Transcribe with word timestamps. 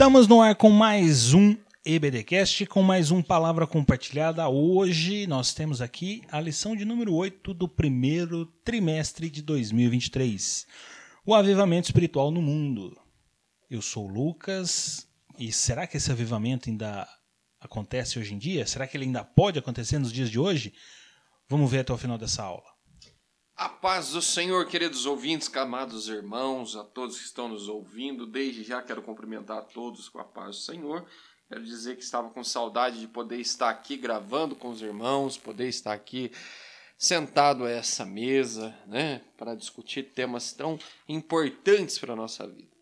Estamos 0.00 0.26
no 0.26 0.40
ar 0.40 0.54
com 0.54 0.70
mais 0.70 1.34
um 1.34 1.54
EBDcast, 1.84 2.64
com 2.64 2.82
mais 2.82 3.10
um 3.10 3.20
Palavra 3.20 3.66
Compartilhada. 3.66 4.48
Hoje 4.48 5.26
nós 5.26 5.52
temos 5.52 5.82
aqui 5.82 6.22
a 6.32 6.40
lição 6.40 6.74
de 6.74 6.86
número 6.86 7.12
8 7.12 7.52
do 7.52 7.68
primeiro 7.68 8.46
trimestre 8.64 9.28
de 9.28 9.42
2023. 9.42 10.66
O 11.26 11.34
avivamento 11.34 11.88
espiritual 11.88 12.30
no 12.30 12.40
mundo. 12.40 12.98
Eu 13.68 13.82
sou 13.82 14.08
Lucas 14.08 15.06
e 15.38 15.52
será 15.52 15.86
que 15.86 15.98
esse 15.98 16.10
avivamento 16.10 16.70
ainda 16.70 17.06
acontece 17.60 18.18
hoje 18.18 18.32
em 18.32 18.38
dia? 18.38 18.66
Será 18.66 18.86
que 18.86 18.96
ele 18.96 19.04
ainda 19.04 19.22
pode 19.22 19.58
acontecer 19.58 19.98
nos 19.98 20.14
dias 20.14 20.30
de 20.30 20.38
hoje? 20.38 20.72
Vamos 21.46 21.70
ver 21.70 21.80
até 21.80 21.92
o 21.92 21.98
final 21.98 22.16
dessa 22.16 22.42
aula. 22.42 22.79
A 23.60 23.68
paz 23.68 24.12
do 24.12 24.22
Senhor, 24.22 24.66
queridos 24.66 25.04
ouvintes, 25.04 25.54
amados 25.54 26.08
irmãos, 26.08 26.74
a 26.76 26.82
todos 26.82 27.18
que 27.18 27.26
estão 27.26 27.46
nos 27.46 27.68
ouvindo. 27.68 28.26
Desde 28.26 28.64
já 28.64 28.80
quero 28.80 29.02
cumprimentar 29.02 29.58
a 29.58 29.60
todos 29.60 30.08
com 30.08 30.18
a 30.18 30.24
paz 30.24 30.56
do 30.56 30.62
Senhor. 30.62 31.04
Quero 31.46 31.62
dizer 31.62 31.94
que 31.94 32.02
estava 32.02 32.30
com 32.30 32.42
saudade 32.42 32.98
de 32.98 33.06
poder 33.06 33.38
estar 33.38 33.68
aqui 33.68 33.98
gravando 33.98 34.56
com 34.56 34.70
os 34.70 34.80
irmãos, 34.80 35.36
poder 35.36 35.68
estar 35.68 35.92
aqui 35.92 36.32
sentado 36.96 37.66
a 37.66 37.70
essa 37.70 38.02
mesa, 38.02 38.74
né, 38.86 39.20
para 39.36 39.54
discutir 39.54 40.04
temas 40.04 40.54
tão 40.54 40.78
importantes 41.06 41.98
para 41.98 42.14
a 42.14 42.16
nossa 42.16 42.46
vida. 42.46 42.72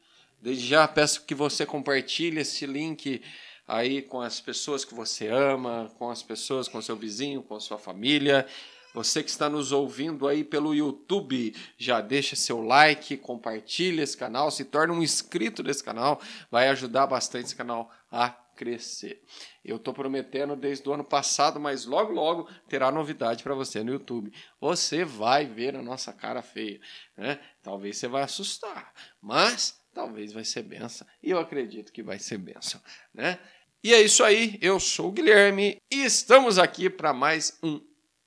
Desde 0.41 0.65
já 0.65 0.87
peço 0.87 1.25
que 1.25 1.35
você 1.35 1.67
compartilhe 1.67 2.39
esse 2.39 2.67
link 2.67 3.21
aí 3.67 4.01
com 4.01 4.21
as 4.21 4.41
pessoas 4.41 4.85
que 4.85 4.95
você 4.95 5.27
ama, 5.27 5.93
com 5.99 6.09
as 6.09 6.23
pessoas, 6.23 6.69
com 6.69 6.81
seu 6.81 6.95
vizinho, 6.95 7.43
com 7.43 7.57
a 7.57 7.61
sua 7.61 7.79
família. 7.79 8.47
Você 8.95 9.23
que 9.23 9.31
está 9.31 9.49
nos 9.49 9.73
ouvindo 9.73 10.27
aí 10.27 10.43
pelo 10.43 10.75
YouTube, 10.75 11.55
já 11.77 12.01
deixa 12.01 12.35
seu 12.35 12.61
like, 12.61 13.17
compartilha 13.17 14.03
esse 14.03 14.17
canal, 14.17 14.51
se 14.51 14.65
torne 14.65 14.93
um 14.93 15.03
inscrito 15.03 15.63
desse 15.63 15.85
canal, 15.85 16.21
vai 16.51 16.69
ajudar 16.69 17.07
bastante 17.07 17.47
esse 17.47 17.57
canal 17.57 17.91
a 18.11 18.31
crescer. 18.59 19.23
Eu 19.65 19.77
estou 19.77 19.95
prometendo 19.95 20.57
desde 20.57 20.89
o 20.89 20.93
ano 20.93 21.05
passado, 21.05 21.61
mas 21.61 21.85
logo 21.85 22.13
logo 22.13 22.49
terá 22.69 22.91
novidade 22.91 23.45
para 23.45 23.55
você 23.55 23.85
no 23.85 23.93
YouTube. 23.93 24.33
Você 24.61 25.05
vai 25.05 25.47
ver 25.47 25.77
a 25.77 25.83
nossa 25.83 26.13
cara 26.13 26.43
feia, 26.43 26.81
né? 27.17 27.39
Talvez 27.63 27.97
você 27.99 28.09
vai 28.09 28.23
assustar, 28.23 28.93
mas 29.23 29.81
talvez 29.95 30.33
vai 30.33 30.45
ser 30.45 30.63
benção. 30.63 31.07
E 31.23 31.31
eu 31.31 31.39
acredito 31.39 31.93
que 31.93 32.03
vai 32.03 32.19
ser 32.19 32.39
benção, 32.39 32.81
né? 33.15 33.39
E 33.83 33.95
é 33.95 34.01
isso 34.01 34.25
aí, 34.25 34.59
eu 34.61 34.81
sou 34.81 35.11
o 35.11 35.13
Guilherme 35.13 35.81
e 35.89 36.03
estamos 36.03 36.59
aqui 36.59 36.91
para 36.91 37.13
mais 37.13 37.57
um 37.63 37.81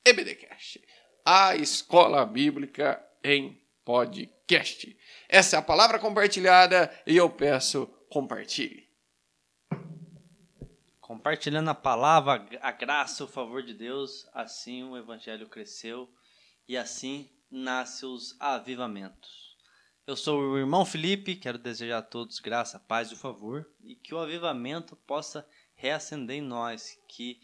EBDcast, 0.04 0.82
a 1.24 1.56
escola 1.56 2.26
bíblica 2.26 3.00
em 3.24 3.62
podcast. 3.86 4.98
Essa 5.30 5.56
é 5.56 5.60
a 5.60 5.62
palavra 5.62 6.00
compartilhada 6.00 6.92
e 7.06 7.16
eu 7.16 7.30
peço 7.30 7.86
compartilhe. 8.10 8.90
Compartilhando 11.00 11.70
a 11.70 11.76
palavra, 11.76 12.48
a 12.62 12.72
graça, 12.72 13.26
o 13.26 13.28
favor 13.28 13.62
de 13.62 13.76
Deus, 13.76 14.28
assim 14.34 14.84
o 14.84 14.98
evangelho 14.98 15.48
cresceu 15.48 16.12
e 16.68 16.76
assim 16.76 17.30
nascem 17.52 18.10
os 18.10 18.36
avivamentos. 18.40 19.56
Eu 20.08 20.16
sou 20.16 20.42
o 20.42 20.58
irmão 20.58 20.84
Felipe, 20.84 21.36
quero 21.36 21.60
desejar 21.60 22.00
a 22.00 22.02
todos 22.02 22.40
graça, 22.40 22.80
paz 22.80 23.12
e 23.12 23.16
favor 23.16 23.70
e 23.84 23.96
que 23.96 24.16
o 24.16 24.20
avivamento 24.20 24.96
possa 24.96 25.48
reacender 25.76 26.38
em 26.38 26.42
nós, 26.42 27.00
que 27.08 27.40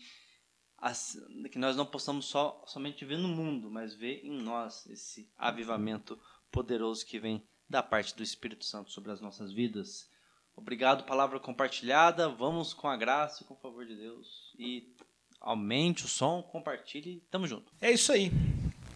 que 1.51 1.57
nós 1.57 1.75
não 1.75 1.85
possamos 1.85 2.25
só, 2.25 2.63
somente 2.67 3.03
ver 3.03 3.17
no 3.17 3.27
mundo, 3.27 3.69
mas 3.69 3.95
ver 3.95 4.21
em 4.23 4.41
nós 4.41 4.85
esse 4.87 5.29
avivamento 5.37 6.19
poderoso 6.51 7.05
que 7.05 7.19
vem 7.19 7.43
da 7.69 7.83
parte 7.83 8.15
do 8.15 8.23
Espírito 8.23 8.63
Santo 8.63 8.91
sobre 8.91 9.11
as 9.11 9.19
nossas 9.19 9.51
vidas. 9.51 10.09
Obrigado, 10.55 11.05
palavra 11.05 11.39
compartilhada. 11.39 12.29
Vamos 12.29 12.73
com 12.73 12.87
a 12.87 12.97
graça 12.97 13.43
e 13.43 13.45
com 13.45 13.53
o 13.53 13.59
favor 13.59 13.85
de 13.85 13.95
Deus. 13.95 14.53
E 14.57 14.95
aumente 15.39 16.05
o 16.05 16.07
som, 16.07 16.41
compartilhe. 16.41 17.21
Tamo 17.29 17.45
junto. 17.45 17.71
É 17.79 17.91
isso 17.91 18.11
aí. 18.11 18.31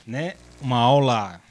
Né? 0.05 0.35
Uma 0.59 0.79
aula 0.79 1.41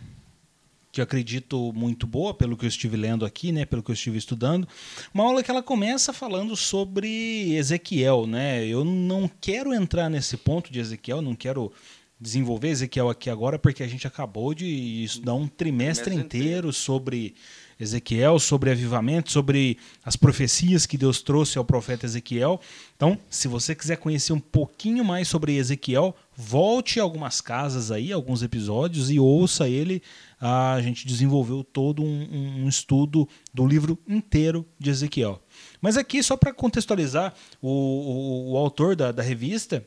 que 0.93 1.01
eu 1.01 1.05
acredito 1.05 1.73
muito 1.73 2.07
boa, 2.07 2.35
pelo 2.35 2.57
que 2.57 2.65
eu 2.65 2.69
estive 2.69 2.97
lendo 2.97 3.25
aqui, 3.25 3.53
né, 3.53 3.65
pelo 3.65 3.83
que 3.83 3.91
eu 3.91 3.95
estive 3.95 4.19
estudando. 4.19 4.67
Uma 5.15 5.25
aula 5.25 5.43
que 5.43 5.51
ela 5.51 5.63
começa 5.63 6.13
falando 6.13 6.57
sobre 6.57 7.55
Ezequiel, 7.55 8.27
né? 8.27 8.67
Eu 8.67 8.85
não 8.85 9.31
quero 9.41 9.73
entrar 9.73 10.09
nesse 10.09 10.37
ponto 10.37 10.73
de 10.73 10.81
Ezequiel, 10.81 11.23
não 11.23 11.35
quero 11.35 11.73
desenvolver 12.21 12.69
Ezequiel 12.69 13.09
aqui 13.09 13.31
agora, 13.31 13.59
porque 13.59 13.83
a 13.83 13.89
gente 13.89 14.07
acabou 14.07 14.53
de 14.53 15.05
estudar 15.05 15.35
um 15.35 15.49
trimestre, 15.49 16.05
trimestre 16.05 16.15
inteiro, 16.15 16.47
inteiro 16.47 16.73
sobre 16.73 17.35
Ezequiel, 17.79 18.39
sobre 18.39 18.71
avivamento, 18.71 19.33
sobre 19.33 19.79
as 20.05 20.17
profecias 20.17 20.85
que 20.85 20.99
Deus 20.99 21.23
trouxe 21.23 21.57
ao 21.57 21.65
profeta 21.65 22.05
Ezequiel. 22.05 22.61
Então, 22.95 23.19
se 23.31 23.49
você 23.49 23.75
quiser 23.75 23.97
conhecer 23.97 24.35
um 24.35 24.41
pouquinho 24.41 25.03
mais 25.03 25.29
sobre 25.29 25.57
Ezequiel, 25.57 26.15
volte 26.41 26.99
a 26.99 27.03
algumas 27.03 27.41
casas 27.41 27.91
aí, 27.91 28.13
alguns 28.13 28.43
episódios 28.43 29.11
e 29.11 29.21
ouça 29.21 29.69
ele. 29.69 30.03
A 30.41 30.81
gente 30.81 31.07
desenvolveu 31.07 31.63
todo 31.63 32.03
um, 32.03 32.65
um 32.65 32.69
estudo 32.69 33.29
do 33.53 33.67
livro 33.67 33.99
inteiro 34.09 34.67
de 34.79 34.91
Ezequiel. 34.91 35.41
Mas 35.81 35.97
aqui, 35.99 36.23
só 36.23 36.37
para 36.37 36.55
contextualizar, 36.55 37.35
o, 37.61 37.69
o, 37.69 38.53
o 38.53 38.57
autor 38.57 38.97
da, 38.97 39.13
da 39.13 39.23
revista 39.23 39.85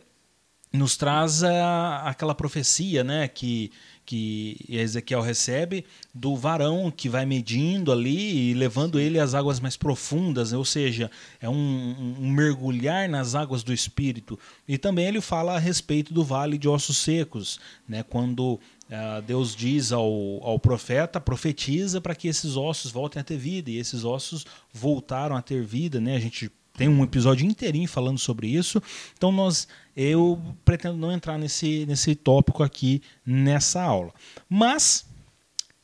nos 0.71 0.95
traz 0.95 1.43
a, 1.43 2.03
aquela 2.09 2.33
profecia, 2.33 3.03
né, 3.03 3.27
que 3.27 3.71
que 4.05 4.57
Ezequiel 4.67 5.21
recebe 5.21 5.85
do 6.13 6.35
varão 6.35 6.91
que 6.91 7.07
vai 7.07 7.25
medindo 7.25 7.91
ali 7.91 8.51
e 8.51 8.53
levando 8.53 8.99
ele 8.99 9.19
às 9.19 9.33
águas 9.33 9.59
mais 9.59 9.77
profundas, 9.77 10.51
ou 10.53 10.65
seja, 10.65 11.09
é 11.39 11.49
um, 11.49 12.15
um, 12.19 12.29
mergulhar 12.29 13.07
nas 13.07 13.35
águas 13.35 13.63
do 13.63 13.73
espírito. 13.73 14.37
E 14.67 14.77
também 14.77 15.07
ele 15.07 15.21
fala 15.21 15.55
a 15.55 15.59
respeito 15.59 16.13
do 16.13 16.23
vale 16.23 16.57
de 16.57 16.67
ossos 16.67 16.97
secos, 16.97 17.59
né, 17.87 18.03
quando 18.03 18.53
uh, 18.53 19.21
Deus 19.25 19.55
diz 19.55 19.91
ao, 19.91 20.11
ao 20.43 20.59
profeta, 20.59 21.19
profetiza 21.19 22.01
para 22.01 22.15
que 22.15 22.27
esses 22.27 22.55
ossos 22.55 22.91
voltem 22.91 23.21
a 23.21 23.23
ter 23.23 23.37
vida, 23.37 23.71
e 23.71 23.77
esses 23.77 24.03
ossos 24.03 24.45
voltaram 24.71 25.35
a 25.35 25.41
ter 25.41 25.63
vida, 25.63 25.99
né, 26.01 26.15
a 26.15 26.19
gente 26.19 26.51
tem 26.75 26.87
um 26.87 27.03
episódio 27.03 27.45
inteirinho 27.45 27.87
falando 27.87 28.17
sobre 28.17 28.47
isso. 28.47 28.81
Então 29.15 29.31
nós 29.31 29.67
eu 29.95 30.41
pretendo 30.65 30.97
não 30.97 31.11
entrar 31.11 31.37
nesse, 31.37 31.85
nesse 31.85 32.15
tópico 32.15 32.63
aqui 32.63 33.01
nessa 33.25 33.81
aula. 33.81 34.11
Mas 34.49 35.05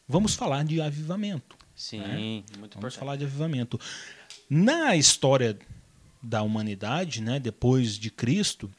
vamos 0.07 0.33
falar 0.33 0.63
de 0.66 0.81
avivamento. 0.81 1.55
Sim, 1.75 2.00
né? 2.00 2.17
muito 2.17 2.45
Vamos 2.53 2.67
importante. 2.75 2.97
falar 2.97 3.16
de 3.16 3.23
avivamento. 3.23 3.79
Na 4.50 4.95
história 4.95 5.57
da 6.22 6.41
humanidade, 6.41 7.21
né, 7.21 7.39
depois 7.39 7.97
de 7.97 8.09
Cristo, 8.09 8.69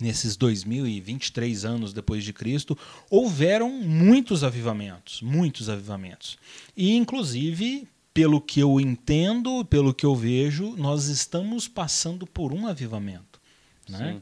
nesses 0.00 0.36
2023 0.36 1.64
anos 1.64 1.92
depois 1.92 2.24
de 2.24 2.32
Cristo, 2.32 2.78
houveram 3.10 3.70
muitos 3.70 4.42
avivamentos, 4.42 5.20
muitos 5.20 5.68
avivamentos. 5.68 6.38
E 6.76 6.94
inclusive 6.94 7.86
pelo 8.14 8.40
que 8.40 8.60
eu 8.60 8.80
entendo, 8.80 9.64
pelo 9.64 9.92
que 9.92 10.06
eu 10.06 10.14
vejo, 10.14 10.76
nós 10.76 11.06
estamos 11.06 11.66
passando 11.66 12.24
por 12.24 12.52
um 12.52 12.68
avivamento. 12.68 13.40
Né? 13.88 14.20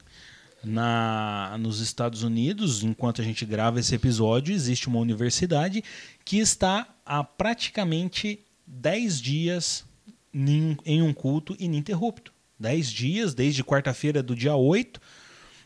Na, 0.65 1.57
nos 1.61 1.81
Estados 1.81 2.23
Unidos, 2.23 2.83
enquanto 2.83 3.21
a 3.21 3.25
gente 3.25 3.45
grava 3.45 3.79
esse 3.79 3.95
episódio, 3.95 4.55
existe 4.55 4.89
uma 4.89 4.99
universidade 4.99 5.85
que 6.25 6.39
está 6.39 6.89
há 7.05 7.23
praticamente 7.23 8.41
10 8.67 9.21
dias 9.21 9.85
em, 10.33 11.03
um 11.03 11.13
culto 11.13 11.55
ininterrupto. 11.61 12.33
10 12.59 12.91
dias, 12.91 13.35
desde 13.35 13.63
quarta-feira 13.63 14.23
do 14.23 14.35
dia 14.35 14.55
8, 14.55 15.01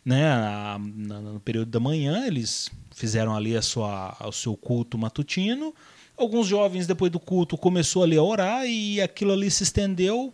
né, 0.05 0.27
a, 0.27 0.79
no 0.79 1.39
período 1.41 1.71
da 1.71 1.79
manhã, 1.79 2.27
eles 2.27 2.71
fizeram 2.91 3.37
ali 3.37 3.57
a 3.57 3.63
sua, 3.63 4.17
o 4.21 4.33
seu 4.33 4.57
culto 4.57 4.99
matutino 4.99 5.73
Alguns 6.17 6.47
jovens, 6.47 6.87
depois 6.87 7.13
do 7.13 7.21
culto, 7.21 7.59
começou 7.59 8.03
ali 8.03 8.17
a 8.17 8.23
orar 8.23 8.67
e 8.67 9.01
aquilo 9.01 9.33
ali 9.33 9.51
se 9.51 9.63
estendeu. 9.63 10.33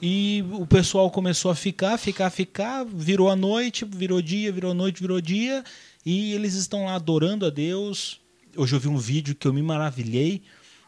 E 0.00 0.44
o 0.52 0.64
pessoal 0.64 1.10
começou 1.10 1.50
a 1.50 1.56
ficar, 1.56 1.98
ficar, 1.98 2.30
ficar, 2.30 2.84
virou 2.84 3.28
a 3.28 3.34
noite, 3.34 3.84
virou 3.84 4.22
dia, 4.22 4.52
virou 4.52 4.72
noite, 4.72 5.00
virou 5.00 5.20
dia, 5.20 5.64
e 6.06 6.32
eles 6.32 6.54
estão 6.54 6.84
lá 6.84 6.94
adorando 6.94 7.44
a 7.44 7.50
Deus. 7.50 8.20
Hoje 8.56 8.76
eu 8.76 8.78
vi 8.78 8.86
um 8.86 8.96
vídeo 8.96 9.34
que 9.34 9.48
eu 9.48 9.52
me 9.52 9.60
maravilhei, 9.60 10.42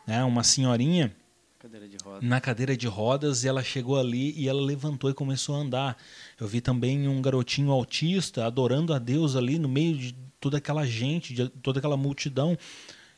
né? 0.07 0.23
Uma 0.23 0.45
senhorinha 0.45 1.13
cadeira 1.59 1.87
na 2.23 2.41
cadeira 2.41 2.77
de 2.77 2.87
rodas, 2.87 3.43
e 3.43 3.49
ela 3.49 3.65
chegou 3.65 3.99
ali 3.99 4.33
e 4.39 4.49
ela 4.49 4.63
levantou 4.63 5.11
e 5.11 5.15
começou 5.15 5.57
a 5.57 5.59
andar. 5.59 5.97
Eu 6.41 6.47
vi 6.47 6.61
também 6.61 7.09
um 7.09 7.21
garotinho 7.21 7.73
autista 7.73 8.47
adorando 8.47 8.95
a 8.95 8.99
Deus 8.99 9.35
ali 9.35 9.59
no 9.59 9.69
meio 9.69 9.97
de 9.97 10.15
toda 10.41 10.59
aquela 10.59 10.87
gente, 10.87 11.35
de 11.35 11.49
toda 11.49 11.81
aquela 11.81 11.97
multidão. 11.97 12.57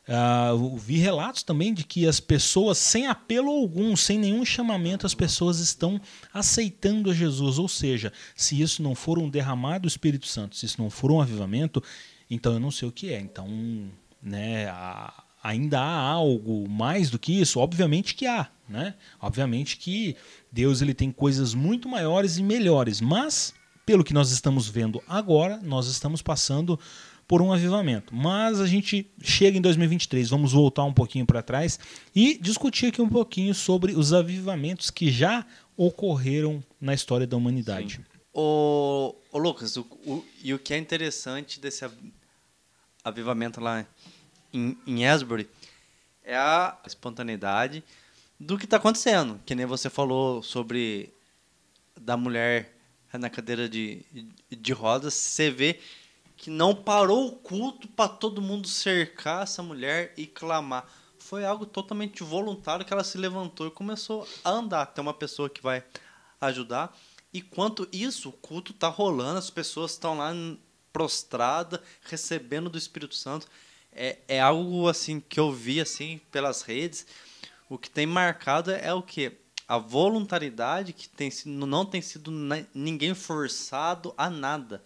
Uh, 0.09 0.77
vi 0.77 0.97
relatos 0.97 1.45
também 1.45 1.73
de 1.73 1.85
que 1.85 2.09
as 2.09 2.19
pessoas, 2.19 2.77
sem 2.79 3.07
apelo 3.07 3.51
algum, 3.51 3.95
sem 3.95 4.19
nenhum 4.19 4.45
chamamento, 4.45 5.07
as 5.07 5.15
pessoas 5.15 5.59
estão 5.61 6.01
aceitando 6.35 7.11
a 7.11 7.15
Jesus. 7.15 7.59
Ou 7.59 7.69
seja, 7.69 8.13
se 8.35 8.61
isso 8.61 8.83
não 8.83 8.95
for 8.95 9.19
um 9.19 9.29
derramado 9.29 9.83
do 9.83 9.89
Espírito 9.89 10.27
Santo, 10.27 10.57
se 10.57 10.67
isso 10.67 10.83
não 10.83 10.91
for 10.91 11.13
um 11.13 11.21
avivamento, 11.21 11.83
então 12.29 12.53
eu 12.53 12.61
não 12.61 12.71
sei 12.71 12.89
o 12.89 12.93
que 12.93 13.13
é. 13.13 13.21
Então, 13.21 13.47
né, 14.21 14.67
ainda 15.43 15.81
há 15.81 16.01
algo 16.01 16.69
mais 16.69 17.11
do 17.11 17.19
que 17.19 17.41
isso? 17.41 17.61
Obviamente 17.61 18.15
que 18.15 18.27
há. 18.27 18.49
né? 18.69 18.95
Obviamente 19.21 19.77
que 19.77 20.17
Deus 20.51 20.83
ele 20.83 20.95
tem 20.95 21.13
coisas 21.13 21.55
muito 21.55 21.89
maiores 21.89 22.39
e 22.39 22.43
melhores, 22.43 23.01
mas 23.01 23.55
pelo 23.85 24.05
que 24.05 24.15
nós 24.15 24.31
estamos 24.31 24.69
vendo 24.69 25.03
agora, 25.09 25.59
nós 25.63 25.87
estamos 25.87 26.23
passando 26.23 26.79
por 27.33 27.41
um 27.41 27.51
avivamento. 27.51 28.15
Mas 28.15 28.61
a 28.61 28.67
gente 28.67 29.11
chega 29.23 29.57
em 29.57 29.61
2023, 29.63 30.29
vamos 30.29 30.53
voltar 30.53 30.85
um 30.85 30.93
pouquinho 30.93 31.25
para 31.25 31.41
trás 31.41 31.81
e 32.15 32.37
discutir 32.37 32.89
aqui 32.89 33.01
um 33.01 33.09
pouquinho 33.09 33.55
sobre 33.55 33.95
os 33.95 34.13
avivamentos 34.13 34.91
que 34.91 35.11
já 35.11 35.47
ocorreram 35.75 36.63
na 36.79 36.93
história 36.93 37.27
da 37.27 37.35
humanidade. 37.35 38.03
O, 38.35 39.15
o 39.33 39.39
Lucas, 39.39 39.79
o, 39.79 39.81
o, 40.05 40.23
e 40.43 40.53
o 40.53 40.59
que 40.59 40.75
é 40.75 40.77
interessante 40.77 41.59
desse 41.59 41.89
avivamento 43.03 43.63
lá 43.63 43.87
em, 44.53 44.77
em 44.87 45.07
Asbury 45.07 45.49
é 46.23 46.37
a 46.37 46.79
espontaneidade 46.87 47.83
do 48.39 48.59
que 48.59 48.67
está 48.67 48.77
acontecendo. 48.77 49.41
Que 49.47 49.55
nem 49.55 49.65
você 49.65 49.89
falou 49.89 50.43
sobre 50.43 51.09
da 51.99 52.15
mulher 52.15 52.77
na 53.11 53.31
cadeira 53.31 53.71
de, 53.71 54.05
de 54.51 54.73
rodas, 54.75 55.15
você 55.15 55.51
vê 55.51 55.81
que 56.43 56.51
não 56.51 56.75
parou 56.75 57.29
o 57.29 57.37
culto 57.37 57.87
para 57.87 58.09
todo 58.09 58.43
mundo 58.43 58.67
cercar 58.67 59.45
essa 59.45 59.63
mulher 59.63 60.13
e 60.17 60.27
clamar. 60.27 60.85
Foi 61.17 61.45
algo 61.45 61.65
totalmente 61.65 62.25
voluntário 62.25 62.85
que 62.85 62.93
ela 62.93 63.05
se 63.05 63.17
levantou 63.17 63.69
e 63.69 63.71
começou 63.71 64.27
a 64.43 64.51
andar. 64.51 64.87
Tem 64.87 65.01
uma 65.01 65.15
pessoa 65.15 65.49
que 65.49 65.63
vai 65.63 65.85
ajudar. 66.41 66.99
E 67.33 67.41
quanto 67.41 67.89
isso, 67.93 68.31
o 68.31 68.33
culto 68.33 68.73
está 68.73 68.89
rolando, 68.89 69.39
as 69.39 69.51
pessoas 69.51 69.93
estão 69.93 70.19
lá 70.19 70.33
prostradas, 70.93 71.79
recebendo 72.03 72.69
do 72.69 72.77
Espírito 72.77 73.15
Santo. 73.15 73.47
É, 73.93 74.19
é 74.27 74.41
algo 74.41 74.89
assim 74.89 75.21
que 75.21 75.39
eu 75.39 75.53
vi 75.53 75.81
assim 75.81 76.21
pelas 76.33 76.63
redes. 76.63 77.07
O 77.69 77.79
que 77.79 77.89
tem 77.89 78.05
marcado 78.05 78.73
é 78.73 78.93
o 78.93 79.01
que? 79.01 79.31
A 79.69 79.79
voluntariedade 79.79 80.93
que 80.93 81.09
tem 81.09 81.31
sido, 81.31 81.65
não 81.65 81.87
tem 81.87 82.03
sido 82.03 82.33
ninguém 82.75 83.15
forçado 83.15 84.13
a 84.19 84.29
nada. 84.29 84.83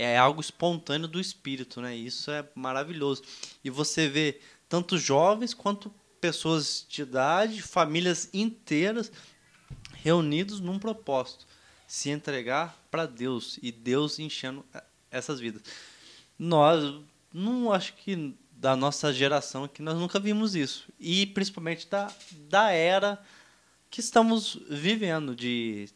É 0.00 0.16
algo 0.16 0.40
espontâneo 0.40 1.06
do 1.06 1.20
espírito, 1.20 1.80
né? 1.80 1.94
Isso 1.94 2.30
é 2.30 2.48
maravilhoso. 2.54 3.22
E 3.62 3.68
você 3.68 4.08
vê 4.08 4.40
tanto 4.68 4.96
jovens 4.96 5.52
quanto 5.52 5.92
pessoas 6.20 6.86
de 6.88 7.02
idade, 7.02 7.62
famílias 7.62 8.28
inteiras 8.32 9.10
reunidos 9.92 10.60
num 10.60 10.78
propósito, 10.78 11.46
se 11.86 12.10
entregar 12.10 12.76
para 12.90 13.06
Deus 13.06 13.58
e 13.62 13.70
Deus 13.70 14.18
enchendo 14.18 14.64
essas 15.10 15.40
vidas. 15.40 15.62
Nós 16.38 17.00
não 17.32 17.72
acho 17.72 17.94
que 17.94 18.34
da 18.52 18.76
nossa 18.76 19.12
geração 19.12 19.66
que 19.66 19.80
nós 19.80 19.96
nunca 19.96 20.18
vimos 20.18 20.54
isso 20.54 20.88
e 20.98 21.26
principalmente 21.26 21.88
da, 21.88 22.12
da 22.48 22.70
era 22.70 23.22
que 23.90 24.00
estamos 24.00 24.60
vivendo 24.68 25.34
de 25.34 25.88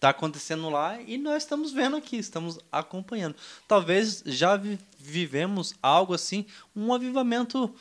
tá 0.00 0.08
acontecendo 0.08 0.70
lá 0.70 1.00
e 1.02 1.18
nós 1.18 1.42
estamos 1.42 1.72
vendo 1.72 1.94
aqui, 1.94 2.16
estamos 2.16 2.58
acompanhando. 2.72 3.36
Talvez 3.68 4.22
já 4.24 4.56
vi, 4.56 4.78
vivemos 4.98 5.74
algo 5.82 6.14
assim, 6.14 6.46
um 6.74 6.92
avivamento 6.92 7.72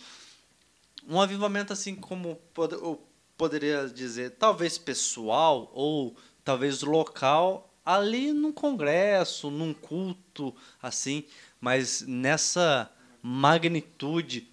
um 1.08 1.20
avivamento 1.20 1.74
assim 1.74 1.96
como 1.96 2.36
pod, 2.54 2.74
eu 2.74 3.02
poderia 3.36 3.88
dizer, 3.88 4.32
talvez 4.32 4.78
pessoal 4.78 5.72
ou 5.74 6.16
talvez 6.44 6.82
local 6.84 7.74
ali 7.86 8.32
num 8.32 8.52
congresso, 8.52 9.50
num 9.50 9.74
culto 9.74 10.54
assim, 10.82 11.24
mas 11.60 12.02
nessa 12.02 12.92
magnitude 13.24 14.48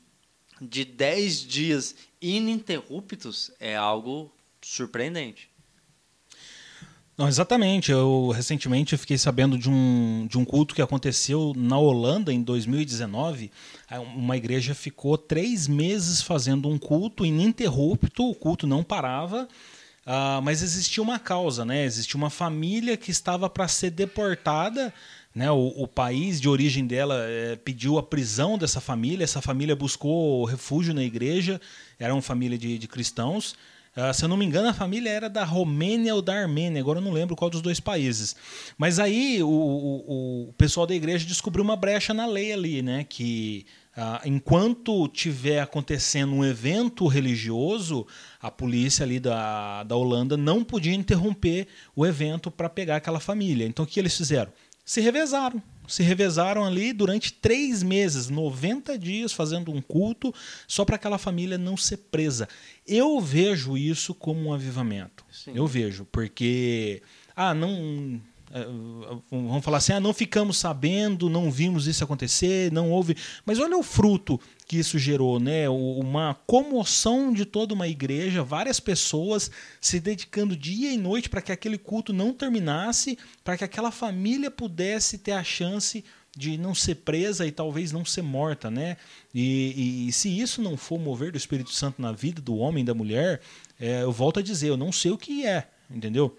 de 0.60 0.84
10 0.84 1.40
dias 1.40 1.94
ininterruptos 2.22 3.50
é 3.60 3.76
algo 3.76 4.32
surpreendente. 4.62 5.50
Não, 7.16 7.26
exatamente. 7.28 7.90
Eu 7.90 8.30
recentemente 8.34 8.96
fiquei 8.96 9.16
sabendo 9.16 9.56
de 9.56 9.70
um, 9.70 10.26
de 10.28 10.36
um 10.36 10.44
culto 10.44 10.74
que 10.74 10.82
aconteceu 10.82 11.54
na 11.56 11.78
Holanda 11.78 12.32
em 12.32 12.42
2019. 12.42 13.50
Uma 14.14 14.36
igreja 14.36 14.74
ficou 14.74 15.16
três 15.16 15.66
meses 15.66 16.20
fazendo 16.20 16.68
um 16.68 16.78
culto 16.78 17.24
ininterrupto, 17.24 18.28
o 18.28 18.34
culto 18.34 18.66
não 18.66 18.84
parava. 18.84 19.48
Uh, 20.06 20.40
mas 20.42 20.62
existia 20.62 21.02
uma 21.02 21.18
causa, 21.18 21.64
né? 21.64 21.84
Existia 21.84 22.16
uma 22.16 22.30
família 22.30 22.96
que 22.96 23.10
estava 23.10 23.50
para 23.50 23.66
ser 23.66 23.90
deportada 23.90 24.94
né, 25.36 25.50
o, 25.50 25.66
o, 25.76 25.86
país 25.86 26.40
de 26.40 26.48
origem 26.48 26.86
dela 26.86 27.26
é, 27.28 27.56
pediu 27.56 27.98
a 27.98 28.02
prisão 28.02 28.56
dessa 28.56 28.80
família, 28.80 29.22
essa 29.22 29.42
família 29.42 29.76
buscou 29.76 30.46
refúgio 30.46 30.94
na 30.94 31.02
igreja, 31.02 31.60
era 31.98 32.14
uma 32.14 32.22
família 32.22 32.56
de, 32.56 32.78
de 32.78 32.88
cristãos. 32.88 33.54
Uh, 33.96 34.12
se 34.12 34.22
eu 34.25 34.28
não 34.28 34.37
me 34.37 34.44
engano, 34.44 34.69
a 34.69 34.75
família 34.75 35.08
era 35.08 35.28
da 35.28 35.43
Romênia 35.43 36.14
ou 36.14 36.20
da 36.20 36.34
Armênia, 36.34 36.82
agora 36.82 36.98
eu 36.98 37.02
não 37.02 37.12
lembro 37.12 37.34
qual 37.34 37.48
dos 37.48 37.62
dois 37.62 37.81
países. 37.81 38.37
Mas 38.76 38.98
aí 38.98 39.43
o, 39.43 39.48
o, 39.48 40.48
o 40.48 40.52
pessoal 40.52 40.87
da 40.87 40.94
igreja 40.94 41.25
descobriu 41.25 41.64
uma 41.64 41.76
brecha 41.76 42.12
na 42.12 42.26
lei 42.26 42.52
ali, 42.52 42.82
né? 42.82 43.04
Que 43.08 43.64
uh, 43.96 44.28
enquanto 44.28 45.08
tiver 45.08 45.60
acontecendo 45.60 46.34
um 46.34 46.44
evento 46.44 47.06
religioso, 47.06 48.06
a 48.40 48.50
polícia 48.50 49.02
ali 49.02 49.19
da, 49.19 49.82
da 49.82 49.96
Holanda 49.96 50.37
não 50.37 50.62
podia 50.62 50.94
interromper 50.94 51.66
o 51.94 52.04
evento 52.04 52.50
para 52.50 52.69
pegar 52.69 52.96
aquela 52.96 53.19
família. 53.19 53.66
Então 53.66 53.87
o 53.87 53.88
que 53.88 53.98
eles 53.98 54.14
fizeram? 54.14 54.52
se 54.87 55.00
revezaram. 55.00 55.60
Se 55.88 56.02
revezaram 56.02 56.64
ali 56.64 56.92
durante 56.92 57.32
três 57.32 57.82
meses, 57.82 58.28
90 58.28 58.98
dias, 58.98 59.32
fazendo 59.32 59.72
um 59.72 59.80
culto, 59.80 60.34
só 60.66 60.84
para 60.84 60.96
aquela 60.96 61.18
família 61.18 61.56
não 61.58 61.76
ser 61.76 61.98
presa. 61.98 62.48
Eu 62.86 63.20
vejo 63.20 63.76
isso 63.76 64.14
como 64.14 64.48
um 64.48 64.52
avivamento. 64.52 65.24
Sim. 65.30 65.52
Eu 65.54 65.66
vejo, 65.66 66.06
porque. 66.10 67.02
Ah, 67.34 67.54
não 67.54 68.20
vamos 69.31 69.64
falar 69.64 69.79
assim, 69.79 69.93
ah, 69.93 70.00
não 70.00 70.14
ficamos 70.14 70.56
sabendo, 70.56 71.29
não 71.29 71.50
vimos 71.50 71.87
isso 71.87 72.03
acontecer, 72.03 72.73
não 72.73 72.91
houve. 72.91 73.17
Mas 73.44 73.58
olha 73.58 73.76
o 73.76 73.82
fruto 73.82 74.41
que 74.67 74.79
isso 74.79 74.99
gerou, 74.99 75.38
né? 75.38 75.69
Uma 75.69 76.35
comoção 76.47 77.32
de 77.32 77.44
toda 77.44 77.75
uma 77.75 77.87
igreja, 77.87 78.43
várias 78.43 78.81
pessoas 78.81 79.50
se 79.81 80.00
dedicando 80.00 80.56
dia 80.56 80.93
e 80.93 80.97
noite 80.97 81.29
para 81.29 81.43
que 81.43 81.53
aquele 81.53 81.79
culto 81.79 82.12
não 82.12 82.32
terminasse, 82.32 83.19
para 83.44 83.56
que 83.56 83.64
aquela 83.64 83.91
família 83.91 84.50
pudesse 84.50 85.19
ter 85.19 85.32
a 85.32 85.44
chance 85.44 86.05
de 86.37 86.58
não 86.58 86.75
ser 86.75 86.97
presa 86.97 87.47
e 87.47 87.50
talvez 87.50 87.93
não 87.93 88.05
ser 88.05 88.23
morta, 88.23 88.70
né? 88.70 88.99
E, 89.35 90.06
e, 90.06 90.12
se 90.12 90.29
isso 90.29 90.60
não 90.60 90.77
for 90.77 90.98
mover 90.98 91.32
do 91.32 91.39
Espírito 91.39 91.70
Santo 91.70 92.01
na 92.03 92.13
vida 92.13 92.43
do 92.43 92.56
homem 92.56 92.82
e 92.82 92.86
da 92.86 92.93
mulher, 92.93 93.41
é, 93.81 94.03
eu 94.03 94.13
volto 94.13 94.41
a 94.41 94.43
dizer, 94.43 94.69
eu 94.69 94.77
não 94.77 94.93
sei 94.93 95.10
o 95.10 95.19
que 95.19 95.46
é, 95.46 95.67
entendeu? 95.91 96.36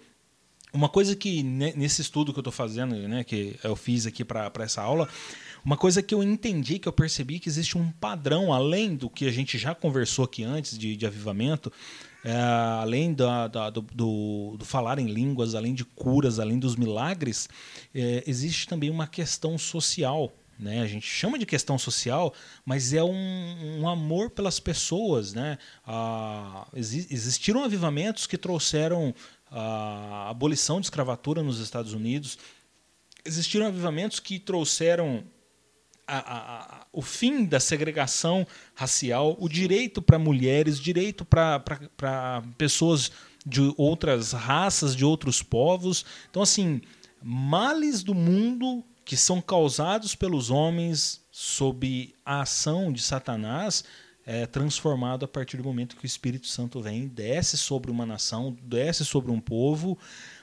Uma 0.72 0.88
coisa 0.88 1.16
que 1.16 1.42
nesse 1.42 2.02
estudo 2.02 2.32
que 2.32 2.38
eu 2.38 2.42
estou 2.42 2.52
fazendo, 2.52 2.94
né, 3.08 3.24
que 3.24 3.58
eu 3.64 3.74
fiz 3.74 4.06
aqui 4.06 4.24
para 4.24 4.52
essa 4.58 4.82
aula, 4.82 5.08
uma 5.64 5.76
coisa 5.76 6.02
que 6.02 6.14
eu 6.14 6.22
entendi, 6.22 6.78
que 6.78 6.88
eu 6.88 6.92
percebi 6.92 7.38
que 7.38 7.48
existe 7.48 7.78
um 7.78 7.90
padrão, 7.90 8.52
além 8.52 8.94
do 8.94 9.08
que 9.08 9.26
a 9.26 9.30
gente 9.30 9.56
já 9.56 9.74
conversou 9.74 10.24
aqui 10.24 10.44
antes 10.44 10.78
de, 10.78 10.96
de 10.96 11.06
avivamento, 11.06 11.72
é, 12.24 12.32
além 12.32 13.14
da, 13.14 13.48
da, 13.48 13.70
do, 13.70 13.80
do, 13.80 14.56
do, 14.58 14.64
falar 14.64 14.98
em 14.98 15.06
línguas, 15.06 15.54
além 15.54 15.72
de 15.72 15.84
curas, 15.84 16.38
além 16.38 16.58
dos 16.58 16.76
milagres, 16.76 17.48
é, 17.94 18.22
existe 18.26 18.66
também 18.66 18.90
uma 18.90 19.06
questão 19.06 19.56
social. 19.56 20.32
Né? 20.58 20.80
A 20.80 20.86
gente 20.86 21.06
chama 21.06 21.38
de 21.38 21.46
questão 21.46 21.78
social, 21.78 22.34
mas 22.64 22.92
é 22.92 23.02
um, 23.02 23.80
um 23.80 23.88
amor 23.88 24.30
pelas 24.30 24.58
pessoas. 24.58 25.32
Né? 25.32 25.56
Ah, 25.86 26.66
existiram 26.74 27.62
avivamentos 27.62 28.26
que 28.26 28.36
trouxeram 28.36 29.14
a 29.50 30.28
abolição 30.28 30.80
de 30.80 30.86
escravatura 30.86 31.42
nos 31.42 31.58
Estados 31.58 31.92
Unidos. 31.92 32.38
Existiram 33.24 33.66
avivamentos 33.66 34.20
que 34.20 34.38
trouxeram 34.38 35.24
a, 36.06 36.18
a, 36.18 36.38
a, 36.38 36.86
o 36.92 37.02
fim 37.02 37.44
da 37.44 37.60
segregação 37.60 38.46
racial, 38.74 39.36
o 39.38 39.48
direito 39.48 40.00
para 40.00 40.18
mulheres, 40.18 40.80
direito 40.80 41.24
para 41.24 42.42
pessoas 42.56 43.10
de 43.44 43.72
outras 43.76 44.32
raças, 44.32 44.96
de 44.96 45.04
outros 45.04 45.42
povos. 45.42 46.04
Então, 46.30 46.42
assim, 46.42 46.80
males 47.22 48.02
do 48.02 48.14
mundo 48.14 48.82
que 49.04 49.16
são 49.16 49.40
causados 49.40 50.14
pelos 50.14 50.50
homens 50.50 51.22
sob 51.30 52.14
a 52.24 52.42
ação 52.42 52.92
de 52.92 53.00
Satanás 53.00 53.84
é, 54.28 54.44
transformado 54.44 55.24
a 55.24 55.28
partir 55.28 55.56
do 55.56 55.64
momento 55.64 55.96
que 55.96 56.04
o 56.04 56.06
Espírito 56.06 56.46
Santo 56.48 56.82
vem, 56.82 57.08
desce 57.08 57.56
sobre 57.56 57.90
uma 57.90 58.04
nação, 58.04 58.54
desce 58.62 59.02
sobre 59.02 59.32
um 59.32 59.40
povo, 59.40 59.98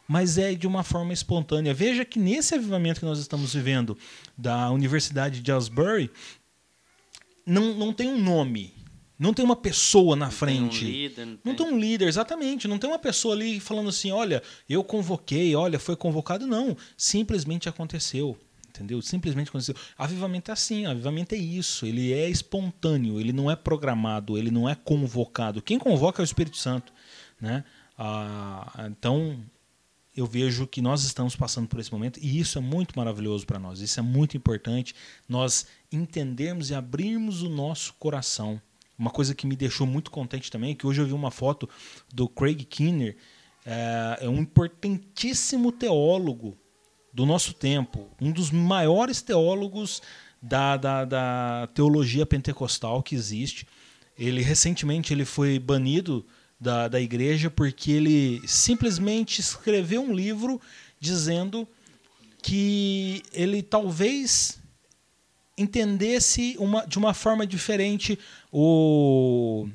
mas 0.08 0.39
é 0.39 0.56
de 0.56 0.65
uma 0.65 0.84
forma 0.84 1.13
espontânea. 1.13 1.72
Veja 1.72 2.04
que 2.04 2.18
nesse 2.18 2.56
avivamento 2.56 3.00
que 3.00 3.06
nós 3.06 3.20
estamos 3.20 3.54
vivendo 3.54 3.96
da 4.36 4.72
Universidade 4.72 5.39
de 5.39 5.51
Asbury, 5.51 6.10
não, 7.46 7.75
não 7.75 7.94
tem 7.94 8.08
um 8.08 8.20
nome, 8.20 8.74
não 9.20 9.36
tem 9.36 9.46
uma 9.46 9.56
pessoa 9.56 10.15
na 10.15 10.32
frente. 10.32 10.80
Tem 10.80 10.89
um 10.89 10.92
líder, 10.92 11.25
não, 11.27 11.32
não 11.46 11.56
tem. 11.56 11.56
tem 11.56 11.75
um 11.75 11.80
líder, 11.80 12.08
exatamente. 12.08 12.68
Não 12.68 12.80
tem 12.80 12.89
uma 12.89 12.98
pessoa 12.98 13.36
ali 13.36 13.60
falando 13.60 13.89
assim: 13.89 14.10
olha, 14.10 14.42
eu 14.68 14.84
convoquei, 14.84 15.56
olha, 15.56 15.77
foi 15.77 15.96
convocado. 15.96 16.48
Não. 16.48 16.75
Simplesmente 16.98 17.70
aconteceu 17.70 18.36
entendeu? 18.75 19.01
Simplesmente 19.01 19.50
aconteceu. 19.50 19.75
Avivamento 19.98 20.51
é 20.51 20.53
assim, 20.53 20.86
avivamento 20.86 21.34
é 21.34 21.38
isso, 21.38 21.86
ele 21.86 22.13
é 22.13 22.29
espontâneo, 22.29 23.20
ele 23.20 23.34
não 23.34 23.50
é 23.50 23.55
programado, 23.55 24.38
ele 24.38 24.51
não 24.51 24.67
é 24.67 24.75
convocado. 24.75 25.62
Quem 25.62 25.79
convoca 25.79 26.22
é 26.22 26.24
o 26.24 26.25
Espírito 26.25 26.58
Santo. 26.58 26.94
né? 27.39 27.63
Ah, 27.98 28.88
então 28.91 29.39
eu 30.15 30.25
vejo 30.25 30.65
que 30.65 30.82
nós 30.82 31.03
estamos 31.03 31.36
passando 31.36 31.67
por 31.67 31.79
esse 31.79 31.91
momento 31.91 32.20
e 32.22 32.39
isso 32.39 32.58
é 32.58 32.62
muito 32.62 32.98
maravilhoso 32.98 33.46
para 33.46 33.60
nós. 33.60 33.82
Isso 33.82 34.00
é 34.00 34.03
muito 34.03 34.38
importante 34.38 34.96
nós 35.27 35.67
entendermos 35.91 36.70
e 36.70 36.75
abrirmos 36.75 37.41
o 37.41 37.50
nosso 37.50 37.94
coração. 37.96 38.62
Uma 38.98 39.10
coisa 39.10 39.36
que 39.36 39.46
me 39.46 39.58
deixou 39.58 39.86
muito 39.86 40.10
contente 40.10 40.50
também 40.50 40.72
é 40.72 40.75
que 40.75 40.88
hoje 40.88 41.01
eu 41.01 41.05
vi 41.05 41.13
uma 41.13 41.32
foto 41.32 41.70
do 42.13 42.29
Craig 42.29 42.63
Kinner, 42.63 43.17
é, 43.65 44.20
é 44.22 44.29
um 44.29 44.38
importantíssimo 44.38 45.72
teólogo 45.72 46.58
do 47.15 47.25
nosso 47.25 47.53
tempo, 47.53 48.10
um 48.22 48.29
dos 48.29 48.51
maiores 48.51 49.22
teólogos 49.22 50.01
da, 50.41 50.75
da, 50.75 51.05
da 51.05 51.69
teologia 51.74 52.25
pentecostal 52.25 53.01
que 53.01 53.15
existe. 53.15 53.65
Ele 54.19 54.41
recentemente 54.41 55.13
ele 55.13 55.24
foi 55.24 55.57
banido 55.57 56.25
da, 56.60 56.89
da 56.89 57.00
igreja 57.00 57.50
porque 57.50 57.89
ele 57.89 58.45
simplesmente 58.45 59.39
escreveu 59.39 60.01
um 60.01 60.13
livro 60.13 60.60
dizendo 61.00 61.65
que 62.43 63.24
ele 63.31 63.63
talvez 63.63 64.60
entendesse 65.57 66.57
uma, 66.60 66.86
de 66.86 66.98
uma 66.98 67.13
forma 67.13 67.48
diferente 67.48 68.19
o, 68.51 69.69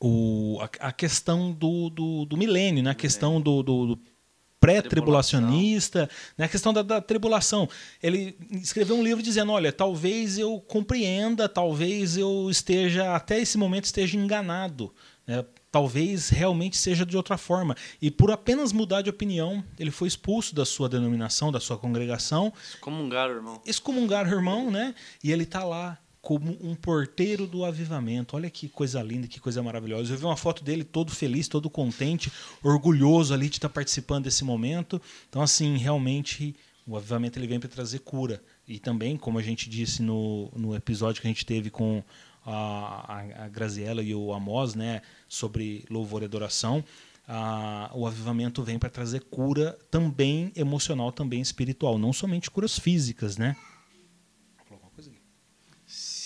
o, 0.00 0.58
a, 0.62 0.88
a 0.88 0.92
questão 0.92 1.52
do, 1.52 1.90
do, 1.90 2.24
do 2.24 2.36
milênio, 2.36 2.82
né? 2.82 2.92
a 2.92 2.94
questão 2.94 3.42
do, 3.42 3.62
do, 3.62 3.94
do 3.94 4.15
pré-tribulacionista, 4.60 6.08
né? 6.36 6.46
a 6.46 6.48
questão 6.48 6.72
da, 6.72 6.82
da, 6.82 7.00
tribulação. 7.00 7.68
Ele 8.02 8.36
escreveu 8.50 8.96
um 8.96 9.02
livro 9.02 9.22
dizendo: 9.22 9.52
olha, 9.52 9.72
talvez 9.72 10.38
eu 10.38 10.60
compreenda, 10.60 11.48
talvez 11.48 12.16
eu 12.16 12.48
esteja, 12.50 13.14
até 13.14 13.40
esse 13.40 13.58
momento, 13.58 13.84
esteja 13.84 14.16
enganado. 14.16 14.92
Né? 15.26 15.44
talvez 15.76 16.30
realmente 16.30 16.74
seja 16.74 17.04
de 17.04 17.18
outra 17.18 17.36
forma. 17.36 17.76
E 18.00 18.10
por 18.10 18.30
apenas 18.30 18.72
mudar 18.72 19.02
de 19.02 19.10
opinião, 19.10 19.62
ele 19.78 19.90
foi 19.90 20.08
expulso 20.08 20.54
da 20.54 20.64
sua 20.64 20.88
denominação, 20.88 21.52
da 21.52 21.60
sua 21.60 21.76
congregação. 21.76 22.50
Excomungar 22.72 23.28
o 23.28 23.32
irmão. 23.34 23.62
Excomungar 23.66 24.26
o 24.26 24.30
irmão, 24.30 24.70
né? 24.70 24.94
E 25.22 25.30
ele 25.30 25.42
está 25.42 25.64
lá 25.64 25.98
como 26.26 26.58
um 26.60 26.74
porteiro 26.74 27.46
do 27.46 27.64
avivamento. 27.64 28.34
Olha 28.34 28.50
que 28.50 28.68
coisa 28.68 29.00
linda, 29.00 29.28
que 29.28 29.38
coisa 29.38 29.62
maravilhosa. 29.62 30.12
Eu 30.12 30.18
vi 30.18 30.24
uma 30.24 30.36
foto 30.36 30.64
dele 30.64 30.82
todo 30.82 31.12
feliz, 31.12 31.46
todo 31.46 31.70
contente, 31.70 32.32
orgulhoso 32.64 33.32
ali 33.32 33.48
de 33.48 33.58
estar 33.58 33.68
participando 33.68 34.24
desse 34.24 34.42
momento. 34.42 35.00
Então, 35.28 35.40
assim, 35.40 35.76
realmente 35.76 36.56
o 36.84 36.96
avivamento 36.96 37.38
ele 37.38 37.46
vem 37.46 37.60
para 37.60 37.68
trazer 37.68 38.00
cura. 38.00 38.42
E 38.66 38.80
também, 38.80 39.16
como 39.16 39.38
a 39.38 39.42
gente 39.42 39.70
disse 39.70 40.02
no, 40.02 40.50
no 40.56 40.74
episódio 40.74 41.22
que 41.22 41.28
a 41.28 41.30
gente 41.30 41.46
teve 41.46 41.70
com 41.70 42.02
a, 42.44 43.22
a 43.44 43.48
Graziella 43.48 44.02
e 44.02 44.12
o 44.12 44.34
Amos, 44.34 44.74
né, 44.74 45.02
sobre 45.28 45.84
louvor 45.88 46.22
e 46.22 46.24
adoração, 46.24 46.82
a, 47.28 47.88
o 47.94 48.04
avivamento 48.04 48.64
vem 48.64 48.80
para 48.80 48.90
trazer 48.90 49.20
cura 49.30 49.78
também 49.92 50.50
emocional, 50.56 51.12
também 51.12 51.40
espiritual, 51.40 51.96
não 51.96 52.12
somente 52.12 52.50
curas 52.50 52.76
físicas, 52.76 53.36
né? 53.36 53.54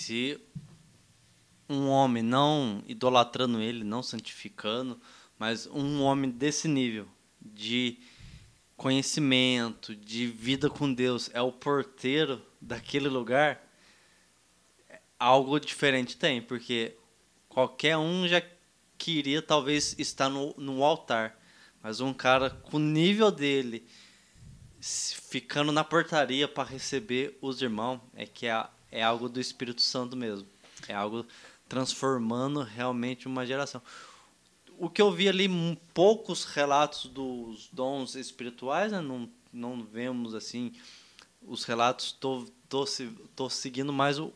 Se 0.01 0.41
um 1.69 1.87
homem 1.87 2.23
não 2.23 2.83
idolatrando 2.87 3.61
ele, 3.61 3.83
não 3.83 4.01
santificando, 4.01 4.99
mas 5.37 5.67
um 5.67 6.01
homem 6.01 6.31
desse 6.31 6.67
nível 6.67 7.07
de 7.39 7.99
conhecimento, 8.75 9.95
de 9.95 10.25
vida 10.25 10.71
com 10.71 10.91
Deus, 10.91 11.29
é 11.35 11.41
o 11.41 11.51
porteiro 11.51 12.41
daquele 12.59 13.07
lugar, 13.09 13.63
algo 15.19 15.59
diferente 15.59 16.17
tem, 16.17 16.41
porque 16.41 16.97
qualquer 17.47 17.95
um 17.95 18.27
já 18.27 18.41
queria 18.97 19.39
talvez 19.39 19.95
estar 19.99 20.29
no, 20.29 20.51
no 20.57 20.83
altar, 20.83 21.39
mas 21.79 22.01
um 22.01 22.11
cara 22.11 22.49
com 22.49 22.77
o 22.77 22.79
nível 22.79 23.29
dele 23.29 23.87
ficando 24.81 25.71
na 25.71 25.83
portaria 25.83 26.47
para 26.47 26.67
receber 26.67 27.37
os 27.39 27.61
irmãos 27.61 28.01
é 28.15 28.25
que 28.25 28.47
é, 28.47 28.67
é 28.91 29.03
algo 29.03 29.29
do 29.29 29.39
Espírito 29.39 29.81
Santo 29.81 30.15
mesmo, 30.15 30.47
é 30.87 30.93
algo 30.93 31.25
transformando 31.69 32.61
realmente 32.61 33.27
uma 33.27 33.45
geração. 33.45 33.81
O 34.77 34.89
que 34.89 35.01
eu 35.01 35.11
vi 35.11 35.29
ali, 35.29 35.47
poucos 35.93 36.43
relatos 36.43 37.05
dos 37.05 37.69
dons 37.71 38.15
espirituais, 38.15 38.91
né? 38.91 38.99
não, 38.99 39.29
não 39.53 39.83
vemos 39.83 40.33
assim 40.33 40.73
os 41.41 41.63
relatos, 41.63 42.11
tô, 42.11 42.45
tô, 42.69 42.85
tô 43.35 43.49
seguindo 43.49 43.91
mais 43.91 44.19
o, 44.19 44.31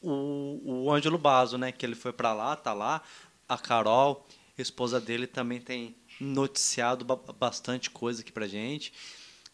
o, 0.00 0.84
o 0.84 0.92
Ângelo 0.92 1.18
Basso, 1.18 1.58
né? 1.58 1.72
Que 1.72 1.84
ele 1.84 1.94
foi 1.94 2.12
para 2.12 2.32
lá, 2.32 2.54
tá 2.56 2.72
lá. 2.72 3.02
A 3.48 3.58
Carol, 3.58 4.26
esposa 4.56 5.00
dele, 5.00 5.26
também 5.26 5.60
tem 5.60 5.96
noticiado 6.20 7.04
bastante 7.38 7.90
coisa 7.90 8.22
aqui 8.22 8.32
pra 8.32 8.46
gente. 8.46 8.92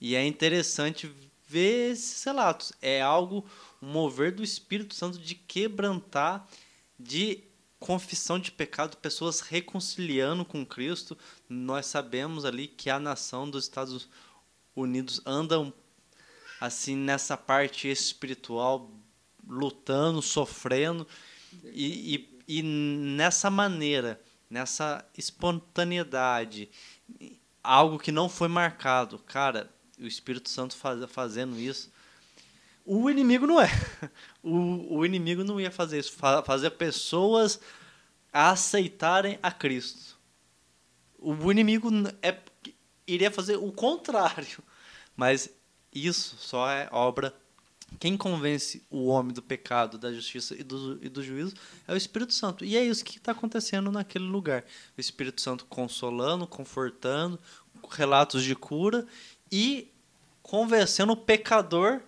E 0.01 0.15
é 0.15 0.27
interessante 0.27 1.11
ver 1.47 1.93
esses 1.93 2.23
relatos. 2.25 2.73
É 2.81 3.01
algo, 3.01 3.45
um 3.83 3.89
mover 3.89 4.33
do 4.33 4.45
Espírito 4.45 4.95
Santo 4.95 5.19
de 5.19 5.35
quebrantar, 5.35 6.49
de 6.99 7.43
confissão 7.81 8.39
de 8.39 8.53
pecado, 8.53 8.97
pessoas 8.97 9.41
reconciliando 9.41 10.45
com 10.45 10.65
Cristo. 10.65 11.19
Nós 11.49 11.87
sabemos 11.87 12.45
ali 12.45 12.69
que 12.69 12.89
a 12.89 13.01
nação 13.01 13.51
dos 13.51 13.65
Estados 13.65 14.09
Unidos 14.75 15.21
anda 15.27 15.73
assim 16.61 16.95
nessa 16.95 17.37
parte 17.37 17.89
espiritual 17.89 18.89
lutando, 19.47 20.23
sofrendo 20.23 21.07
e, 21.65 22.15
e, 22.47 22.61
e 22.61 22.63
nessa 22.63 23.51
maneira, 23.51 24.21
nessa 24.49 25.05
espontaneidade, 25.19 26.71
algo 27.63 27.99
que 27.99 28.13
não 28.13 28.29
foi 28.29 28.49
marcado, 28.49 29.19
cara, 29.19 29.69
o 29.99 30.07
Espírito 30.07 30.49
Santo 30.49 30.77
faz, 30.77 31.05
fazendo 31.11 31.59
isso. 31.59 31.92
O 32.85 33.09
inimigo 33.11 33.47
não 33.47 33.61
é. 33.61 33.69
O, 34.45 34.99
o 34.99 35.07
inimigo 35.07 35.45
não 35.45 35.61
ia 35.61 35.71
fazer 35.71 36.01
isso. 36.01 36.13
Fazer 36.45 36.71
pessoas 36.71 37.61
aceitarem 38.33 39.39
a 39.41 39.53
Cristo. 39.53 40.19
O 41.17 41.53
inimigo 41.53 41.89
é, 42.21 42.37
iria 43.07 43.31
fazer 43.31 43.55
o 43.55 43.71
contrário. 43.71 44.59
Mas 45.17 45.49
isso 45.95 46.35
só 46.41 46.69
é 46.69 46.89
obra 46.91 47.33
quem 47.99 48.17
convence 48.17 48.83
o 48.91 49.07
homem 49.07 49.33
do 49.33 49.43
pecado, 49.43 49.99
da 49.99 50.13
justiça 50.13 50.55
e 50.55 50.63
do, 50.63 50.99
e 51.05 51.09
do 51.09 51.23
juízo 51.23 51.55
é 51.87 51.93
o 51.93 51.97
Espírito 51.97 52.33
Santo. 52.33 52.65
E 52.65 52.77
é 52.77 52.85
isso 52.85 53.05
que 53.05 53.19
está 53.19 53.33
acontecendo 53.33 53.91
naquele 53.91 54.25
lugar. 54.25 54.65
O 54.97 55.01
Espírito 55.01 55.41
Santo 55.41 55.67
consolando, 55.67 56.47
confortando, 56.47 57.39
relatos 57.91 58.43
de 58.43 58.55
cura 58.55 59.07
e 59.51 59.89
convencendo 60.43 61.13
o 61.13 61.17
pecador 61.17 62.01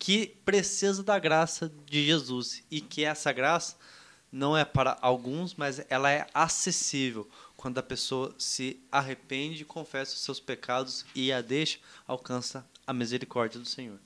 que 0.00 0.34
precisa 0.46 1.02
da 1.02 1.18
graça 1.18 1.70
de 1.84 2.06
Jesus. 2.06 2.64
E 2.70 2.80
que 2.80 3.04
essa 3.04 3.30
graça 3.30 3.76
não 4.32 4.56
é 4.56 4.64
para 4.64 4.98
alguns, 5.02 5.54
mas 5.54 5.84
ela 5.90 6.10
é 6.10 6.26
acessível 6.32 7.28
quando 7.54 7.76
a 7.78 7.82
pessoa 7.82 8.34
se 8.38 8.80
arrepende, 8.90 9.64
confessa 9.64 10.14
os 10.14 10.22
seus 10.22 10.40
pecados 10.40 11.04
e 11.14 11.30
a 11.30 11.42
deixa, 11.42 11.78
alcança 12.06 12.66
a 12.86 12.94
misericórdia 12.94 13.60
do 13.60 13.66
Senhor. 13.66 14.00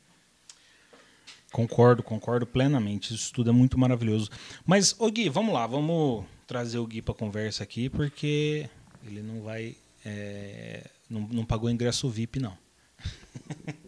Concordo, 1.52 2.02
concordo 2.02 2.44
plenamente. 2.44 3.14
Isso 3.14 3.32
tudo 3.32 3.50
é 3.50 3.52
muito 3.52 3.78
maravilhoso. 3.78 4.28
Mas, 4.66 4.96
ô 4.98 5.08
Gui, 5.08 5.28
vamos 5.28 5.54
lá, 5.54 5.64
vamos 5.64 6.24
trazer 6.48 6.78
o 6.78 6.86
Gui 6.86 7.00
para 7.00 7.14
conversa 7.14 7.62
aqui, 7.62 7.88
porque 7.88 8.68
ele 9.04 9.22
não 9.22 9.42
vai. 9.42 9.76
É, 10.04 10.90
não, 11.08 11.20
não 11.20 11.44
pagou 11.44 11.70
ingresso 11.70 12.10
VIP, 12.10 12.40
não. 12.40 12.58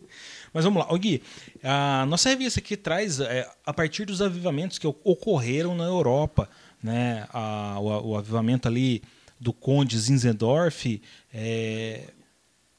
Mas 0.53 0.65
vamos 0.65 0.83
lá, 0.83 0.93
ô 0.93 0.99
Gui, 0.99 1.23
a 1.63 2.07
nossa 2.07 2.29
revista 2.29 2.61
aqui 2.61 2.77
traz, 2.77 3.21
é, 3.21 3.49
a 3.65 3.73
partir 3.73 4.05
dos 4.05 4.23
avivamentos 4.23 4.79
que 4.79 4.87
ocorreram 4.87 5.75
na 5.75 5.85
Europa, 5.85 6.49
né, 6.83 7.27
a, 7.33 7.79
o, 7.79 8.11
o, 8.11 8.17
avivamento 8.17 8.69
ali 8.69 9.03
do 9.39 9.53
Conde 9.53 9.99
Zinzendorf, 9.99 11.01
é, 11.33 12.05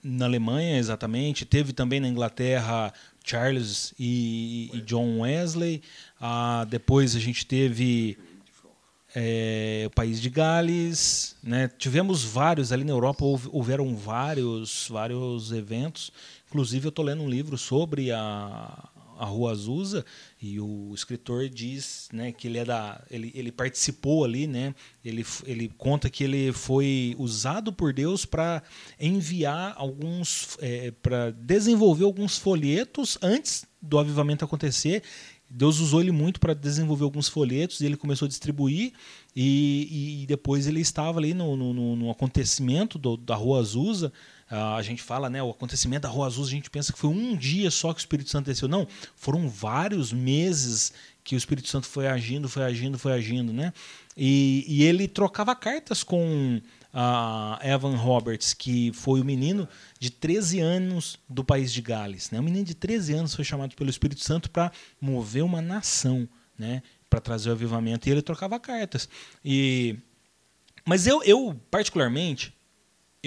na 0.04 0.26
Alemanha 0.26 0.78
exatamente, 0.78 1.46
teve 1.46 1.74
também 1.74 2.00
na 2.00 2.08
Inglaterra 2.08 2.94
Charles 3.24 3.94
e, 4.00 4.72
e 4.74 4.82
John 4.82 5.20
Wesley. 5.20 5.82
Ah, 6.20 6.66
depois 6.70 7.16
a 7.16 7.20
gente 7.20 7.46
teve 7.46 8.18
é, 9.14 9.84
o 9.88 9.90
país 9.90 10.22
de 10.22 10.30
Gales, 10.30 11.36
né? 11.44 11.70
Tivemos 11.78 12.24
vários 12.24 12.72
ali 12.72 12.84
na 12.84 12.92
Europa, 12.92 13.26
houveram 13.52 13.96
vários, 13.96 14.88
vários 14.90 15.52
eventos. 15.52 16.12
Inclusive 16.58 16.88
eu 16.88 16.90
estou 16.90 17.06
lendo 17.06 17.22
um 17.22 17.30
livro 17.30 17.56
sobre 17.56 18.12
a, 18.12 18.90
a 19.16 19.26
Rua 19.26 19.52
Azusa 19.52 20.04
e 20.42 20.60
o 20.60 20.92
escritor 20.92 21.48
diz 21.50 22.10
né, 22.12 22.32
que 22.32 22.48
ele 22.48 22.58
é 22.58 22.66
da 22.66 23.00
ele, 23.12 23.32
ele 23.36 23.52
participou 23.52 24.26
ali 24.26 24.48
né 24.48 24.74
ele, 25.06 25.24
ele 25.46 25.72
conta 25.78 26.10
que 26.10 26.24
ele 26.24 26.52
foi 26.52 27.16
usado 27.20 27.72
por 27.72 27.94
Deus 27.94 28.26
para 28.26 28.64
enviar 29.00 29.76
alguns 29.78 30.58
é, 30.60 30.90
para 30.90 31.30
desenvolver 31.30 32.06
alguns 32.06 32.40
folhetos 32.40 33.20
antes 33.22 33.64
do 33.80 34.00
avivamento 34.00 34.44
acontecer 34.44 35.04
Deus 35.50 35.80
usou 35.80 36.02
ele 36.02 36.12
muito 36.12 36.40
para 36.40 36.54
desenvolver 36.54 37.04
alguns 37.04 37.30
folhetos 37.30 37.80
e 37.80 37.86
ele 37.86 37.96
começou 37.96 38.26
a 38.26 38.30
distribuir. 38.30 38.92
E, 39.34 40.24
e 40.24 40.26
depois 40.26 40.68
ele 40.68 40.82
estava 40.82 41.20
ali 41.20 41.34
no, 41.34 41.56
no, 41.56 41.96
no 41.96 42.12
acontecimento 42.12 43.00
do, 43.00 43.16
da 43.16 43.34
Rua 43.36 43.60
Azusa. 43.60 44.12
Uh, 44.50 44.76
a 44.78 44.82
gente 44.82 45.02
fala, 45.02 45.30
né? 45.30 45.44
O 45.44 45.50
acontecimento 45.50 46.04
da 46.04 46.10
Rua 46.10 46.28
Azusa, 46.28 46.50
a 46.50 46.54
gente 46.54 46.70
pensa 46.70 46.94
que 46.94 47.00
foi 47.00 47.10
um 47.10 47.36
dia 47.36 47.70
só 47.70 47.94
que 47.94 48.00
o 48.00 48.02
Espírito 48.02 48.30
Santo 48.30 48.46
desceu. 48.46 48.68
Não, 48.68 48.88
foram 49.16 49.50
vários 49.50 50.14
meses 50.14 50.94
que 51.24 51.36
o 51.36 51.38
Espírito 51.38 51.68
Santo 51.68 51.86
foi 51.86 52.08
agindo, 52.08 52.48
foi 52.48 52.64
agindo, 52.64 52.98
foi 52.98 53.12
agindo, 53.12 53.52
né? 53.52 53.74
E, 54.16 54.64
e 54.68 54.84
ele 54.84 55.08
trocava 55.08 55.54
cartas 55.54 56.02
com 56.02 56.62
uh, 56.94 57.68
Evan 57.68 57.96
Roberts, 57.96 58.54
que 58.54 58.92
foi 58.94 59.22
o 59.22 59.26
menino 59.26 59.68
de 60.00 60.10
13 60.10 60.60
anos 60.60 61.20
do 61.30 61.44
país 61.44 61.72
de 61.72 61.82
Gales. 61.82 62.32
Né? 62.32 62.40
Um 62.40 62.44
menino 62.44 62.66
de 62.66 62.74
13 62.74 63.14
anos 63.14 63.36
foi 63.36 63.46
chamado 63.46 63.76
pelo 63.76 63.90
Espírito 63.90 64.24
Santo 64.24 64.50
para 64.50 64.72
mover 65.00 65.44
uma 65.44 65.62
nação, 65.62 66.28
né? 66.58 66.82
para 67.10 67.22
trazer 67.22 67.50
o 67.50 67.54
avivamento, 67.54 68.08
e 68.08 68.12
ele 68.12 68.22
trocava 68.22 68.60
cartas. 68.60 69.08
E 69.46 69.96
Mas 70.86 71.06
eu, 71.06 71.24
eu 71.24 71.56
particularmente, 71.70 72.54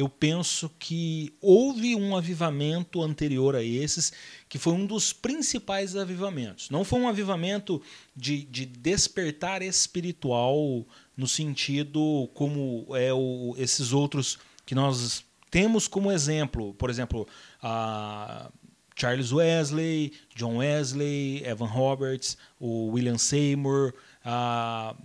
eu 0.01 0.09
penso 0.09 0.71
que 0.79 1.33
houve 1.41 1.95
um 1.95 2.17
avivamento 2.17 3.03
anterior 3.03 3.55
a 3.55 3.63
esses, 3.63 4.13
que 4.49 4.59
foi 4.59 4.73
um 4.73 4.87
dos 4.87 5.13
principais 5.13 5.95
avivamentos. 5.95 6.71
Não 6.71 6.85
foi 6.85 7.01
um 7.01 7.09
avivamento 7.09 7.83
de, 8.17 8.45
de 8.45 8.65
despertar 8.65 9.63
espiritual 9.63 10.87
no 11.15 11.29
sentido 11.29 12.31
como 12.33 12.87
é 12.97 13.13
o, 13.13 13.55
esses 13.59 13.93
outros 13.93 14.39
que 14.65 14.75
nós 14.75 15.23
temos 15.51 15.87
como 15.87 16.11
exemplo. 16.11 16.73
Por 16.75 16.89
exemplo, 16.89 17.29
a 17.63 18.51
Charles 18.97 19.33
Wesley, 19.33 20.15
John 20.35 20.57
Wesley, 20.57 21.43
Evan 21.45 21.67
Roberts, 21.67 22.39
o 22.59 22.87
William 22.87 23.19
Seymour, 23.19 23.93
a 24.25 24.97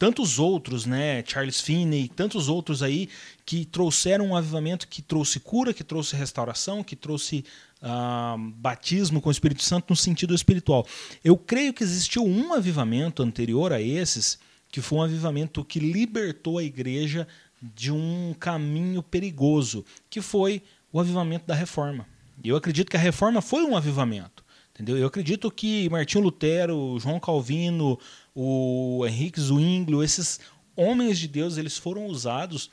tantos 0.00 0.38
outros, 0.38 0.86
né, 0.86 1.22
Charles 1.26 1.60
Finney, 1.60 2.08
tantos 2.08 2.48
outros 2.48 2.82
aí 2.82 3.06
que 3.44 3.66
trouxeram 3.66 4.28
um 4.28 4.34
avivamento 4.34 4.88
que 4.88 5.02
trouxe 5.02 5.38
cura, 5.38 5.74
que 5.74 5.84
trouxe 5.84 6.16
restauração, 6.16 6.82
que 6.82 6.96
trouxe 6.96 7.44
uh, 7.82 8.38
batismo 8.56 9.20
com 9.20 9.28
o 9.28 9.32
Espírito 9.32 9.62
Santo 9.62 9.90
no 9.90 9.96
sentido 9.96 10.34
espiritual. 10.34 10.86
Eu 11.22 11.36
creio 11.36 11.74
que 11.74 11.84
existiu 11.84 12.24
um 12.24 12.54
avivamento 12.54 13.22
anterior 13.22 13.74
a 13.74 13.82
esses, 13.82 14.38
que 14.72 14.80
foi 14.80 15.00
um 15.00 15.02
avivamento 15.02 15.62
que 15.62 15.78
libertou 15.78 16.56
a 16.56 16.64
igreja 16.64 17.28
de 17.60 17.92
um 17.92 18.34
caminho 18.40 19.02
perigoso, 19.02 19.84
que 20.08 20.22
foi 20.22 20.62
o 20.90 20.98
avivamento 20.98 21.46
da 21.46 21.54
reforma. 21.54 22.06
Eu 22.42 22.56
acredito 22.56 22.88
que 22.90 22.96
a 22.96 23.00
reforma 23.00 23.42
foi 23.42 23.64
um 23.64 23.76
avivamento. 23.76 24.42
Entendeu? 24.80 24.96
Eu 24.96 25.08
acredito 25.08 25.50
que 25.50 25.90
Martinho 25.90 26.24
Lutero, 26.24 26.96
João 26.98 27.20
Calvino, 27.20 27.98
o 28.34 29.04
Henrique 29.06 29.40
Zwinglio, 29.40 30.02
esses 30.02 30.40
homens 30.76 31.18
de 31.18 31.28
Deus, 31.28 31.56
eles 31.56 31.76
foram 31.76 32.06
usados 32.06 32.70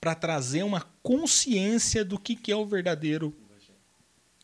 para 0.00 0.14
trazer 0.14 0.62
uma 0.62 0.80
consciência 1.02 2.04
do 2.04 2.18
que, 2.18 2.34
que 2.34 2.50
é 2.50 2.56
o 2.56 2.66
verdadeiro 2.66 3.34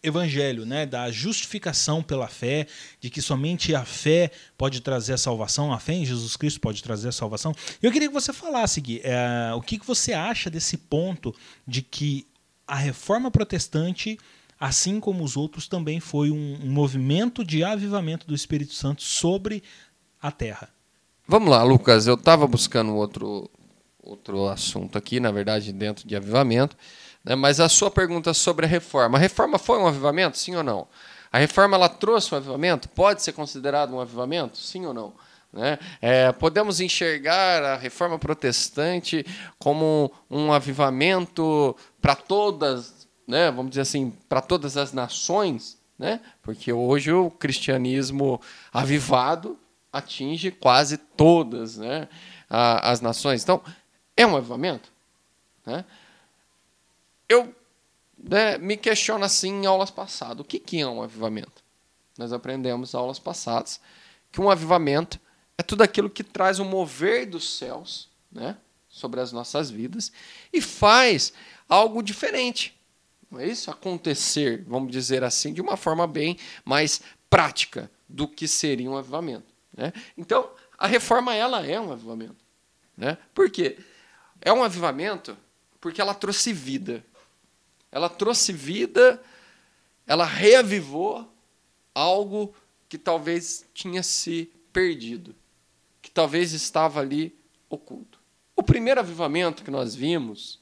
evangelho, 0.02 0.64
né, 0.64 0.86
da 0.86 1.10
justificação 1.10 2.02
pela 2.02 2.28
fé, 2.28 2.66
de 3.00 3.10
que 3.10 3.20
somente 3.20 3.74
a 3.74 3.84
fé 3.84 4.30
pode 4.56 4.80
trazer 4.80 5.14
a 5.14 5.18
salvação, 5.18 5.72
a 5.72 5.78
fé 5.78 5.94
em 5.94 6.04
Jesus 6.04 6.36
Cristo 6.36 6.60
pode 6.60 6.82
trazer 6.82 7.08
a 7.08 7.12
salvação. 7.12 7.54
Eu 7.82 7.90
queria 7.90 8.08
que 8.08 8.14
você 8.14 8.32
falasse, 8.32 8.80
Gui, 8.80 9.00
é, 9.02 9.52
o 9.54 9.60
que, 9.60 9.78
que 9.78 9.86
você 9.86 10.12
acha 10.12 10.48
desse 10.48 10.76
ponto 10.76 11.34
de 11.66 11.82
que 11.82 12.26
a 12.66 12.76
reforma 12.76 13.30
protestante 13.30 14.18
assim 14.58 14.98
como 15.00 15.22
os 15.22 15.36
outros, 15.36 15.68
também 15.68 16.00
foi 16.00 16.30
um, 16.30 16.58
um 16.62 16.70
movimento 16.70 17.44
de 17.44 17.62
avivamento 17.62 18.26
do 18.26 18.34
Espírito 18.34 18.72
Santo 18.72 19.02
sobre 19.02 19.62
a 20.20 20.30
terra. 20.30 20.68
Vamos 21.28 21.50
lá, 21.50 21.62
Lucas. 21.62 22.06
Eu 22.06 22.14
estava 22.14 22.46
buscando 22.46 22.94
outro, 22.94 23.50
outro 24.02 24.46
assunto 24.48 24.96
aqui, 24.96 25.20
na 25.20 25.30
verdade, 25.30 25.72
dentro 25.72 26.06
de 26.06 26.14
avivamento. 26.14 26.76
Né? 27.24 27.34
Mas 27.34 27.58
a 27.60 27.68
sua 27.68 27.90
pergunta 27.90 28.32
sobre 28.32 28.64
a 28.64 28.68
reforma. 28.68 29.18
A 29.18 29.20
reforma 29.20 29.58
foi 29.58 29.78
um 29.78 29.86
avivamento, 29.86 30.38
sim 30.38 30.54
ou 30.54 30.62
não? 30.62 30.86
A 31.32 31.38
reforma 31.38 31.76
ela 31.76 31.88
trouxe 31.88 32.32
um 32.32 32.38
avivamento? 32.38 32.88
Pode 32.88 33.22
ser 33.22 33.32
considerado 33.32 33.92
um 33.92 34.00
avivamento, 34.00 34.56
sim 34.56 34.86
ou 34.86 34.94
não? 34.94 35.12
Né? 35.52 35.78
É, 36.00 36.32
podemos 36.32 36.80
enxergar 36.80 37.62
a 37.62 37.76
reforma 37.76 38.18
protestante 38.18 39.24
como 39.58 40.12
um 40.30 40.52
avivamento 40.52 41.76
para 42.00 42.14
todas 42.14 42.95
né, 43.26 43.50
vamos 43.50 43.70
dizer 43.70 43.82
assim, 43.82 44.12
para 44.28 44.40
todas 44.40 44.76
as 44.76 44.92
nações, 44.92 45.78
né? 45.98 46.20
Porque 46.42 46.72
hoje 46.72 47.12
o 47.12 47.30
cristianismo 47.30 48.40
avivado 48.72 49.58
atinge 49.92 50.50
quase 50.50 50.98
todas, 50.98 51.76
né, 51.78 52.08
as 52.48 53.00
nações. 53.00 53.42
Então, 53.42 53.62
é 54.16 54.26
um 54.26 54.36
avivamento, 54.36 54.92
né? 55.64 55.84
Eu 57.28 57.52
né, 58.16 58.56
me 58.58 58.76
questiono 58.76 59.24
assim 59.24 59.50
em 59.50 59.66
aulas 59.66 59.90
passadas, 59.90 60.40
o 60.40 60.44
que, 60.44 60.60
que 60.60 60.80
é 60.80 60.86
um 60.86 61.02
avivamento? 61.02 61.64
Nós 62.16 62.32
aprendemos 62.32 62.94
em 62.94 62.96
aulas 62.96 63.18
passadas 63.18 63.80
que 64.30 64.40
um 64.40 64.48
avivamento 64.48 65.18
é 65.58 65.62
tudo 65.62 65.82
aquilo 65.82 66.10
que 66.10 66.22
traz 66.22 66.58
o 66.58 66.64
mover 66.64 67.28
dos 67.28 67.56
céus, 67.58 68.08
né, 68.30 68.56
sobre 68.88 69.20
as 69.20 69.32
nossas 69.32 69.70
vidas 69.70 70.12
e 70.52 70.60
faz 70.60 71.32
algo 71.68 72.02
diferente 72.02 72.75
não 73.30 73.40
é 73.40 73.46
isso? 73.46 73.70
Acontecer, 73.70 74.64
vamos 74.66 74.90
dizer 74.90 75.24
assim, 75.24 75.52
de 75.52 75.60
uma 75.60 75.76
forma 75.76 76.06
bem 76.06 76.38
mais 76.64 77.00
prática 77.28 77.90
do 78.08 78.28
que 78.28 78.46
seria 78.46 78.90
um 78.90 78.96
avivamento. 78.96 79.52
Né? 79.76 79.92
Então, 80.16 80.50
a 80.78 80.86
reforma 80.86 81.34
ela 81.34 81.66
é 81.66 81.80
um 81.80 81.92
avivamento. 81.92 82.44
Né? 82.96 83.18
Por 83.34 83.50
quê? 83.50 83.78
É 84.40 84.52
um 84.52 84.62
avivamento 84.62 85.36
porque 85.80 86.00
ela 86.00 86.14
trouxe 86.14 86.52
vida. 86.52 87.04
Ela 87.90 88.08
trouxe 88.08 88.52
vida, 88.52 89.22
ela 90.06 90.24
reavivou 90.24 91.30
algo 91.94 92.54
que 92.88 92.98
talvez 92.98 93.66
tinha 93.72 94.02
se 94.02 94.50
perdido, 94.72 95.34
que 96.02 96.10
talvez 96.10 96.52
estava 96.52 97.00
ali 97.00 97.36
oculto. 97.68 98.20
O 98.54 98.62
primeiro 98.62 99.00
avivamento 99.00 99.64
que 99.64 99.70
nós 99.70 99.94
vimos 99.94 100.60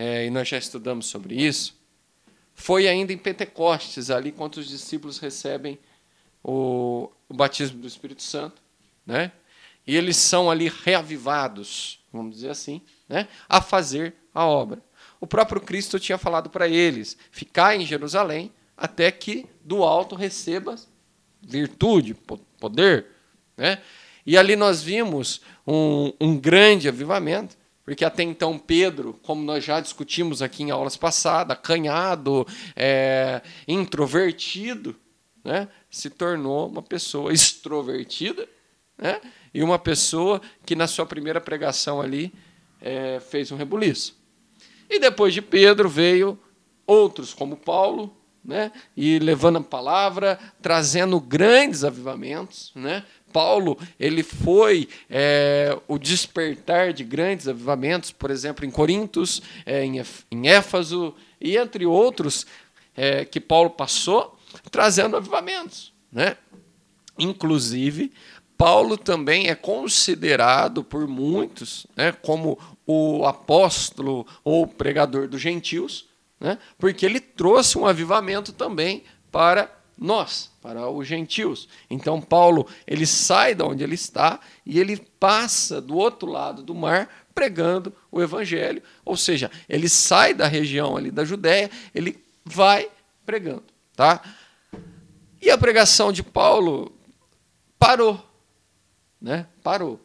é, 0.00 0.26
e 0.26 0.30
nós 0.30 0.46
já 0.46 0.56
estudamos 0.56 1.06
sobre 1.06 1.34
isso, 1.34 1.76
foi 2.54 2.86
ainda 2.86 3.12
em 3.12 3.18
Pentecostes, 3.18 4.12
ali 4.12 4.30
quando 4.30 4.58
os 4.58 4.68
discípulos 4.68 5.18
recebem 5.18 5.76
o, 6.40 7.10
o 7.28 7.34
batismo 7.34 7.80
do 7.80 7.88
Espírito 7.88 8.22
Santo, 8.22 8.62
né? 9.04 9.32
E 9.84 9.96
eles 9.96 10.16
são 10.16 10.48
ali 10.48 10.72
reavivados, 10.84 11.98
vamos 12.12 12.32
dizer 12.36 12.50
assim, 12.50 12.80
né? 13.08 13.26
A 13.48 13.60
fazer 13.60 14.14
a 14.32 14.46
obra. 14.46 14.80
O 15.20 15.26
próprio 15.26 15.60
Cristo 15.60 15.98
tinha 15.98 16.16
falado 16.16 16.48
para 16.48 16.68
eles: 16.68 17.18
ficar 17.32 17.74
em 17.74 17.84
Jerusalém 17.84 18.52
até 18.76 19.10
que 19.10 19.46
do 19.64 19.82
alto 19.82 20.14
recebas 20.14 20.88
virtude, 21.42 22.14
poder, 22.60 23.06
né? 23.56 23.82
E 24.24 24.38
ali 24.38 24.54
nós 24.54 24.80
vimos 24.80 25.40
um, 25.66 26.12
um 26.20 26.38
grande 26.38 26.86
avivamento 26.86 27.57
porque 27.88 28.04
até 28.04 28.22
então 28.22 28.58
Pedro, 28.58 29.18
como 29.22 29.42
nós 29.42 29.64
já 29.64 29.80
discutimos 29.80 30.42
aqui 30.42 30.62
em 30.62 30.70
aulas 30.70 30.94
passadas, 30.94 31.56
acanhado, 31.56 32.46
é, 32.76 33.40
introvertido, 33.66 34.94
né, 35.42 35.66
se 35.90 36.10
tornou 36.10 36.68
uma 36.68 36.82
pessoa 36.82 37.32
extrovertida 37.32 38.46
né, 38.98 39.22
e 39.54 39.62
uma 39.62 39.78
pessoa 39.78 40.38
que 40.66 40.76
na 40.76 40.86
sua 40.86 41.06
primeira 41.06 41.40
pregação 41.40 41.98
ali 41.98 42.30
é, 42.78 43.20
fez 43.20 43.50
um 43.50 43.56
rebuliço. 43.56 44.14
E 44.90 44.98
depois 44.98 45.32
de 45.32 45.40
Pedro 45.40 45.88
veio 45.88 46.38
outros 46.86 47.32
como 47.32 47.56
Paulo, 47.56 48.14
né, 48.44 48.70
e 48.94 49.18
levando 49.18 49.56
a 49.56 49.62
palavra, 49.62 50.38
trazendo 50.60 51.18
grandes 51.18 51.84
avivamentos, 51.84 52.70
né, 52.74 53.02
Paulo 53.32 53.78
ele 53.98 54.22
foi 54.22 54.88
é, 55.08 55.76
o 55.86 55.98
despertar 55.98 56.92
de 56.92 57.04
grandes 57.04 57.48
avivamentos, 57.48 58.10
por 58.10 58.30
exemplo, 58.30 58.64
em 58.64 58.70
Corintos, 58.70 59.42
é, 59.64 59.84
em, 59.84 60.02
em 60.30 60.48
Éfaso 60.48 61.14
e 61.40 61.56
entre 61.56 61.86
outros 61.86 62.46
é, 62.96 63.24
que 63.24 63.40
Paulo 63.40 63.70
passou, 63.70 64.36
trazendo 64.70 65.16
avivamentos. 65.16 65.92
Né? 66.10 66.36
Inclusive, 67.18 68.12
Paulo 68.56 68.96
também 68.96 69.46
é 69.46 69.54
considerado 69.54 70.82
por 70.82 71.06
muitos 71.06 71.86
né, 71.96 72.10
como 72.10 72.58
o 72.84 73.24
apóstolo 73.24 74.26
ou 74.42 74.66
pregador 74.66 75.28
dos 75.28 75.40
gentios, 75.40 76.08
né, 76.40 76.58
porque 76.76 77.06
ele 77.06 77.20
trouxe 77.20 77.78
um 77.78 77.86
avivamento 77.86 78.52
também 78.52 79.04
para 79.30 79.77
nós, 79.98 80.50
para 80.62 80.88
os 80.88 81.06
gentios. 81.06 81.68
Então 81.90 82.20
Paulo, 82.20 82.66
ele 82.86 83.06
sai 83.06 83.54
da 83.54 83.66
onde 83.66 83.82
ele 83.82 83.94
está 83.94 84.40
e 84.64 84.78
ele 84.78 84.96
passa 84.96 85.80
do 85.80 85.96
outro 85.96 86.30
lado 86.30 86.62
do 86.62 86.74
mar 86.74 87.08
pregando 87.34 87.92
o 88.10 88.20
evangelho, 88.20 88.82
ou 89.04 89.16
seja, 89.16 89.48
ele 89.68 89.88
sai 89.88 90.34
da 90.34 90.48
região 90.48 90.96
ali 90.96 91.08
da 91.08 91.24
Judéia, 91.24 91.70
ele 91.94 92.20
vai 92.44 92.90
pregando, 93.24 93.62
tá? 93.94 94.20
E 95.40 95.48
a 95.48 95.56
pregação 95.56 96.12
de 96.12 96.22
Paulo 96.22 96.92
parou, 97.78 98.20
né? 99.20 99.46
Parou. 99.62 100.00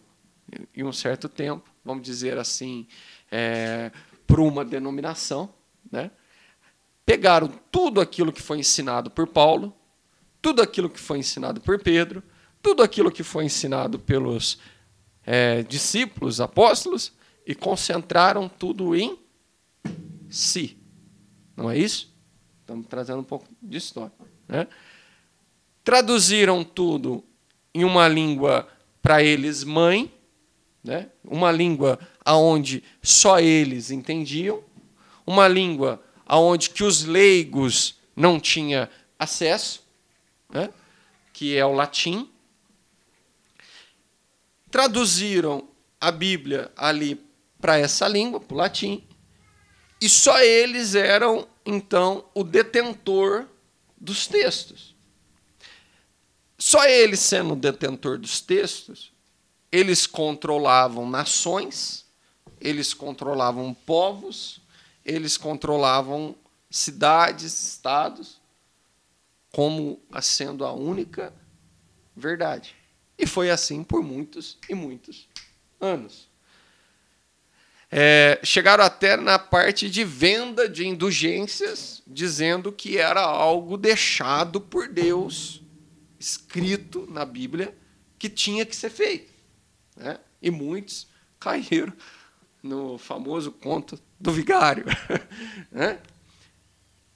Em 0.75 0.83
um 0.83 0.93
certo 0.93 1.27
tempo, 1.27 1.67
vamos 1.83 2.03
dizer 2.03 2.37
assim, 2.37 2.87
é, 3.31 3.91
por 4.27 4.39
uma 4.39 4.63
denominação, 4.63 5.51
né? 5.91 6.11
Pegaram 7.03 7.47
tudo 7.71 7.99
aquilo 7.99 8.31
que 8.31 8.43
foi 8.43 8.59
ensinado 8.59 9.09
por 9.09 9.25
Paulo, 9.25 9.75
tudo 10.43 10.61
aquilo 10.61 10.89
que 10.89 10.99
foi 10.99 11.19
ensinado 11.19 11.61
por 11.61 11.79
Pedro, 11.79 12.21
tudo 12.61 12.83
aquilo 12.83 13.09
que 13.09 13.23
foi 13.23 13.45
ensinado 13.45 13.97
pelos 13.97 14.59
é, 15.25 15.63
discípulos, 15.63 16.41
apóstolos, 16.41 17.13
e 17.47 17.55
concentraram 17.55 18.49
tudo 18.49 18.93
em 18.93 19.17
si. 20.29 20.77
Não 21.55 21.71
é 21.71 21.77
isso? 21.77 22.13
Estamos 22.59 22.87
trazendo 22.87 23.19
um 23.19 23.23
pouco 23.23 23.47
de 23.61 23.77
história. 23.77 24.11
Né? 24.45 24.67
Traduziram 25.81 26.61
tudo 26.61 27.23
em 27.73 27.85
uma 27.85 28.05
língua 28.09 28.67
para 29.01 29.23
eles 29.23 29.63
mãe, 29.63 30.13
né? 30.83 31.09
uma 31.23 31.53
língua 31.53 31.97
aonde 32.23 32.83
só 33.01 33.39
eles 33.39 33.91
entendiam, 33.91 34.61
uma 35.25 35.47
língua 35.47 36.03
aonde 36.25 36.69
que 36.69 36.83
os 36.83 37.05
leigos 37.05 37.95
não 38.13 38.41
tinham 38.41 38.89
acesso, 39.17 39.82
né? 40.53 40.69
que 41.33 41.57
é 41.57 41.65
o 41.65 41.73
latim. 41.73 42.29
Traduziram 44.69 45.67
a 45.99 46.11
Bíblia 46.11 46.71
ali 46.77 47.19
para 47.59 47.77
essa 47.77 48.07
língua, 48.07 48.39
para 48.39 48.53
o 48.53 48.57
latim, 48.57 49.03
e 49.99 50.09
só 50.09 50.39
eles 50.39 50.95
eram, 50.95 51.47
então, 51.65 52.25
o 52.33 52.43
detentor 52.43 53.47
dos 53.97 54.27
textos. 54.27 54.93
Só 56.57 56.85
eles 56.85 57.19
sendo 57.21 57.53
o 57.53 57.57
detentor 57.57 58.17
dos 58.17 58.41
textos, 58.41 59.11
eles 59.71 60.05
controlavam 60.05 61.09
nações, 61.09 62.05
eles 62.59 62.93
controlavam 62.93 63.73
povos, 63.73 64.59
eles 65.05 65.37
controlavam 65.37 66.35
cidades, 66.69 67.67
estados, 67.69 68.41
como 69.53 70.01
sendo 70.19 70.65
a 70.65 70.73
única 70.73 71.31
verdade. 72.15 72.75
E 73.15 73.27
foi 73.27 73.51
assim 73.51 73.83
por 73.83 74.01
muitos 74.01 74.57
e 74.67 74.73
muitos 74.73 75.29
anos. 75.79 76.27
É, 77.91 78.39
chegaram 78.43 78.83
até 78.83 79.15
na 79.15 79.37
parte 79.37 79.87
de 79.87 80.03
venda 80.03 80.67
de 80.67 80.87
indulgências, 80.87 82.01
dizendo 82.07 82.71
que 82.71 82.97
era 82.97 83.21
algo 83.21 83.77
deixado 83.77 84.59
por 84.59 84.87
Deus, 84.87 85.61
escrito 86.19 87.07
na 87.07 87.23
Bíblia, 87.23 87.77
que 88.17 88.29
tinha 88.29 88.65
que 88.65 88.75
ser 88.75 88.89
feito. 88.89 89.31
Né? 89.95 90.17
E 90.41 90.49
muitos 90.49 91.07
caíram 91.39 91.93
no 92.63 92.97
famoso 92.97 93.51
conto 93.51 94.01
do 94.19 94.31
vigário. 94.31 94.85
né? 95.71 95.99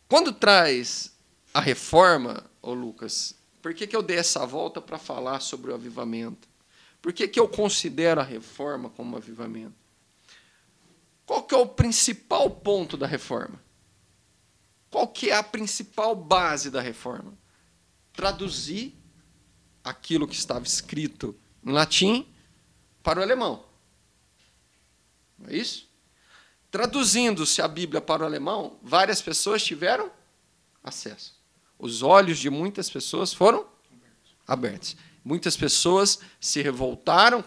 Quando 0.07 0.31
traz 0.31 1.16
a 1.57 1.59
reforma, 1.59 2.47
ô 2.61 2.71
Lucas, 2.71 3.33
por 3.63 3.73
que, 3.73 3.87
que 3.87 3.95
eu 3.95 4.03
dei 4.03 4.19
essa 4.19 4.45
volta 4.45 4.79
para 4.79 4.99
falar 4.99 5.39
sobre 5.39 5.71
o 5.71 5.73
avivamento? 5.73 6.47
Por 7.01 7.11
que, 7.11 7.27
que 7.27 7.39
eu 7.39 7.49
considero 7.49 8.21
a 8.21 8.23
reforma 8.23 8.91
como 8.91 9.17
avivamento? 9.17 9.73
Qual 11.25 11.41
que 11.41 11.55
é 11.55 11.57
o 11.57 11.65
principal 11.65 12.47
ponto 12.47 12.95
da 12.95 13.07
reforma? 13.07 13.59
Qual 14.91 15.07
que 15.07 15.31
é 15.31 15.35
a 15.35 15.41
principal 15.41 16.15
base 16.15 16.69
da 16.69 16.79
reforma? 16.79 17.35
Traduzir 18.13 18.95
aquilo 19.83 20.27
que 20.27 20.35
estava 20.35 20.63
escrito 20.63 21.35
em 21.65 21.71
latim 21.71 22.31
para 23.01 23.19
o 23.19 23.23
alemão. 23.23 23.65
Não 25.39 25.49
é 25.49 25.55
isso? 25.55 25.89
Traduzindo-se 26.69 27.63
a 27.63 27.67
Bíblia 27.67 27.99
para 27.99 28.21
o 28.21 28.27
alemão, 28.27 28.77
várias 28.83 29.23
pessoas 29.23 29.63
tiveram 29.63 30.11
acesso. 30.83 31.36
Os 31.77 32.01
olhos 32.01 32.39
de 32.39 32.49
muitas 32.49 32.89
pessoas 32.89 33.33
foram 33.33 33.67
abertos. 34.47 34.95
Muitas 35.23 35.57
pessoas 35.57 36.19
se 36.39 36.61
revoltaram 36.61 37.43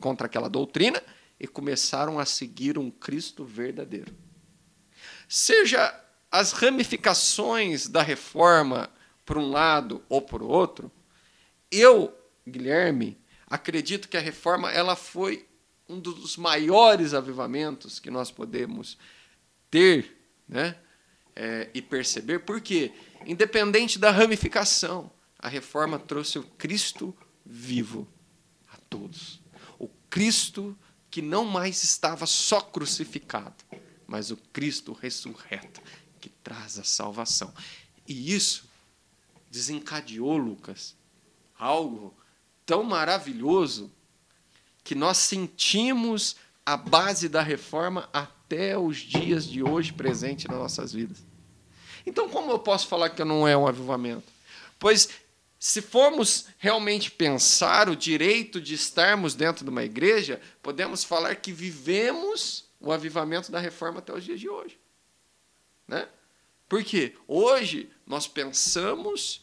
contra 0.00 0.26
aquela 0.26 0.48
doutrina 0.48 1.02
e 1.38 1.46
começaram 1.46 2.18
a 2.18 2.24
seguir 2.24 2.78
um 2.78 2.90
Cristo 2.90 3.44
verdadeiro. 3.44 4.14
Seja 5.28 5.94
as 6.30 6.52
ramificações 6.52 7.88
da 7.88 8.02
reforma 8.02 8.90
por 9.24 9.38
um 9.38 9.50
lado 9.50 10.02
ou 10.08 10.22
por 10.22 10.42
outro, 10.42 10.90
eu, 11.70 12.16
Guilherme, 12.46 13.18
acredito 13.46 14.08
que 14.08 14.16
a 14.16 14.20
reforma 14.20 14.72
ela 14.72 14.96
foi 14.96 15.46
um 15.88 16.00
dos 16.00 16.36
maiores 16.36 17.14
avivamentos 17.14 17.98
que 17.98 18.10
nós 18.10 18.30
podemos 18.30 18.98
ter 19.70 20.16
né, 20.48 20.76
é, 21.38 21.70
e 21.72 21.80
perceber, 21.80 22.40
porque, 22.40 22.92
independente 23.24 23.96
da 23.96 24.10
ramificação, 24.10 25.08
a 25.38 25.48
reforma 25.48 25.96
trouxe 25.96 26.36
o 26.36 26.42
Cristo 26.42 27.16
vivo 27.46 28.08
a 28.72 28.76
todos. 28.90 29.40
O 29.78 29.88
Cristo 30.10 30.76
que 31.08 31.22
não 31.22 31.44
mais 31.44 31.84
estava 31.84 32.26
só 32.26 32.60
crucificado, 32.60 33.54
mas 34.04 34.32
o 34.32 34.36
Cristo 34.52 34.92
ressurreto, 34.92 35.80
que 36.20 36.28
traz 36.28 36.76
a 36.76 36.84
salvação. 36.84 37.54
E 38.06 38.34
isso 38.34 38.68
desencadeou, 39.48 40.36
Lucas, 40.36 40.96
algo 41.56 42.12
tão 42.66 42.82
maravilhoso 42.82 43.92
que 44.82 44.96
nós 44.96 45.18
sentimos 45.18 46.34
a 46.66 46.76
base 46.76 47.28
da 47.28 47.42
reforma 47.42 48.08
até 48.12 48.76
os 48.76 48.96
dias 48.96 49.46
de 49.46 49.62
hoje 49.62 49.92
presente 49.92 50.48
nas 50.48 50.58
nossas 50.58 50.92
vidas. 50.92 51.27
Então, 52.08 52.28
como 52.28 52.50
eu 52.50 52.58
posso 52.58 52.88
falar 52.88 53.10
que 53.10 53.22
não 53.22 53.46
é 53.46 53.54
um 53.54 53.66
avivamento? 53.66 54.24
Pois 54.78 55.10
se 55.60 55.82
formos 55.82 56.46
realmente 56.56 57.10
pensar 57.10 57.88
o 57.88 57.96
direito 57.96 58.60
de 58.60 58.72
estarmos 58.74 59.34
dentro 59.34 59.62
de 59.62 59.70
uma 59.70 59.84
igreja, 59.84 60.40
podemos 60.62 61.04
falar 61.04 61.34
que 61.36 61.52
vivemos 61.52 62.64
o 62.80 62.90
avivamento 62.90 63.52
da 63.52 63.58
reforma 63.58 63.98
até 63.98 64.12
os 64.12 64.24
dias 64.24 64.40
de 64.40 64.48
hoje. 64.48 64.78
Né? 65.86 66.08
Porque 66.66 67.14
hoje 67.26 67.90
nós 68.06 68.26
pensamos 68.26 69.42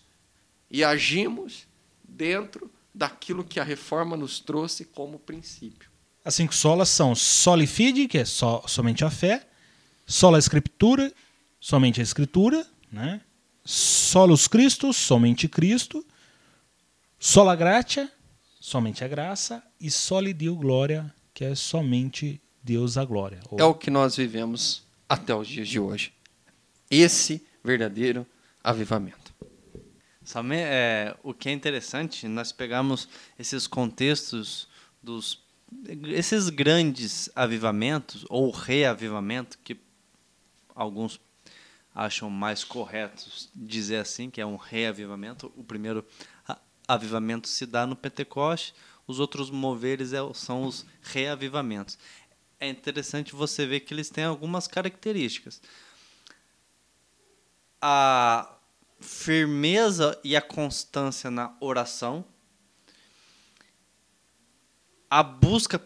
e 0.72 0.84
agimos 0.84 1.68
dentro 2.04 2.72
daquilo 2.94 3.44
que 3.44 3.60
a 3.60 3.64
reforma 3.64 4.18
nos 4.18 4.40
trouxe 4.40 4.86
como 4.86 5.20
princípio. 5.20 5.90
As 6.24 6.34
cinco 6.34 6.56
solas 6.56 6.90
são 6.90 7.14
soli 7.14 7.68
fide, 7.68 8.08
que 8.08 8.18
é 8.18 8.26
só, 8.26 8.64
somente 8.68 9.06
a 9.06 9.12
fé, 9.12 9.46
sola 10.08 10.40
escritura, 10.40 11.14
somente 11.66 12.00
a 12.00 12.04
escritura, 12.04 12.64
né? 12.92 13.20
Solus 13.64 14.48
Christus, 14.48 14.96
somente 14.98 15.48
Cristo. 15.48 16.06
Sola 17.18 17.56
gratia, 17.56 18.08
somente 18.60 19.04
a 19.04 19.08
graça. 19.08 19.64
E 19.82 19.90
soli 19.90 20.32
Deo 20.32 20.56
glória, 20.56 21.12
que 21.34 21.44
é 21.44 21.56
somente 21.56 22.40
Deus 22.62 23.00
a 23.00 23.04
glória. 23.04 23.40
Ou... 23.50 23.60
É 23.60 23.64
o 23.64 23.74
que 23.74 23.90
nós 23.90 24.16
vivemos 24.16 24.84
até 25.10 25.34
os 25.34 25.48
dias 25.48 25.68
de 25.68 25.80
hoje. 25.80 26.14
Esse 26.88 27.44
verdadeiro 27.64 28.28
avivamento. 28.64 29.34
Sabe, 30.24 30.58
é, 30.58 31.16
o 31.24 31.34
que 31.34 31.50
é 31.50 31.52
interessante, 31.52 32.28
nós 32.28 32.52
pegamos 32.52 33.10
esses 33.40 33.66
contextos 33.66 34.68
dos 35.02 35.44
esses 36.10 36.50
grandes 36.50 37.28
avivamentos 37.36 38.24
ou 38.30 38.52
reavivamento 38.52 39.58
que 39.64 39.76
alguns 40.76 41.20
acham 41.96 42.30
mais 42.30 42.66
corretos 42.66 43.50
dizer 43.56 43.98
assim, 43.98 44.30
que 44.30 44.42
é 44.42 44.46
um 44.46 44.58
reavivamento. 44.58 45.52
O 45.56 45.64
primeiro 45.64 46.06
avivamento 46.86 47.48
se 47.48 47.66
dá 47.66 47.88
no 47.88 47.96
Pentecoste, 47.96 48.76
os 49.08 49.20
outros 49.20 49.50
moveres 49.50 50.12
é, 50.12 50.20
são 50.34 50.66
os 50.66 50.86
reavivamentos. 51.02 51.98
É 52.60 52.68
interessante 52.68 53.34
você 53.34 53.66
ver 53.66 53.80
que 53.80 53.94
eles 53.94 54.10
têm 54.10 54.26
algumas 54.26 54.68
características. 54.68 55.62
A 57.82 58.52
firmeza 59.00 60.20
e 60.24 60.36
a 60.36 60.42
constância 60.42 61.32
na 61.32 61.56
oração, 61.60 62.26
a 65.10 65.22
busca 65.22 65.82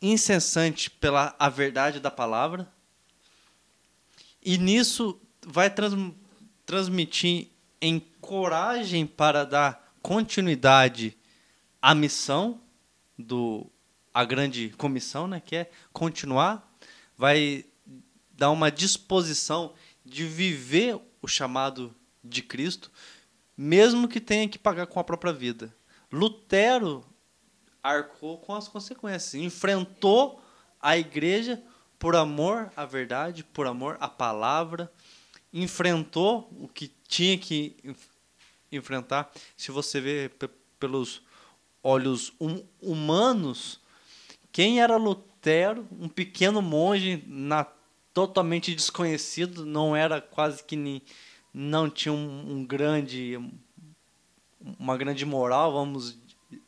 incessante 0.00 0.90
pela 0.90 1.36
a 1.38 1.48
verdade 1.48 2.00
da 2.00 2.10
palavra, 2.10 2.72
e 4.42 4.58
nisso 4.58 5.20
vai 5.46 5.70
trans, 5.70 5.94
transmitir 6.64 7.48
em 7.80 8.00
coragem 8.20 9.06
para 9.06 9.44
dar 9.44 9.94
continuidade 10.02 11.16
à 11.80 11.94
missão 11.94 12.60
do 13.18 13.70
a 14.12 14.24
grande 14.24 14.70
comissão, 14.70 15.28
né, 15.28 15.40
que 15.40 15.54
é 15.54 15.70
continuar, 15.92 16.74
vai 17.16 17.64
dar 18.32 18.50
uma 18.50 18.70
disposição 18.70 19.74
de 20.04 20.24
viver 20.24 20.98
o 21.22 21.28
chamado 21.28 21.94
de 22.24 22.42
Cristo, 22.42 22.90
mesmo 23.56 24.08
que 24.08 24.20
tenha 24.20 24.48
que 24.48 24.58
pagar 24.58 24.86
com 24.86 24.98
a 24.98 25.04
própria 25.04 25.32
vida. 25.32 25.74
Lutero 26.10 27.04
arcou 27.82 28.38
com 28.38 28.54
as 28.54 28.66
consequências, 28.66 29.34
enfrentou 29.34 30.42
a 30.80 30.96
igreja 30.96 31.62
por 31.98 32.14
amor 32.16 32.70
à 32.76 32.84
verdade, 32.84 33.42
por 33.42 33.66
amor 33.66 33.96
à 34.00 34.08
palavra, 34.08 34.90
enfrentou 35.52 36.48
o 36.60 36.68
que 36.68 36.92
tinha 37.06 37.36
que 37.36 37.76
enfrentar. 38.70 39.30
Se 39.56 39.70
você 39.70 40.00
vê 40.00 40.30
pelos 40.78 41.22
olhos 41.82 42.32
hum 42.40 42.62
humanos, 42.80 43.80
quem 44.52 44.80
era 44.80 44.96
Lutero, 44.96 45.86
um 45.92 46.08
pequeno 46.08 46.62
monge 46.62 47.22
na, 47.26 47.66
totalmente 48.14 48.74
desconhecido, 48.74 49.64
não 49.64 49.96
era 49.96 50.20
quase 50.20 50.62
que 50.62 50.76
nem, 50.76 51.02
não 51.52 51.88
tinha 51.88 52.12
um, 52.12 52.52
um 52.52 52.64
grande 52.64 53.38
uma 54.78 54.96
grande 54.96 55.24
moral, 55.24 55.72
vamos 55.72 56.18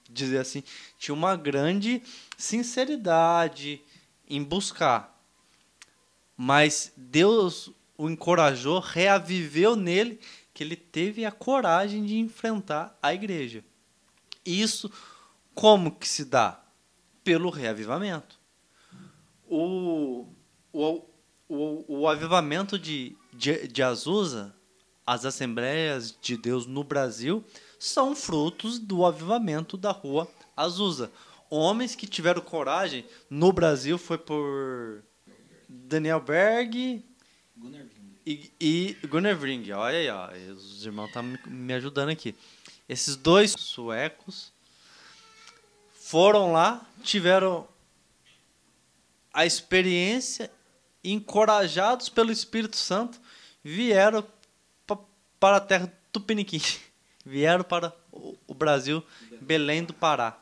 dizer 0.09 0.39
assim, 0.39 0.63
tinha 0.99 1.15
uma 1.15 1.37
grande 1.37 2.03
sinceridade 2.37 3.81
em 4.29 4.43
buscar. 4.43 5.10
Mas 6.43 6.91
Deus 6.97 7.71
o 7.99 8.09
encorajou, 8.09 8.79
reaviveu 8.79 9.77
nele 9.77 10.19
que 10.55 10.65
ele 10.65 10.75
teve 10.75 11.27
a 11.27 11.31
coragem 11.31 12.03
de 12.03 12.17
enfrentar 12.17 12.99
a 13.03 13.13
igreja. 13.13 13.63
Isso 14.43 14.91
como 15.55 15.95
que 15.95 16.09
se 16.09 16.25
dá? 16.25 16.59
Pelo 17.23 17.51
reavivamento. 17.51 18.41
O, 19.47 20.29
o, 20.73 21.03
o, 21.47 21.85
o 21.87 22.09
avivamento 22.09 22.79
de, 22.79 23.15
de, 23.35 23.69
de 23.69 23.83
Azusa, 23.83 24.57
as 25.07 25.27
Assembleias 25.27 26.17
de 26.23 26.39
Deus 26.39 26.65
no 26.65 26.83
Brasil, 26.83 27.45
são 27.79 28.17
frutos 28.17 28.79
do 28.79 29.05
avivamento 29.05 29.77
da 29.77 29.91
rua 29.91 30.27
Azusa. 30.57 31.13
Homens 31.51 31.95
que 31.95 32.07
tiveram 32.07 32.41
coragem 32.41 33.05
no 33.29 33.53
Brasil 33.53 33.99
foi 33.99 34.17
por 34.17 35.05
Daniel 35.73 36.21
Berg 36.21 37.05
e, 38.27 38.51
e 38.61 38.97
Gunnar 39.07 39.37
Vring. 39.37 39.71
Olha 39.71 39.99
aí, 39.99 40.11
ó, 40.11 40.53
os 40.53 40.85
irmãos 40.85 41.07
estão 41.07 41.23
me 41.47 41.73
ajudando 41.75 42.09
aqui. 42.09 42.35
Esses 42.89 43.15
dois 43.15 43.53
suecos 43.53 44.53
foram 45.95 46.51
lá, 46.51 46.85
tiveram 47.05 47.69
a 49.33 49.47
experiência, 49.47 50.51
encorajados 51.05 52.09
pelo 52.09 52.33
Espírito 52.33 52.77
Santo, 52.77 53.21
vieram 53.63 54.27
para 55.39 55.57
a 55.57 55.61
terra 55.61 55.93
Tupiniquim, 56.11 56.61
vieram 57.25 57.63
para 57.63 57.95
o 58.13 58.55
Brasil, 58.55 59.05
Belém 59.41 59.85
do 59.85 59.95
Pará. 59.95 60.37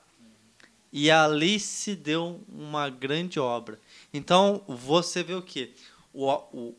E 0.93 1.11
ali 1.11 1.61
se 1.61 1.95
deu 1.95 2.43
uma 2.49 2.89
grande 2.89 3.39
obra. 3.39 3.79
Então, 4.13 4.63
você 4.67 5.23
vê 5.23 5.35
o 5.35 5.43
que? 5.43 5.75
O, 6.13 6.31
o, 6.31 6.75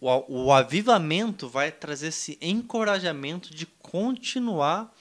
o, 0.00 0.44
o 0.46 0.52
avivamento 0.52 1.48
vai 1.48 1.70
trazer 1.72 2.08
esse 2.08 2.38
encorajamento 2.40 3.54
de 3.54 3.66
continuar 3.66 4.94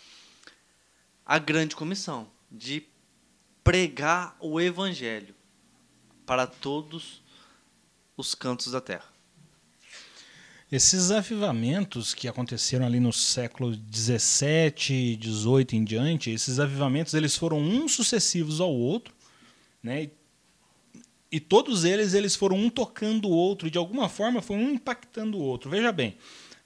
a 1.26 1.38
grande 1.38 1.76
comissão, 1.76 2.28
de 2.52 2.84
pregar 3.64 4.36
o 4.40 4.60
evangelho 4.60 5.36
para 6.26 6.48
todos 6.48 7.22
os 8.18 8.34
cantos 8.34 8.72
da 8.72 8.82
terra. 8.82 9.09
Esses 10.72 11.10
avivamentos 11.10 12.14
que 12.14 12.28
aconteceram 12.28 12.86
ali 12.86 13.00
no 13.00 13.12
século 13.12 13.76
17, 13.76 15.16
18 15.16 15.76
em 15.76 15.84
diante, 15.84 16.30
esses 16.30 16.60
avivamentos 16.60 17.16
eles 17.16 17.36
foram 17.36 17.58
uns 17.60 17.94
sucessivos 17.94 18.62
ao 18.62 18.72
outro, 18.72 19.12
né? 19.82 20.04
E, 20.04 20.12
e 21.32 21.40
todos 21.40 21.86
eles 21.86 22.14
eles 22.14 22.36
foram 22.36 22.56
um 22.56 22.70
tocando 22.70 23.28
o 23.28 23.32
outro 23.32 23.68
e 23.68 23.72
de 23.72 23.80
alguma 23.80 24.08
forma 24.08 24.44
foi 24.44 24.58
um 24.58 24.70
impactando 24.70 25.40
o 25.40 25.42
outro. 25.42 25.72
Veja 25.72 25.92
bem, 25.92 26.16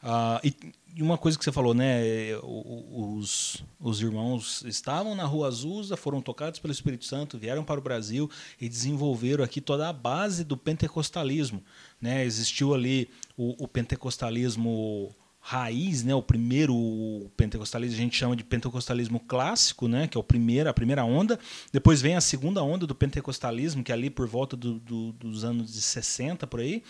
uh, 0.03 0.39
e, 0.43 0.55
uma 1.01 1.17
coisa 1.17 1.37
que 1.37 1.43
você 1.43 1.51
falou, 1.51 1.73
né? 1.73 2.01
Os, 2.43 3.63
os 3.79 4.01
irmãos 4.01 4.63
estavam 4.63 5.15
na 5.15 5.25
Rua 5.25 5.47
Azusa, 5.47 5.97
foram 5.97 6.21
tocados 6.21 6.59
pelo 6.59 6.71
Espírito 6.71 7.05
Santo, 7.05 7.37
vieram 7.37 7.63
para 7.63 7.79
o 7.79 7.83
Brasil 7.83 8.29
e 8.61 8.69
desenvolveram 8.69 9.43
aqui 9.43 9.59
toda 9.59 9.89
a 9.89 9.93
base 9.93 10.43
do 10.43 10.55
pentecostalismo. 10.55 11.63
Né? 11.99 12.23
Existiu 12.23 12.73
ali 12.75 13.09
o, 13.35 13.63
o 13.63 13.67
pentecostalismo 13.67 15.15
raiz, 15.45 16.05
né? 16.05 16.15
O 16.15 16.21
primeiro 16.21 17.29
pentecostalismo 17.35 17.97
a 17.97 17.99
gente 17.99 18.15
chama 18.15 18.33
de 18.33 18.45
pentecostalismo 18.45 19.19
clássico, 19.19 19.89
né? 19.89 20.07
Que 20.07 20.17
é 20.17 20.19
o 20.19 20.23
primeiro, 20.23 20.69
a 20.69 20.73
primeira 20.73 21.03
onda. 21.03 21.37
Depois 21.71 22.01
vem 22.01 22.15
a 22.15 22.21
segunda 22.21 22.63
onda 22.63 22.87
do 22.87 22.95
pentecostalismo, 22.95 23.83
que 23.83 23.91
é 23.91 23.95
ali 23.95 24.09
por 24.09 24.25
volta 24.25 24.55
do, 24.55 24.79
do, 24.79 25.11
dos 25.11 25.43
anos 25.43 25.73
de 25.73 25.81
60 25.81 26.47
por 26.47 26.61
aí. 26.61 26.81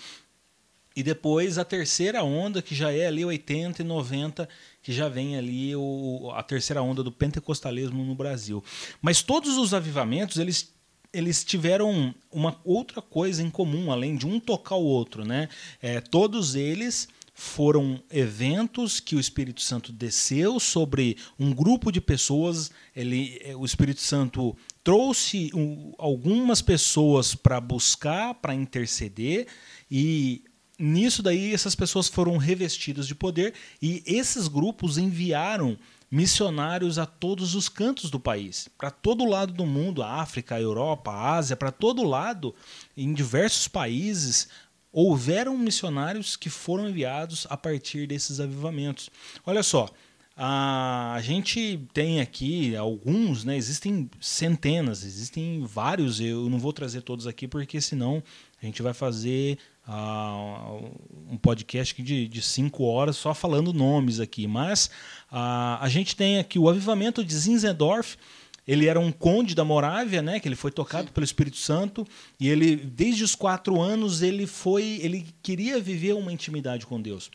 E 0.96 1.02
depois 1.02 1.58
a 1.58 1.66
terceira 1.66 2.24
onda, 2.24 2.62
que 2.62 2.76
já 2.76 2.92
é 2.92 3.08
ali 3.08 3.26
80 3.26 3.82
e 3.82 3.86
90, 3.86 4.48
que 4.82 4.94
já 4.94 5.10
vem 5.10 5.36
ali 5.36 5.76
o, 5.76 6.32
a 6.36 6.44
terceira 6.44 6.82
onda 6.82 7.02
do 7.02 7.12
pentecostalismo 7.12 8.04
no 8.04 8.14
Brasil. 8.14 8.64
Mas 9.02 9.22
todos 9.22 9.58
os 9.58 9.74
avivamentos, 9.74 10.38
eles 10.38 10.72
eles 11.14 11.44
tiveram 11.44 12.14
uma 12.32 12.60
outra 12.66 13.00
coisa 13.00 13.44
em 13.44 13.50
comum, 13.50 13.92
além 13.92 14.16
de 14.16 14.26
um 14.26 14.40
tocar 14.40 14.76
o 14.78 14.84
outro. 14.84 15.24
Né? 15.24 15.48
É, 15.80 16.02
todos 16.02 16.56
eles 16.56 17.08
foram 17.36 18.02
eventos 18.12 19.00
que 19.00 19.16
o 19.16 19.20
Espírito 19.20 19.62
Santo 19.62 19.92
desceu 19.92 20.60
sobre 20.60 21.18
um 21.40 21.54
grupo 21.54 21.92
de 21.92 22.02
pessoas. 22.02 22.72
Ele, 22.96 23.40
é, 23.44 23.56
o 23.56 23.64
Espírito 23.64 24.02
Santo 24.02 24.58
trouxe 24.84 25.52
um, 25.54 25.94
algumas 25.98 26.62
pessoas 26.62 27.36
para 27.36 27.62
buscar, 27.62 28.34
para 28.36 28.56
interceder, 28.56 29.48
e 29.90 30.44
nisso 30.78 31.22
daí 31.22 31.54
essas 31.54 31.76
pessoas 31.76 32.08
foram 32.08 32.38
revestidas 32.38 33.08
de 33.08 33.16
poder 33.16 33.54
e 33.82 34.04
esses 34.06 34.48
grupos 34.48 34.98
enviaram 34.98 35.78
missionários 36.10 37.00
a 37.00 37.08
todos 37.08 37.56
os 37.56 37.68
cantos 37.68 38.12
do 38.12 38.20
país, 38.20 38.70
para 38.78 38.92
todo 38.92 39.26
lado 39.26 39.52
do 39.52 39.66
mundo, 39.66 40.04
África, 40.04 40.62
Europa, 40.62 41.12
Ásia, 41.12 41.56
para 41.56 41.72
todo 41.72 42.04
lado, 42.04 42.54
em 42.96 43.12
diversos 43.14 43.68
países, 43.68 44.48
houveram 44.92 45.58
missionários 45.58 46.36
que 46.36 46.52
foram 46.52 46.88
enviados 46.88 47.48
a 47.50 47.58
partir 47.58 48.06
desses 48.06 48.40
avivamentos. 48.40 49.10
Olha 49.44 49.64
só, 49.64 49.90
a 50.36 51.20
gente 51.22 51.80
tem 51.94 52.20
aqui 52.20 52.76
alguns, 52.76 53.44
né? 53.44 53.56
Existem 53.56 54.10
centenas, 54.20 55.04
existem 55.04 55.64
vários. 55.64 56.20
Eu 56.20 56.50
não 56.50 56.58
vou 56.58 56.74
trazer 56.74 57.02
todos 57.02 57.28
aqui 57.28 57.48
porque 57.48 57.80
senão 57.80 58.24
a 58.62 58.66
gente 58.66 58.82
vai 58.82 58.94
fazer 58.94 59.60
uh, 59.88 60.92
um 61.30 61.38
podcast 61.38 62.02
de, 62.02 62.28
de 62.28 62.42
cinco 62.42 62.84
horas 62.84 63.16
só 63.16 63.34
falando 63.34 63.72
nomes 63.72 64.20
aqui. 64.20 64.48
Mas 64.48 64.88
uh, 65.32 65.78
a 65.80 65.88
gente 65.88 66.16
tem 66.16 66.40
aqui 66.40 66.58
o 66.58 66.68
avivamento 66.68 67.24
de 67.24 67.36
Zinzendorf. 67.36 68.18
Ele 68.66 68.88
era 68.88 69.00
um 69.00 69.12
conde 69.12 69.54
da 69.54 69.64
Morávia, 69.64 70.24
né? 70.24 70.40
Que 70.40 70.48
ele 70.48 70.56
foi 70.56 70.72
tocado 70.72 71.12
pelo 71.12 71.26
Espírito 71.26 71.58
Santo 71.58 72.08
e 72.40 72.50
ele, 72.50 72.78
desde 72.78 73.24
os 73.24 73.36
quatro 73.36 73.80
anos, 73.80 74.24
ele 74.24 74.48
foi, 74.48 75.00
ele 75.02 75.28
queria 75.44 75.80
viver 75.80 76.14
uma 76.14 76.34
intimidade 76.34 76.88
com 76.88 77.00
Deus. 77.00 77.30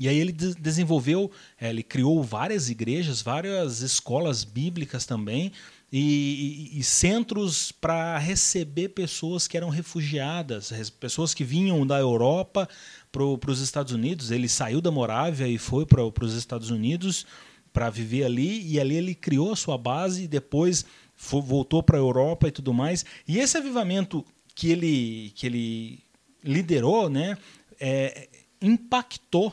E 0.00 0.08
aí 0.08 0.18
ele 0.18 0.32
desenvolveu, 0.32 1.30
é, 1.60 1.68
ele 1.68 1.82
criou 1.82 2.22
várias 2.22 2.70
igrejas, 2.70 3.20
várias 3.20 3.82
escolas 3.82 4.44
bíblicas 4.44 5.04
também, 5.04 5.52
e, 5.92 6.70
e, 6.72 6.78
e 6.78 6.82
centros 6.82 7.70
para 7.70 8.16
receber 8.16 8.88
pessoas 8.88 9.46
que 9.46 9.58
eram 9.58 9.68
refugiadas, 9.68 10.72
pessoas 10.98 11.34
que 11.34 11.44
vinham 11.44 11.86
da 11.86 11.98
Europa 11.98 12.66
para 13.12 13.50
os 13.50 13.60
Estados 13.60 13.92
Unidos. 13.92 14.30
Ele 14.30 14.48
saiu 14.48 14.80
da 14.80 14.90
Morávia 14.90 15.46
e 15.46 15.58
foi 15.58 15.84
para 15.84 16.02
os 16.02 16.34
Estados 16.34 16.70
Unidos 16.70 17.26
para 17.70 17.90
viver 17.90 18.24
ali, 18.24 18.66
e 18.66 18.80
ali 18.80 18.96
ele 18.96 19.14
criou 19.14 19.52
a 19.52 19.56
sua 19.56 19.76
base 19.76 20.22
e 20.24 20.28
depois 20.28 20.86
foi, 21.14 21.42
voltou 21.42 21.82
para 21.82 21.98
a 21.98 22.00
Europa 22.00 22.48
e 22.48 22.50
tudo 22.50 22.72
mais. 22.72 23.04
E 23.28 23.38
esse 23.38 23.58
avivamento 23.58 24.24
que 24.54 24.70
ele, 24.70 25.30
que 25.34 25.46
ele 25.46 25.98
liderou 26.42 27.10
né, 27.10 27.36
é, 27.78 28.30
impactou 28.62 29.52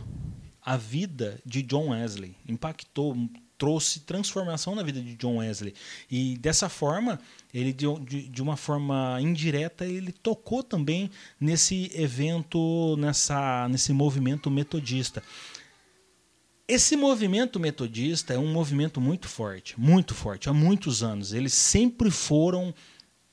a 0.68 0.76
vida 0.76 1.40
de 1.46 1.62
John 1.62 1.92
Wesley, 1.92 2.36
impactou 2.46 3.16
trouxe 3.58 4.02
transformação 4.02 4.76
na 4.76 4.84
vida 4.84 5.02
de 5.02 5.16
John 5.16 5.38
Wesley. 5.38 5.74
E 6.12 6.38
dessa 6.38 6.68
forma, 6.68 7.20
ele 7.54 7.72
de, 7.72 8.28
de, 8.30 8.42
uma 8.42 8.58
forma 8.58 9.18
indireta, 9.22 9.86
ele 9.86 10.12
tocou 10.12 10.62
também 10.62 11.10
nesse 11.40 11.90
evento, 11.96 12.98
nessa, 13.00 13.68
nesse 13.70 13.94
movimento 13.94 14.52
metodista. 14.52 15.24
Esse 16.68 16.98
movimento 16.98 17.62
metodista 17.62 18.34
é 18.34 18.38
um 18.38 18.52
movimento 18.52 19.00
muito 19.00 19.30
forte, 19.30 19.74
muito 19.80 20.14
forte, 20.14 20.50
há 20.50 20.54
muitos 20.54 21.02
anos. 21.02 21.32
Eles 21.32 21.54
sempre 21.54 22.12
foram 22.12 22.76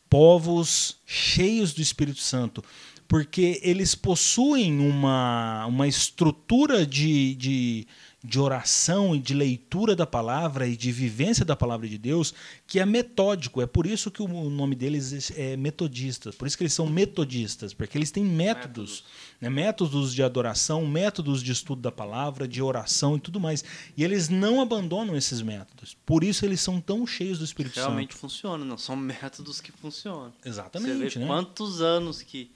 povos 0.08 0.98
cheios 1.04 1.74
do 1.74 1.82
Espírito 1.82 2.20
Santo, 2.20 2.64
porque 3.06 3.60
eles 3.62 3.94
possuem 3.94 4.78
uma, 4.78 5.66
uma 5.66 5.86
estrutura 5.86 6.86
de, 6.86 7.34
de 7.34 7.86
de 8.26 8.40
oração 8.40 9.14
e 9.14 9.18
de 9.18 9.34
leitura 9.34 9.94
da 9.94 10.06
palavra 10.06 10.66
e 10.66 10.74
de 10.74 10.90
vivência 10.90 11.44
da 11.44 11.54
palavra 11.54 11.86
de 11.86 11.98
Deus 11.98 12.32
que 12.66 12.80
é 12.80 12.86
metódico. 12.86 13.60
É 13.60 13.66
por 13.66 13.86
isso 13.86 14.10
que 14.10 14.22
o 14.22 14.48
nome 14.48 14.74
deles 14.74 15.30
é 15.36 15.58
metodistas. 15.58 16.34
Por 16.34 16.48
isso 16.48 16.56
que 16.56 16.62
eles 16.62 16.72
são 16.72 16.86
metodistas, 16.86 17.74
porque 17.74 17.98
eles 17.98 18.10
têm 18.10 18.24
métodos, 18.24 18.64
métodos, 18.64 19.04
né? 19.42 19.50
métodos 19.50 20.14
de 20.14 20.22
adoração, 20.22 20.86
métodos 20.86 21.42
de 21.42 21.52
estudo 21.52 21.82
da 21.82 21.92
palavra, 21.92 22.48
de 22.48 22.62
oração 22.62 23.16
e 23.16 23.20
tudo 23.20 23.38
mais. 23.38 23.62
E 23.94 24.02
eles 24.02 24.30
não 24.30 24.62
abandonam 24.62 25.14
esses 25.14 25.42
métodos. 25.42 25.94
Por 26.06 26.24
isso 26.24 26.46
eles 26.46 26.62
são 26.62 26.80
tão 26.80 27.06
cheios 27.06 27.40
do 27.40 27.44
Espírito 27.44 27.74
Realmente 27.74 27.84
Santo. 27.84 27.90
Realmente 27.90 28.14
funciona, 28.14 28.64
não 28.64 28.78
são 28.78 28.96
métodos 28.96 29.60
que 29.60 29.70
funcionam. 29.70 30.32
Exatamente. 30.42 31.12
Você 31.12 31.18
vê 31.18 31.20
né? 31.20 31.26
quantos 31.26 31.82
anos 31.82 32.22
que 32.22 32.50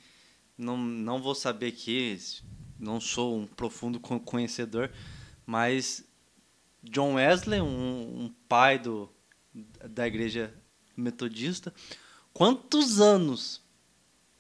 não, 0.59 0.77
não 0.77 1.23
vou 1.23 1.35
saber 1.35 1.69
aqui, 1.69 2.19
não 2.79 3.01
sou 3.01 3.39
um 3.39 3.47
profundo 3.47 4.01
conhecedor, 4.01 4.91
mas 5.47 6.05
John 6.83 7.15
Wesley, 7.15 7.61
um, 7.61 8.25
um 8.25 8.35
pai 8.49 8.79
do, 8.79 9.09
da 9.89 10.07
igreja 10.07 10.53
metodista, 10.97 11.73
quantos 12.33 13.01
anos 13.01 13.63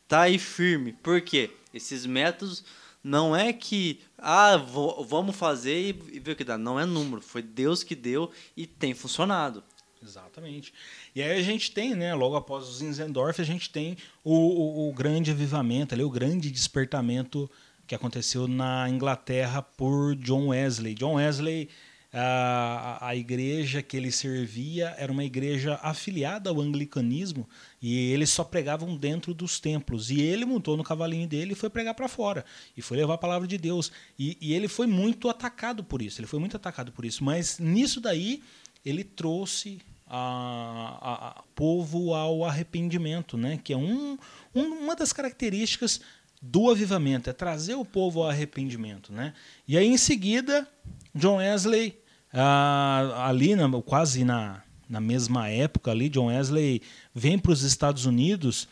tá 0.09 0.22
aí 0.22 0.38
firme? 0.38 0.92
Por 0.92 1.20
quê? 1.20 1.50
Esses 1.72 2.04
métodos 2.04 2.64
não 3.02 3.35
é 3.35 3.52
que 3.52 4.00
ah, 4.16 4.57
vou, 4.57 5.04
vamos 5.04 5.37
fazer 5.37 5.94
e, 6.11 6.16
e 6.16 6.20
ver 6.20 6.33
o 6.33 6.37
que 6.37 6.44
dá. 6.44 6.59
Não 6.59 6.78
é 6.78 6.85
número, 6.85 7.22
foi 7.22 7.42
Deus 7.42 7.83
que 7.83 7.94
deu 7.94 8.31
e 8.57 8.66
tem 8.66 8.92
funcionado. 8.92 9.62
Exatamente. 10.02 10.72
E 11.14 11.22
aí 11.22 11.38
a 11.38 11.42
gente 11.42 11.72
tem, 11.72 11.94
né, 11.94 12.14
logo 12.14 12.37
após 12.37 12.68
os 12.68 12.78
Zinzendorf, 12.78 13.40
a 13.40 13.44
gente 13.44 13.70
tem 13.70 13.96
o, 14.24 14.34
o, 14.34 14.88
o 14.88 14.92
grande 14.92 15.30
avivamento, 15.30 15.94
ali, 15.94 16.04
o 16.04 16.11
grande 16.11 16.50
despertamento 16.50 17.50
que 17.87 17.94
aconteceu 17.94 18.46
na 18.46 18.88
Inglaterra 18.88 19.62
por 19.62 20.14
John 20.16 20.48
Wesley. 20.48 20.94
John 20.94 21.14
Wesley, 21.14 21.70
a, 22.12 23.08
a 23.08 23.16
igreja 23.16 23.82
que 23.82 23.96
ele 23.96 24.12
servia 24.12 24.94
era 24.98 25.11
uma 25.11 25.24
igreja 25.24 25.80
afiliada 25.82 26.50
ao 26.50 26.61
anglicanismo 26.61 27.48
e 27.80 28.12
eles 28.12 28.30
só 28.30 28.44
pregavam 28.44 28.94
dentro 28.94 29.32
dos 29.32 29.58
templos. 29.58 30.11
E 30.11 30.20
ele 30.20 30.44
montou 30.44 30.76
no 30.76 30.84
cavalinho 30.84 31.26
dele 31.26 31.52
e 31.52 31.56
foi 31.56 31.70
pregar 31.70 31.94
para 31.94 32.08
fora 32.08 32.44
e 32.76 32.82
foi 32.82 32.98
levar 32.98 33.14
a 33.14 33.18
palavra 33.18 33.48
de 33.48 33.56
Deus. 33.56 33.90
E, 34.18 34.37
e 34.40 34.52
ele 34.52 34.68
foi 34.68 34.87
muito 34.87 35.28
atacado 35.28 35.82
por 35.82 36.02
isso. 36.02 36.20
Ele 36.20 36.28
foi 36.28 36.38
muito 36.38 36.56
atacado 36.56 36.92
por 36.92 37.06
isso. 37.06 37.24
Mas 37.24 37.58
nisso 37.58 38.00
daí 38.00 38.42
ele 38.84 39.02
trouxe 39.02 39.80
a, 40.09 41.38
a, 41.38 41.42
povo 41.55 42.14
ao 42.14 42.44
arrependimento, 42.44 43.37
né? 43.37 43.61
que 43.62 43.73
é 43.73 43.77
um, 43.77 44.18
um, 44.55 44.62
uma 44.62 44.97
das 44.97 45.12
características 45.12 46.01
do 46.40 46.71
avivamento, 46.71 47.29
é 47.29 47.33
trazer 47.33 47.75
o 47.75 47.85
povo 47.85 48.23
ao 48.23 48.31
arrependimento. 48.31 49.12
Né? 49.12 49.35
E 49.66 49.77
aí, 49.77 49.87
em 49.87 49.99
seguida, 49.99 50.66
John 51.14 51.37
Wesley, 51.37 51.99
ali 52.33 53.55
na, 53.55 53.68
quase 53.83 54.25
na, 54.25 54.62
na 54.88 55.01
mesma 55.01 55.49
época, 55.49 55.90
ali, 55.90 56.09
John 56.09 56.27
Wesley 56.27 56.81
vem 57.14 57.38
para 57.38 57.53
os 57.53 57.62
Estados 57.62 58.07
Unidos 58.07 58.68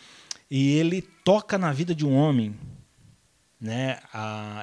e 0.51 0.73
ele 0.77 1.03
toca 1.25 1.59
na 1.59 1.73
vida 1.73 1.95
de 1.95 2.07
um 2.07 2.15
homem. 2.15 2.55
Né? 3.61 3.99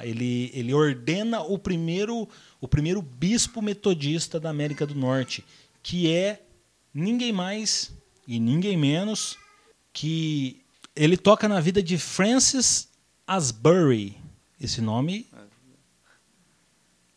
Ele, 0.02 0.50
ele 0.54 0.72
ordena 0.72 1.40
o 1.42 1.58
primeiro, 1.58 2.28
o 2.60 2.66
primeiro 2.66 3.02
bispo 3.02 3.60
metodista 3.60 4.40
da 4.40 4.50
América 4.50 4.86
do 4.86 4.94
Norte, 4.94 5.44
que 5.82 6.10
é 6.10 6.40
ninguém 6.94 7.32
mais 7.32 7.92
e 8.26 8.38
ninguém 8.38 8.76
menos 8.76 9.36
que 9.92 10.62
ele 10.94 11.16
toca 11.16 11.48
na 11.48 11.60
vida 11.60 11.82
de 11.82 11.98
Francis 11.98 12.88
Asbury. 13.26 14.16
Esse 14.60 14.80
nome. 14.80 15.26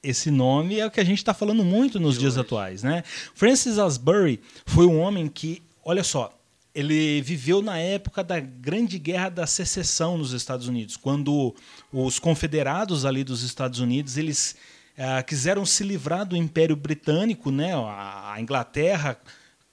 Esse 0.01 0.31
nome 0.31 0.79
é 0.79 0.85
o 0.85 0.91
que 0.91 0.99
a 0.99 1.03
gente 1.03 1.17
está 1.17 1.33
falando 1.33 1.63
muito 1.63 1.99
nos 1.99 2.17
dias 2.17 2.37
atuais. 2.37 2.81
Né? 2.81 3.03
Francis 3.35 3.77
Asbury 3.77 4.39
foi 4.65 4.85
um 4.85 4.99
homem 4.99 5.27
que, 5.27 5.61
olha 5.83 6.03
só, 6.03 6.33
ele 6.73 7.21
viveu 7.21 7.61
na 7.61 7.77
época 7.77 8.23
da 8.23 8.39
Grande 8.39 8.99
Guerra 8.99 9.29
da 9.29 9.47
Secessão 9.47 10.17
nos 10.17 10.31
Estados 10.31 10.67
Unidos, 10.67 10.95
quando 10.95 11.53
os 11.91 12.19
confederados 12.19 13.05
ali 13.05 13.23
dos 13.23 13.41
Estados 13.41 13.79
Unidos 13.79 14.15
eles 14.15 14.55
uh, 14.97 15.25
quiseram 15.25 15.65
se 15.65 15.83
livrar 15.83 16.25
do 16.25 16.37
Império 16.37 16.75
Britânico, 16.75 17.51
né? 17.51 17.73
a 17.75 18.35
Inglaterra 18.39 19.19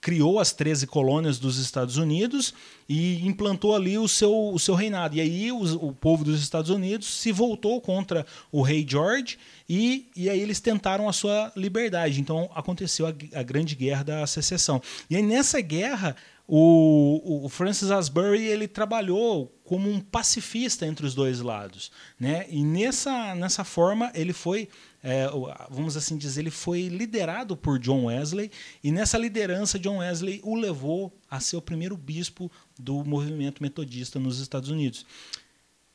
criou 0.04 0.38
as 0.38 0.52
13 0.52 0.86
colônias 0.86 1.38
dos 1.38 1.56
Estados 1.56 1.96
Unidos 1.96 2.52
e 2.86 3.26
implantou 3.26 3.74
ali 3.74 3.96
o 3.96 4.06
seu, 4.06 4.50
o 4.52 4.58
seu 4.58 4.74
reinado. 4.74 5.16
E 5.16 5.20
aí 5.22 5.50
o, 5.50 5.94
povo 5.94 6.22
dos 6.22 6.42
Estados 6.42 6.68
Unidos 6.68 7.06
se 7.06 7.32
voltou 7.32 7.80
contra 7.80 8.26
o 8.52 8.60
rei 8.60 8.84
George 8.86 9.38
e, 9.66 10.10
e 10.14 10.28
aí 10.28 10.38
eles 10.38 10.60
tentaram 10.60 11.08
a 11.08 11.12
sua 11.14 11.50
liberdade. 11.56 12.20
Então 12.20 12.50
aconteceu 12.54 13.06
a, 13.06 13.14
a 13.40 13.42
Grande 13.42 13.74
Guerra 13.74 14.04
da 14.04 14.26
Secessão. 14.26 14.78
E 15.08 15.16
aí 15.16 15.22
nessa 15.22 15.58
guerra 15.62 16.14
o, 16.46 17.46
o, 17.46 17.48
Francis 17.48 17.90
Asbury 17.90 18.44
ele 18.44 18.68
trabalhou 18.68 19.50
como 19.64 19.88
um 19.88 19.98
pacifista 19.98 20.86
entre 20.86 21.06
os 21.06 21.14
dois 21.14 21.40
lados, 21.40 21.90
né? 22.20 22.44
E 22.50 22.62
nessa 22.62 23.34
nessa 23.34 23.64
forma 23.64 24.12
ele 24.14 24.34
foi 24.34 24.68
é, 25.06 25.26
vamos 25.68 25.98
assim 25.98 26.16
dizer, 26.16 26.40
ele 26.40 26.50
foi 26.50 26.88
liderado 26.88 27.54
por 27.54 27.78
John 27.78 28.06
Wesley, 28.06 28.50
e 28.82 28.90
nessa 28.90 29.18
liderança, 29.18 29.78
John 29.78 29.98
Wesley 29.98 30.40
o 30.42 30.54
levou 30.54 31.12
a 31.30 31.38
ser 31.40 31.58
o 31.58 31.62
primeiro 31.62 31.94
bispo 31.94 32.50
do 32.78 33.04
movimento 33.04 33.62
metodista 33.62 34.18
nos 34.18 34.40
Estados 34.40 34.70
Unidos. 34.70 35.04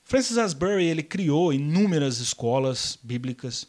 Francis 0.03 0.37
Asbury 0.37 0.85
ele 0.85 1.01
criou 1.01 1.51
inúmeras 1.51 2.19
escolas 2.19 2.99
bíblicas, 3.01 3.67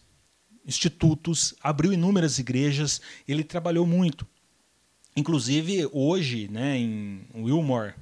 institutos, 0.66 1.55
abriu 1.62 1.90
inúmeras 1.90 2.38
igrejas, 2.38 3.00
ele 3.26 3.42
trabalhou 3.42 3.87
muito. 3.87 4.26
Inclusive, 5.16 5.88
hoje, 5.90 6.48
né, 6.48 6.76
em 6.76 7.26
Wilmore, 7.35 7.94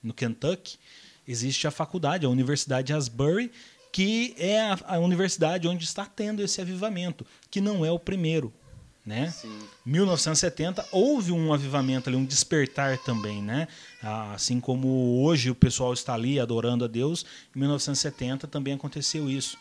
no 0.00 0.14
Kentucky, 0.14 0.78
existe 1.26 1.66
a 1.66 1.72
faculdade, 1.72 2.24
a 2.24 2.28
Universidade 2.28 2.92
Asbury, 2.92 3.50
que 3.94 4.34
é 4.38 4.60
a, 4.60 4.78
a, 4.88 4.98
universidade 4.98 5.68
onde 5.68 5.84
está 5.84 6.04
tendo 6.04 6.42
esse 6.42 6.60
avivamento, 6.60 7.24
que 7.48 7.60
não 7.60 7.84
é 7.84 7.92
o 7.92 7.98
primeiro. 7.98 8.52
Né? 9.06 9.30
Sim. 9.30 9.56
1970 9.86 10.84
houve 10.90 11.30
um 11.30 11.52
avivamento 11.52 12.08
ali, 12.08 12.16
um 12.16 12.24
despertar 12.24 12.98
também, 12.98 13.40
né? 13.40 13.68
Assim 14.02 14.58
como 14.58 15.22
hoje 15.22 15.48
o 15.48 15.54
pessoal 15.54 15.92
está 15.92 16.12
ali 16.12 16.40
adorando 16.40 16.84
a 16.84 16.88
Deus, 16.88 17.24
em 17.54 17.60
1970 17.60 18.48
também 18.48 18.74
aconteceu 18.74 19.30
isso. 19.30 19.56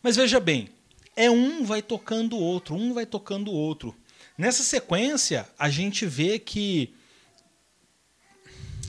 Mas 0.00 0.14
veja 0.14 0.38
bem, 0.38 0.68
é 1.16 1.28
um 1.28 1.64
vai 1.64 1.82
tocando 1.82 2.36
o 2.36 2.40
outro, 2.40 2.76
um 2.76 2.94
vai 2.94 3.04
tocando 3.04 3.50
o 3.50 3.54
outro. 3.54 3.96
Nessa 4.38 4.62
sequência, 4.62 5.48
a 5.58 5.68
gente 5.68 6.06
vê 6.06 6.38
que 6.38 6.94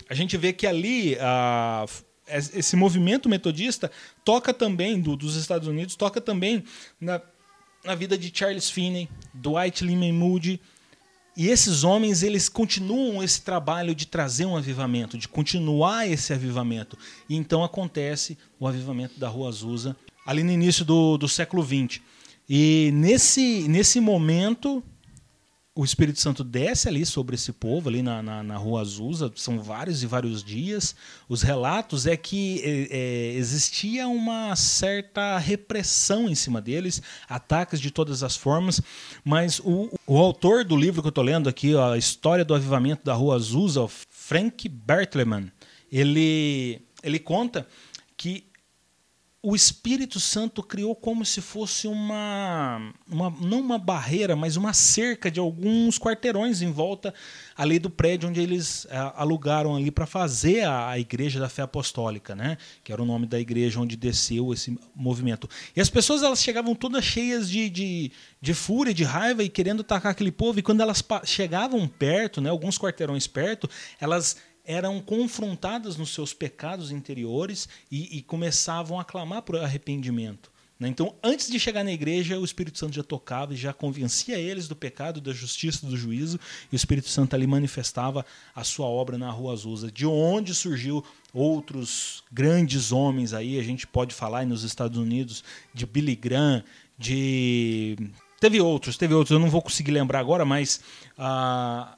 a 0.08 0.14
gente 0.14 0.38
vê 0.38 0.54
que 0.54 0.68
ali 0.68 1.18
a, 1.20 1.88
esse 2.30 2.76
movimento 2.76 3.30
metodista 3.30 3.92
toca 4.24 4.54
também, 4.54 5.00
do, 5.00 5.16
dos 5.16 5.36
Estados 5.36 5.68
Unidos, 5.68 5.96
toca 5.96 6.20
também 6.20 6.64
na, 7.00 7.22
na 7.84 7.96
vida 7.96 8.18
de 8.18 8.32
Charles 8.34 8.70
Finney, 8.70 9.10
Dwight 9.34 9.84
Lyman 9.84 10.14
Moody. 10.14 10.60
E 11.36 11.48
esses 11.50 11.84
homens, 11.84 12.24
eles 12.24 12.50
continuam 12.50 13.24
esse 13.24 13.42
trabalho 13.42 13.94
de 13.94 14.08
trazer 14.08 14.46
um 14.46 14.58
avivamento, 14.58 15.18
de 15.18 15.28
continuar 15.28 16.10
esse 16.10 16.34
avivamento. 16.34 16.98
E 17.30 17.36
então 17.36 17.64
acontece 17.64 18.38
o 18.60 18.68
avivamento 18.68 19.20
da 19.20 19.30
Rua 19.30 19.50
Azusa, 19.50 19.96
ali 20.26 20.44
no 20.44 20.52
início 20.52 20.84
do, 20.84 21.18
do 21.18 21.28
século 21.28 21.64
XX. 21.64 22.02
E 22.50 22.92
nesse, 22.94 23.68
nesse 23.68 24.00
momento, 24.00 24.84
o 25.78 25.86
Espírito 25.86 26.20
Santo 26.20 26.44
desce 26.44 26.88
ali 26.88 27.06
sobre 27.06 27.36
esse 27.36 27.54
povo, 27.54 27.88
ali 27.88 28.02
na, 28.02 28.24
na, 28.24 28.42
na, 28.42 28.58
Rua 28.58 28.82
Azusa, 28.82 29.32
são 29.36 29.60
vários 29.60 30.02
e 30.02 30.08
vários 30.08 30.44
dias. 30.44 30.96
Os 31.30 31.44
relatos 31.44 32.08
é 32.08 32.18
que 32.18 32.60
é, 32.64 32.88
é, 32.90 33.34
existia 33.36 34.08
uma 34.08 34.56
certa 34.56 35.38
repressão 35.38 36.28
em 36.28 36.34
cima 36.34 36.60
deles, 36.60 37.00
ataques 37.30 37.80
de 37.80 37.92
todas 37.92 38.24
as 38.24 38.36
formas, 38.36 38.82
mas 39.24 39.60
o, 39.60 39.88
o 40.08 40.18
autor 40.18 40.66
do 40.66 40.76
livro 40.76 41.04
que 41.04 41.08
eu 41.08 41.10
estou 41.10 41.24
lendo 41.24 41.48
aqui, 41.48 41.76
ó, 41.76 41.94
a 41.94 41.98
História 41.98 42.44
do 42.44 42.56
Avivamento 42.56 43.06
da 43.06 43.14
Rua 43.14 43.36
Azusa, 43.36 43.88
Frank 44.10 44.68
Bertlemann, 44.68 45.52
ele, 45.92 46.82
ele 47.04 47.20
conta 47.20 47.68
que 48.18 48.48
o 49.50 49.56
Espírito 49.56 50.20
Santo 50.20 50.62
criou 50.62 50.94
como 50.94 51.24
se 51.24 51.40
fosse 51.40 51.88
uma, 51.88 52.92
uma, 53.10 53.34
não 53.40 53.62
uma 53.62 53.78
barreira, 53.78 54.36
mas 54.36 54.58
uma 54.58 54.74
cerca 54.74 55.32
de 55.32 55.40
alguns 55.40 55.98
quarteirões 55.98 56.62
em 56.62 56.70
volta 56.70 57.14
ali 57.56 57.80
do 57.80 57.90
prédio 57.90 58.28
onde 58.28 58.42
eles 58.42 58.86
é, 58.90 58.98
alugaram 59.16 59.78
ali 59.78 59.90
para 59.90 60.06
fazer 60.06 60.66
a, 60.66 60.90
a, 60.90 61.00
Igreja 61.00 61.40
da 61.40 61.48
Fé 61.48 61.62
Apostólica, 61.62 62.36
né? 62.36 62.58
Que 62.84 62.92
era 62.92 63.02
o 63.02 63.06
nome 63.06 63.26
da 63.26 63.40
igreja 63.40 63.80
onde 63.80 63.96
desceu 63.96 64.52
esse 64.52 64.78
movimento. 64.94 65.50
E 65.74 65.80
as 65.80 65.90
pessoas 65.90 66.24
elas 66.24 66.44
chegavam 66.44 66.76
todas 66.76 67.06
cheias 67.06 67.50
de, 67.50 67.70
de, 67.70 68.12
de 68.42 68.54
fúria, 68.54 68.94
de 68.94 69.06
raiva 69.06 69.46
e 69.46 69.50
querendo 69.50 69.80
atacar 69.80 70.12
aquele 70.12 70.32
povo. 70.32 70.60
E 70.60 70.62
quando 70.62 70.82
elas 70.82 71.02
chegavam 71.24 71.88
perto, 71.88 72.42
né? 72.42 72.50
Alguns 72.50 72.78
quarteirões 72.78 73.28
perto, 73.28 73.70
elas 73.98 74.36
eram 74.68 75.00
confrontadas 75.00 75.96
nos 75.96 76.14
seus 76.14 76.34
pecados 76.34 76.92
interiores 76.92 77.70
e, 77.90 78.18
e 78.18 78.22
começavam 78.22 79.00
a 79.00 79.06
clamar 79.06 79.42
por 79.42 79.56
arrependimento. 79.56 80.52
Né? 80.80 80.90
Então, 80.90 81.16
antes 81.24 81.50
de 81.50 81.60
chegar 81.60 81.84
na 81.84 81.92
igreja, 81.92 82.38
o 82.38 82.46
Espírito 82.46 82.78
Santo 82.78 82.94
já 82.94 83.04
tocava 83.04 83.54
e 83.54 83.58
já 83.58 83.74
convencia 83.74 84.38
eles 84.38 84.68
do 84.68 84.76
pecado, 84.76 85.22
da 85.22 85.34
justiça, 85.34 85.88
do 85.88 85.98
juízo, 85.98 86.40
e 86.72 86.76
o 86.76 86.78
Espírito 86.78 87.10
Santo 87.10 87.36
ali 87.36 87.48
manifestava 87.48 88.26
a 88.54 88.64
sua 88.64 88.86
obra 88.86 89.18
na 89.18 89.32
Rua 89.32 89.54
Azusa, 89.54 89.92
de 89.92 90.06
onde 90.06 90.54
surgiu 90.54 91.04
outros 91.34 92.24
grandes 92.32 92.92
homens 92.92 93.34
aí, 93.34 93.58
a 93.60 93.64
gente 93.64 93.88
pode 93.88 94.14
falar 94.14 94.46
nos 94.46 94.64
Estados 94.64 94.98
Unidos 94.98 95.44
de 95.74 95.86
Billy 95.86 96.16
Graham, 96.16 96.64
de 96.98 97.96
teve 98.40 98.60
outros, 98.60 98.98
teve 98.98 99.14
outros, 99.14 99.32
eu 99.32 99.40
não 99.40 99.50
vou 99.50 99.62
conseguir 99.62 99.92
lembrar 99.92 100.20
agora, 100.20 100.46
mas 100.46 100.82
ah, 101.18 101.98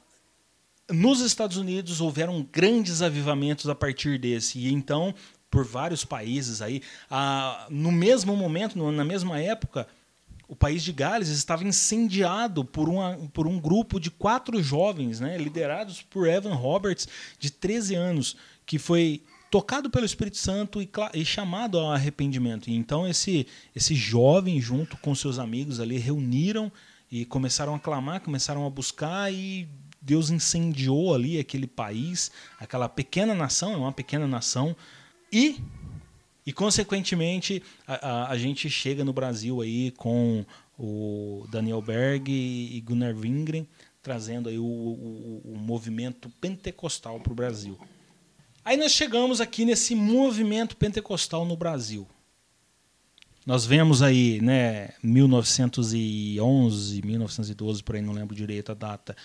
nos 0.92 1.20
Estados 1.20 1.56
Unidos 1.56 2.00
houveram 2.00 2.46
grandes 2.52 3.02
avivamentos 3.02 3.68
a 3.68 3.74
partir 3.74 4.18
desse, 4.18 4.58
e 4.58 4.72
então 4.72 5.14
por 5.50 5.64
vários 5.64 6.04
países 6.04 6.62
aí. 6.62 6.80
Ah, 7.10 7.66
no 7.68 7.90
mesmo 7.90 8.36
momento, 8.36 8.78
na 8.92 9.04
mesma 9.04 9.40
época, 9.40 9.86
o 10.46 10.54
país 10.54 10.82
de 10.82 10.92
Gales 10.92 11.28
estava 11.28 11.64
incendiado 11.64 12.64
por, 12.64 12.88
uma, 12.88 13.16
por 13.32 13.46
um 13.46 13.58
grupo 13.58 13.98
de 13.98 14.10
quatro 14.10 14.62
jovens, 14.62 15.20
né, 15.20 15.36
liderados 15.36 16.02
por 16.02 16.28
Evan 16.28 16.54
Roberts, 16.54 17.08
de 17.38 17.50
13 17.50 17.94
anos, 17.94 18.36
que 18.64 18.78
foi 18.78 19.22
tocado 19.50 19.90
pelo 19.90 20.06
Espírito 20.06 20.36
Santo 20.36 20.80
e, 20.80 20.88
e, 21.14 21.24
chamado 21.24 21.78
ao 21.78 21.90
arrependimento. 21.90 22.70
E 22.70 22.74
então 22.74 23.06
esse, 23.06 23.46
esse 23.74 23.94
jovem, 23.94 24.60
junto 24.60 24.96
com 24.98 25.14
seus 25.14 25.38
amigos 25.38 25.80
ali, 25.80 25.98
reuniram 25.98 26.70
e 27.10 27.24
começaram 27.24 27.74
a 27.74 27.80
clamar, 27.80 28.20
começaram 28.20 28.64
a 28.64 28.70
buscar 28.70 29.32
e 29.32 29.68
Deus 30.00 30.30
incendiou 30.30 31.14
ali 31.14 31.38
aquele 31.38 31.66
país, 31.66 32.30
aquela 32.58 32.88
pequena 32.88 33.34
nação, 33.34 33.74
é 33.74 33.76
uma 33.76 33.92
pequena 33.92 34.26
nação, 34.26 34.74
e, 35.32 35.60
e 36.46 36.52
consequentemente, 36.52 37.62
a, 37.86 37.94
a, 37.94 38.30
a, 38.30 38.38
gente 38.38 38.70
chega 38.70 39.04
no 39.04 39.12
Brasil 39.12 39.60
aí 39.60 39.90
com 39.92 40.44
o 40.78 41.46
Daniel 41.50 41.82
Berg 41.82 42.30
e 42.30 42.80
Gunnar 42.80 43.14
Wingren 43.14 43.66
trazendo 44.02 44.48
aí 44.48 44.58
o, 44.58 44.64
o, 44.64 45.42
o 45.44 45.58
movimento 45.58 46.30
pentecostal 46.40 47.20
para 47.20 47.32
o 47.32 47.36
Brasil. 47.36 47.78
Aí 48.64 48.76
nós 48.76 48.92
chegamos 48.92 49.40
aqui 49.40 49.64
nesse 49.64 49.94
movimento 49.94 50.76
pentecostal 50.76 51.44
no 51.44 51.56
Brasil. 51.56 52.06
Nós 53.44 53.64
vemos 53.64 54.02
aí, 54.02 54.40
né, 54.40 54.90
1911, 55.02 57.02
1912, 57.02 57.82
por 57.82 57.96
aí 57.96 58.02
não 58.02 58.12
lembro 58.12 58.34
direito 58.34 58.70
a 58.70 58.74
data, 58.74 59.16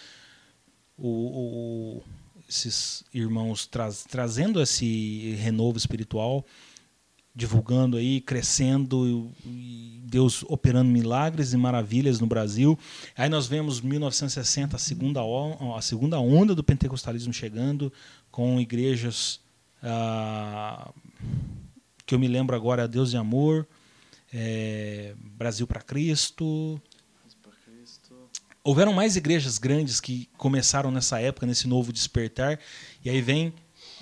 o, 0.97 1.07
o, 1.07 2.03
esses 2.47 3.03
irmãos 3.13 3.69
trazendo 4.09 4.61
esse 4.61 5.35
renovo 5.39 5.77
espiritual, 5.77 6.45
divulgando 7.35 7.97
aí, 7.97 8.21
crescendo, 8.21 9.29
Deus 10.03 10.43
operando 10.47 10.89
milagres 10.89 11.51
e 11.51 11.57
maravilhas 11.57 12.19
no 12.19 12.27
Brasil. 12.27 12.79
Aí 13.17 13.27
nós 13.27 13.47
vemos 13.47 13.81
1960 13.81 14.75
a 14.75 14.79
segunda 14.79 15.21
a 15.75 15.81
segunda 15.81 16.19
onda 16.19 16.55
do 16.55 16.63
pentecostalismo 16.63 17.33
chegando 17.33 17.91
com 18.31 18.59
igrejas 18.59 19.41
ah, 19.83 20.91
que 22.05 22.15
eu 22.15 22.19
me 22.19 22.27
lembro 22.27 22.55
agora, 22.55 22.87
Deus 22.87 23.11
de 23.11 23.17
Amor, 23.17 23.67
é, 24.33 25.13
Brasil 25.17 25.67
para 25.67 25.81
Cristo, 25.81 26.81
houveram 28.65 28.91
mais 28.91 29.15
igrejas 29.15 29.59
grandes 29.59 30.01
que 30.01 30.27
começaram 30.37 30.89
nessa 30.89 31.21
época, 31.21 31.45
nesse 31.45 31.67
novo 31.67 31.93
despertar, 31.93 32.59
e 33.03 33.09
aí 33.09 33.21
vem 33.21 33.53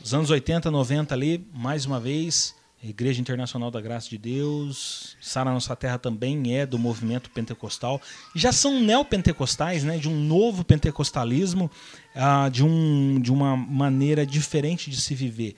os 0.02 0.14
anos 0.14 0.30
80, 0.30 0.72
90 0.72 1.14
ali, 1.14 1.46
mais 1.54 1.86
uma 1.86 2.00
vez, 2.00 2.56
Igreja 2.82 3.20
Internacional 3.22 3.70
da 3.70 3.80
Graça 3.80 4.10
de 4.10 4.18
Deus, 4.18 5.18
Sara 5.22 5.52
Nossa 5.52 5.76
Terra 5.76 5.98
também 5.98 6.56
é 6.58 6.66
do 6.66 6.80
movimento 6.80 7.30
pentecostal. 7.30 8.02
Já 8.36 8.52
são 8.52 8.80
neopentecostais, 8.82 9.84
né, 9.84 9.98
de 9.98 10.10
um 10.10 10.20
novo 10.20 10.64
pentecostalismo, 10.64 11.70
ah, 12.16 12.50
de, 12.50 12.64
um, 12.64 13.22
de 13.22 13.32
uma 13.32 13.56
maneira 13.56 14.26
diferente 14.26 14.90
de 14.90 15.00
se 15.00 15.14
viver. 15.14 15.56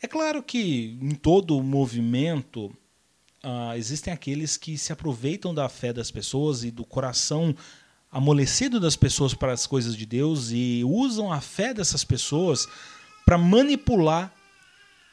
É 0.00 0.06
claro 0.06 0.42
que 0.42 0.98
em 1.00 1.14
todo 1.14 1.62
movimento 1.62 2.74
ah, 3.42 3.76
existem 3.76 4.12
aqueles 4.12 4.56
que 4.56 4.78
se 4.78 4.92
aproveitam 4.92 5.54
da 5.54 5.68
fé 5.68 5.92
das 5.92 6.10
pessoas 6.10 6.64
e 6.64 6.70
do 6.70 6.84
coração 6.84 7.54
amolecido 8.12 8.78
das 8.78 8.94
pessoas 8.94 9.32
para 9.32 9.52
as 9.52 9.66
coisas 9.66 9.96
de 9.96 10.04
Deus 10.04 10.50
e 10.52 10.82
usam 10.84 11.32
a 11.32 11.40
fé 11.40 11.72
dessas 11.72 12.04
pessoas 12.04 12.68
para 13.24 13.38
manipular, 13.38 14.30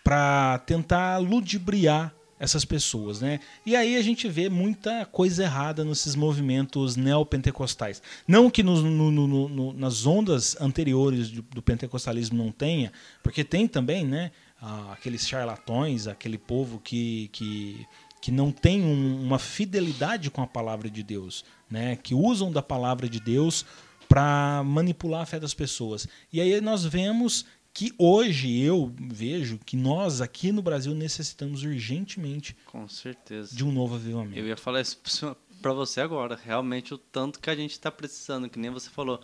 para 0.04 0.60
tentar 0.66 1.18
ludibriar 1.18 2.14
essas 2.40 2.64
pessoas, 2.64 3.20
né? 3.20 3.40
E 3.66 3.76
aí 3.76 3.98
a 3.98 4.02
gente 4.02 4.28
vê 4.30 4.50
muita 4.50 5.06
coisa 5.06 5.44
errada 5.44 5.84
nesses 5.84 6.16
movimentos 6.16 6.96
neopentecostais. 6.96 8.02
Não 8.26 8.50
que 8.50 8.64
no, 8.64 8.82
no, 8.82 9.28
no, 9.28 9.74
nas 9.74 10.06
ondas 10.06 10.60
anteriores 10.60 11.30
do, 11.30 11.42
do, 11.42 11.62
pentecostalismo 11.62 12.38
não 12.38 12.52
tenha, 12.52 12.94
porque 13.22 13.44
tem 13.44 13.68
também, 13.68 14.06
né? 14.06 14.32
Ah, 14.62 14.94
aqueles 14.94 15.28
charlatões, 15.28 16.08
aquele 16.08 16.38
povo 16.38 16.80
que, 16.80 17.30
que, 17.34 17.86
que 18.22 18.32
não 18.32 18.52
tem 18.52 18.84
um, 18.84 19.22
uma 19.22 19.40
fidelidade 19.40 20.32
com 20.32 20.42
a 20.42 20.48
palavra 20.48 20.90
de 20.90 21.04
Deus 21.04 21.44
né, 21.70 21.96
que 21.96 22.14
usam 22.14 22.52
da 22.52 22.62
palavra 22.62 23.08
de 23.08 23.20
Deus 23.20 23.66
para 24.08 24.64
manipular 24.64 25.22
a 25.22 25.26
fé 25.26 25.40
das 25.40 25.54
pessoas. 25.54 26.08
E 26.34 26.42
aí 26.42 26.60
nós 26.60 26.84
vemos 26.84 27.46
que 27.74 27.94
hoje 27.98 28.60
eu 28.60 28.94
vejo 29.00 29.60
que 29.60 29.78
nós 29.78 30.22
aqui 30.22 30.52
no 30.52 30.62
Brasil 30.62 30.94
necessitamos 30.94 31.64
urgentemente 31.64 32.56
com 32.66 32.88
certeza 32.88 33.56
de 33.56 33.64
um 33.64 33.72
novo 33.72 33.96
avivamento. 33.96 34.38
Eu 34.38 34.48
ia 34.48 34.58
falar 34.58 34.82
isso 34.82 35.00
para 35.62 35.74
você 35.74 36.02
agora, 36.02 36.40
realmente 36.42 36.94
o 36.94 36.98
tanto 36.98 37.40
que 37.40 37.50
a 37.50 37.56
gente 37.56 37.72
está 37.72 37.92
precisando, 37.92 38.50
que 38.50 38.58
nem 38.58 38.72
você 38.72 38.90
falou 38.90 39.22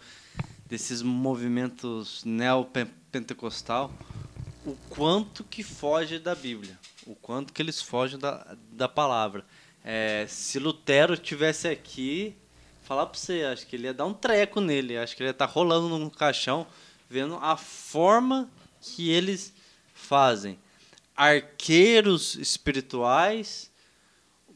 desses 0.68 1.02
movimentos 1.02 2.24
neopentecostal, 2.24 3.92
o 4.66 4.76
quanto 4.90 5.44
que 5.44 5.64
foge 5.64 6.20
da 6.20 6.36
Bíblia, 6.36 6.78
o 7.06 7.16
quanto 7.16 7.54
que 7.54 7.62
eles 7.62 7.82
fogem 7.82 8.20
da, 8.20 8.56
da 8.72 8.88
palavra. 8.88 9.46
É, 9.88 10.26
se 10.28 10.58
Lutero 10.58 11.16
tivesse 11.16 11.68
aqui, 11.68 12.36
falar 12.82 13.06
pra 13.06 13.20
você, 13.20 13.44
acho 13.44 13.68
que 13.68 13.76
ele 13.76 13.86
ia 13.86 13.94
dar 13.94 14.08
um 14.08 14.16
treco 14.16 14.60
nele. 14.60 14.98
Acho 14.98 15.16
que 15.16 15.22
ele 15.22 15.30
ia 15.30 15.32
estar 15.32 15.46
tá 15.46 15.54
rolando 15.54 15.88
num 15.88 16.10
caixão, 16.10 16.66
vendo 17.08 17.36
a 17.36 17.56
forma 17.56 18.50
que 18.82 19.12
eles 19.12 19.54
fazem. 19.94 20.58
Arqueiros 21.16 22.34
espirituais, 22.34 23.72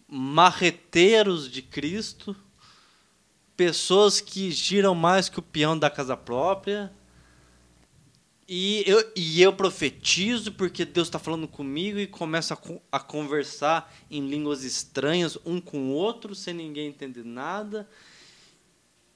marreteiros 0.08 1.50
de 1.50 1.62
Cristo, 1.62 2.36
pessoas 3.56 4.20
que 4.20 4.50
giram 4.50 4.96
mais 4.96 5.30
que 5.30 5.38
o 5.38 5.44
peão 5.44 5.78
da 5.78 5.92
casa 5.92 6.18
própria, 6.18 6.92
e 8.52 8.84
eu, 8.88 9.12
e 9.16 9.44
eu 9.44 9.54
profetizo 9.54 10.52
porque 10.52 10.84
Deus 10.84 11.08
está 11.08 11.20
falando 11.20 11.48
comigo 11.48 12.00
e 12.00 12.08
começo 12.08 12.52
a, 12.52 12.58
a 12.92 13.00
conversar 13.00 13.94
em 14.10 14.28
línguas 14.28 14.64
estranhas 14.64 15.38
um 15.46 15.62
com 15.62 15.92
o 15.92 15.94
outro, 15.94 16.34
sem 16.34 16.56
ninguém 16.56 16.88
entender 16.88 17.24
nada. 17.24 17.88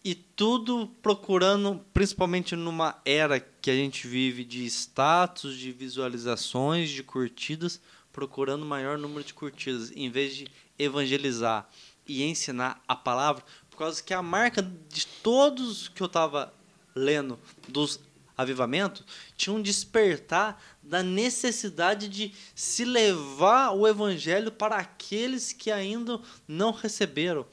E 0.05 0.13
tudo 0.13 0.87
procurando, 1.01 1.83
principalmente 1.91 2.55
numa 2.55 3.01
era 3.03 3.39
que 3.39 3.71
a 3.71 3.75
gente 3.75 4.05
vive 4.05 4.45
de 4.45 4.67
status, 4.67 5.57
de 5.57 5.71
visualizações, 5.71 6.91
de 6.91 7.01
curtidas, 7.01 7.81
procurando 8.11 8.63
maior 8.63 8.99
número 8.99 9.23
de 9.23 9.33
curtidas, 9.33 9.91
em 9.95 10.11
vez 10.11 10.35
de 10.35 10.47
evangelizar 10.77 11.67
e 12.07 12.21
ensinar 12.21 12.83
a 12.87 12.95
palavra, 12.95 13.43
por 13.71 13.77
causa 13.77 14.03
que 14.03 14.13
a 14.13 14.21
marca 14.21 14.61
de 14.61 15.07
todos 15.23 15.87
que 15.87 16.03
eu 16.03 16.07
estava 16.07 16.53
lendo 16.93 17.39
dos 17.67 17.99
avivamento, 18.37 19.05
tinha 19.35 19.53
um 19.53 19.61
despertar 19.61 20.61
da 20.81 21.01
necessidade 21.03 22.07
de 22.07 22.33
se 22.55 22.83
levar 22.83 23.71
o 23.71 23.87
evangelho 23.87 24.51
para 24.51 24.77
aqueles 24.77 25.53
que 25.53 25.71
ainda 25.71 26.19
não 26.47 26.71
receberam. 26.71 27.45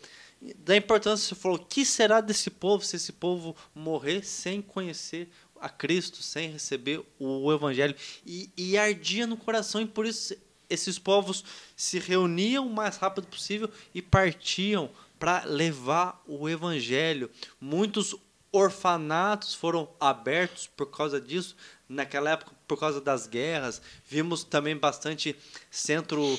Da 0.57 0.77
importância, 0.77 1.29
você 1.29 1.35
falou, 1.35 1.59
o 1.59 1.65
que 1.65 1.85
será 1.85 2.21
desse 2.21 2.51
povo 2.51 2.85
se 2.85 2.97
esse 2.97 3.13
povo 3.13 3.55
morrer 3.75 4.25
sem 4.25 4.63
conhecer 4.63 5.29
a 5.61 5.69
Cristo, 5.69 6.23
sem 6.23 6.51
receber 6.51 7.03
o 7.19 7.53
evangelho? 7.53 7.95
E, 8.25 8.51
e 8.57 8.79
ardia 8.79 9.27
no 9.27 9.37
coração, 9.37 9.83
e 9.83 9.87
por 9.87 10.07
isso 10.07 10.35
esses 10.71 10.99
povos 10.99 11.45
se 11.77 11.99
reuniam 11.99 12.67
o 12.67 12.73
mais 12.73 12.97
rápido 12.97 13.27
possível 13.27 13.69
e 13.93 14.01
partiam 14.01 14.89
para 15.19 15.45
levar 15.45 16.23
o 16.27 16.49
evangelho. 16.49 17.29
Muitos 17.61 18.15
orfanatos 18.53 19.55
foram 19.55 19.89
abertos 19.99 20.67
por 20.67 20.87
causa 20.87 21.21
disso. 21.21 21.57
Naquela 21.89 22.31
época, 22.31 22.53
por 22.67 22.79
causa 22.79 23.01
das 23.01 23.27
guerras, 23.27 23.81
vimos 24.07 24.45
também 24.45 24.77
bastante 24.77 25.37
centro 25.71 26.39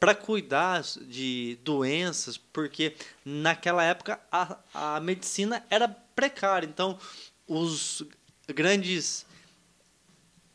para 0.00 0.14
cuidar 0.14 0.82
de 0.82 1.58
doenças, 1.62 2.36
porque 2.36 2.96
naquela 3.24 3.82
época 3.82 4.20
a, 4.30 4.58
a 4.72 5.00
medicina 5.00 5.64
era 5.68 5.88
precária. 5.88 6.66
Então, 6.66 6.98
os 7.46 8.02
grandes 8.48 9.26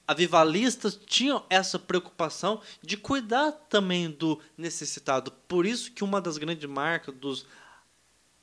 avivalistas 0.07 0.99
tinham 1.05 1.45
essa 1.49 1.77
preocupação 1.77 2.61
de 2.81 2.97
cuidar 2.97 3.51
também 3.69 4.09
do 4.09 4.39
necessitado. 4.57 5.31
Por 5.47 5.67
isso 5.67 5.91
que 5.91 6.03
uma 6.03 6.19
das 6.19 6.39
grandes 6.39 6.67
marcas 6.67 7.13
dos 7.13 7.45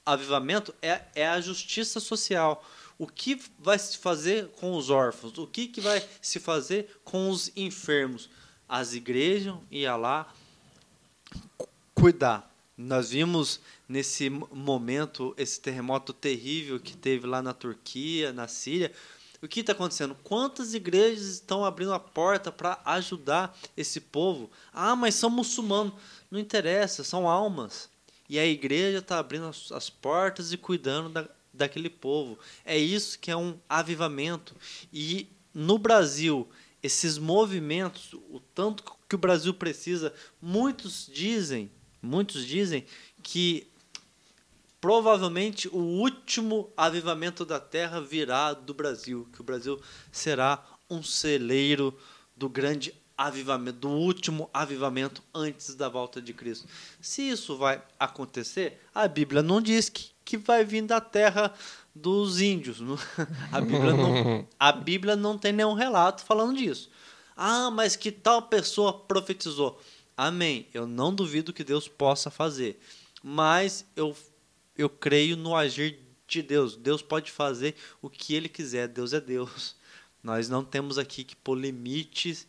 avivamentos 0.06 0.72
é, 0.80 1.02
é 1.14 1.26
a 1.26 1.40
justiça 1.40 1.98
social. 1.98 2.64
O 2.96 3.06
que 3.06 3.38
vai 3.58 3.78
se 3.78 3.98
fazer 3.98 4.48
com 4.52 4.74
os 4.76 4.88
órfãos? 4.88 5.36
O 5.36 5.46
que, 5.46 5.66
que 5.66 5.80
vai 5.80 6.02
se 6.22 6.38
fazer 6.38 6.98
com 7.04 7.28
os 7.28 7.50
enfermos? 7.56 8.30
As 8.68 8.94
igrejas 8.94 9.54
iam 9.70 10.00
lá 10.00 10.32
cuidar. 11.94 12.50
Nós 12.76 13.10
vimos 13.10 13.60
nesse 13.88 14.30
momento 14.30 15.34
esse 15.36 15.60
terremoto 15.60 16.12
terrível 16.12 16.78
que 16.78 16.96
teve 16.96 17.26
lá 17.26 17.42
na 17.42 17.52
Turquia, 17.52 18.32
na 18.32 18.48
Síria. 18.48 18.92
O 19.42 19.48
que 19.48 19.60
está 19.60 19.72
acontecendo? 19.72 20.16
Quantas 20.22 20.74
igrejas 20.74 21.26
estão 21.26 21.64
abrindo 21.64 21.92
a 21.92 22.00
porta 22.00 22.50
para 22.50 22.80
ajudar 22.84 23.56
esse 23.76 24.00
povo? 24.00 24.50
Ah, 24.72 24.96
mas 24.96 25.14
são 25.14 25.28
muçulmanos. 25.28 25.94
Não 26.30 26.38
interessa, 26.38 27.04
são 27.04 27.28
almas. 27.28 27.88
E 28.28 28.38
a 28.38 28.46
igreja 28.46 28.98
está 28.98 29.18
abrindo 29.18 29.46
as, 29.46 29.70
as, 29.72 29.90
portas 29.90 30.52
e 30.52 30.56
cuidando 30.56 31.08
da, 31.08 31.28
daquele 31.52 31.90
povo. 31.90 32.38
É 32.64 32.76
isso 32.76 33.18
que 33.18 33.30
é 33.30 33.36
um 33.36 33.58
avivamento. 33.68 34.54
E 34.92 35.28
no 35.54 35.78
Brasil, 35.78 36.48
esses 36.82 37.18
movimentos, 37.18 38.12
o 38.12 38.40
tanto 38.54 38.84
que 39.08 39.14
o 39.14 39.18
Brasil 39.18 39.54
precisa, 39.54 40.12
muitos 40.40 41.10
dizem 41.12 41.70
Muitos 42.06 42.46
dizem 42.46 42.84
que 43.22 43.68
provavelmente 44.80 45.68
o 45.68 45.78
último 45.78 46.72
avivamento 46.76 47.44
da 47.44 47.58
terra 47.58 48.00
virá 48.00 48.52
do 48.52 48.72
Brasil, 48.72 49.28
que 49.32 49.40
o 49.40 49.44
Brasil 49.44 49.80
será 50.12 50.64
um 50.88 51.02
celeiro 51.02 51.98
do 52.36 52.48
grande 52.48 52.94
avivamento, 53.16 53.78
do 53.78 53.88
último 53.88 54.50
avivamento 54.52 55.22
antes 55.34 55.74
da 55.74 55.88
volta 55.88 56.20
de 56.20 56.32
Cristo. 56.32 56.68
Se 57.00 57.22
isso 57.22 57.56
vai 57.56 57.82
acontecer, 57.98 58.80
a 58.94 59.08
Bíblia 59.08 59.42
não 59.42 59.60
diz 59.60 59.88
que, 59.88 60.10
que 60.24 60.36
vai 60.36 60.64
vir 60.64 60.82
da 60.82 61.00
terra 61.00 61.54
dos 61.94 62.40
índios. 62.40 62.78
A 63.50 63.60
Bíblia, 63.60 63.92
não, 63.94 64.48
a 64.58 64.72
Bíblia 64.72 65.16
não 65.16 65.38
tem 65.38 65.52
nenhum 65.52 65.72
relato 65.72 66.22
falando 66.24 66.58
disso. 66.58 66.90
Ah, 67.34 67.70
mas 67.70 67.96
que 67.96 68.12
tal 68.12 68.42
pessoa 68.42 68.92
profetizou? 68.92 69.80
Amém. 70.16 70.66
Eu 70.74 70.86
não 70.86 71.14
duvido 71.14 71.52
que 71.52 71.64
Deus 71.64 71.88
possa 71.88 72.30
fazer, 72.30 72.78
mas 73.22 73.86
eu, 73.94 74.16
eu 74.76 74.88
creio 74.90 75.36
no 75.36 75.54
agir 75.54 76.00
de 76.26 76.42
Deus. 76.42 76.76
Deus 76.76 77.02
pode 77.02 77.30
fazer 77.30 77.74
o 78.02 78.10
que 78.10 78.34
Ele 78.34 78.48
quiser. 78.48 78.88
Deus 78.88 79.12
é 79.12 79.20
Deus. 79.20 79.76
Nós 80.22 80.48
não 80.48 80.64
temos 80.64 80.98
aqui 80.98 81.24
que 81.24 81.36
pôr 81.36 81.56
limites 81.56 82.46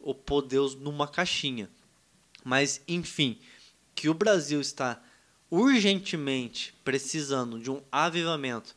ou 0.00 0.14
pôr 0.14 0.42
Deus 0.42 0.74
numa 0.74 1.06
caixinha. 1.06 1.70
Mas, 2.44 2.80
enfim, 2.88 3.38
que 3.94 4.08
o 4.08 4.14
Brasil 4.14 4.60
está 4.60 5.02
urgentemente 5.50 6.74
precisando 6.84 7.58
de 7.58 7.70
um 7.70 7.82
avivamento, 7.90 8.74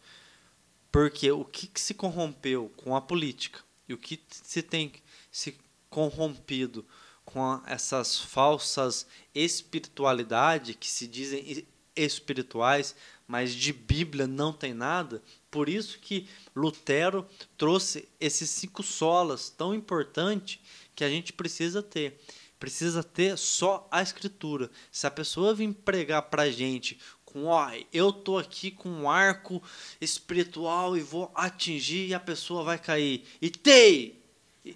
porque 0.91 1.31
o 1.31 1.45
que, 1.45 1.67
que 1.67 1.79
se 1.79 1.93
corrompeu 1.93 2.71
com 2.75 2.95
a 2.95 3.01
política 3.01 3.61
e 3.87 3.93
o 3.93 3.97
que 3.97 4.21
se 4.29 4.61
tem 4.61 4.91
se 5.31 5.57
corrompido 5.89 6.85
com 7.23 7.61
essas 7.65 8.19
falsas 8.19 9.07
espiritualidade 9.33 10.73
que 10.73 10.87
se 10.87 11.07
dizem 11.07 11.65
espirituais, 11.95 12.95
mas 13.27 13.53
de 13.53 13.71
Bíblia 13.71 14.27
não 14.27 14.51
tem 14.51 14.73
nada. 14.73 15.21
Por 15.49 15.69
isso 15.69 15.99
que 15.99 16.27
Lutero 16.55 17.27
trouxe 17.57 18.07
esses 18.19 18.49
cinco 18.49 18.83
solas 18.83 19.49
tão 19.49 19.73
importantes 19.73 20.59
que 20.95 21.03
a 21.03 21.09
gente 21.09 21.33
precisa 21.33 21.81
ter. 21.81 22.19
Precisa 22.59 23.03
ter 23.03 23.37
só 23.37 23.87
a 23.91 24.01
escritura. 24.01 24.71
Se 24.91 25.05
a 25.05 25.11
pessoa 25.11 25.53
vir 25.53 25.73
pregar 25.73 26.23
para 26.23 26.43
a 26.43 26.51
gente 26.51 26.97
com, 27.25 27.45
ó, 27.47 27.69
eu 27.91 28.13
tô 28.13 28.37
aqui 28.37 28.71
com 28.71 28.87
um 28.87 29.09
arco 29.09 29.61
espiritual 29.99 30.95
e 30.95 31.01
vou 31.01 31.31
atingir 31.33 32.07
e 32.07 32.13
a 32.13 32.19
pessoa 32.19 32.63
vai 32.63 32.77
cair. 32.77 33.25
E 33.41 33.49
tem 33.49 34.15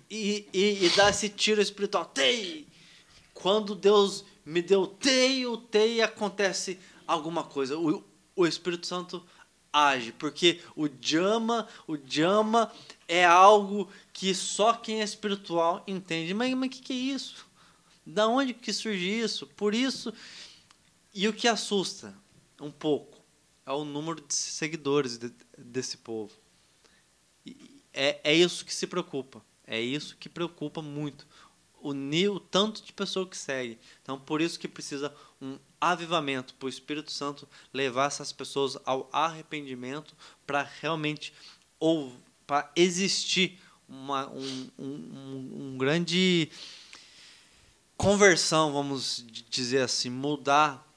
e, 0.09 0.47
e, 0.51 0.85
e 0.85 0.89
dar 0.95 1.11
esse 1.11 1.29
tiro 1.29 1.61
espiritual. 1.61 2.05
Tei! 2.05 2.67
Quando 3.33 3.75
Deus 3.75 4.25
me 4.43 4.61
deu 4.61 4.87
tei, 4.87 5.45
o 5.45 5.57
tei 5.57 6.01
acontece 6.01 6.79
alguma 7.05 7.43
coisa. 7.43 7.77
O, 7.77 8.03
o 8.35 8.47
Espírito 8.47 8.87
Santo 8.87 9.23
age, 9.71 10.11
porque 10.11 10.59
o 10.75 10.89
jama, 10.99 11.67
o 11.87 11.97
jama 11.97 12.71
é 13.07 13.23
algo 13.25 13.89
que 14.11 14.33
só 14.35 14.73
quem 14.73 15.01
é 15.01 15.03
espiritual 15.03 15.83
entende. 15.87 16.33
Mas 16.33 16.53
o 16.53 16.69
que, 16.69 16.81
que 16.81 16.93
é 16.93 16.95
isso? 16.95 17.45
Da 18.05 18.27
onde 18.27 18.53
que 18.53 18.73
surge 18.73 19.07
isso? 19.07 19.47
Por 19.47 19.73
isso, 19.73 20.13
e 21.13 21.27
o 21.27 21.33
que 21.33 21.47
assusta 21.47 22.13
um 22.59 22.71
pouco 22.71 23.17
é 23.65 23.71
o 23.71 23.83
número 23.83 24.21
de 24.21 24.33
seguidores 24.33 25.17
de, 25.17 25.31
desse 25.57 25.97
povo. 25.97 26.33
É, 27.93 28.19
é 28.23 28.33
isso 28.33 28.63
que 28.63 28.73
se 28.73 28.87
preocupa. 28.87 29.43
É 29.65 29.79
isso 29.79 30.15
que 30.17 30.29
preocupa 30.29 30.81
muito. 30.81 31.27
Unir 31.81 32.29
o 32.29 32.39
tanto 32.39 32.81
de 32.81 32.93
pessoa 32.93 33.27
que 33.27 33.37
segue. 33.37 33.77
Então, 34.01 34.19
por 34.19 34.41
isso 34.41 34.59
que 34.59 34.67
precisa 34.67 35.13
um 35.41 35.59
avivamento, 35.79 36.53
para 36.55 36.65
o 36.65 36.69
Espírito 36.69 37.11
Santo 37.11 37.47
levar 37.73 38.07
essas 38.07 38.31
pessoas 38.31 38.77
ao 38.85 39.09
arrependimento 39.11 40.15
para 40.45 40.63
realmente 40.63 41.33
ou 41.79 42.13
para 42.47 42.71
existir 42.75 43.59
uma, 43.87 44.27
um, 44.29 44.69
um, 44.79 45.73
um 45.73 45.77
grande 45.77 46.49
conversão, 47.97 48.71
vamos 48.71 49.25
dizer 49.49 49.81
assim, 49.81 50.09
mudar 50.09 50.87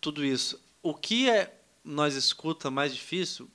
tudo 0.00 0.24
isso. 0.24 0.58
O 0.82 0.94
que 0.94 1.28
é 1.28 1.54
nós 1.84 2.14
escuta 2.14 2.70
mais 2.70 2.94
difícil, 2.94 3.48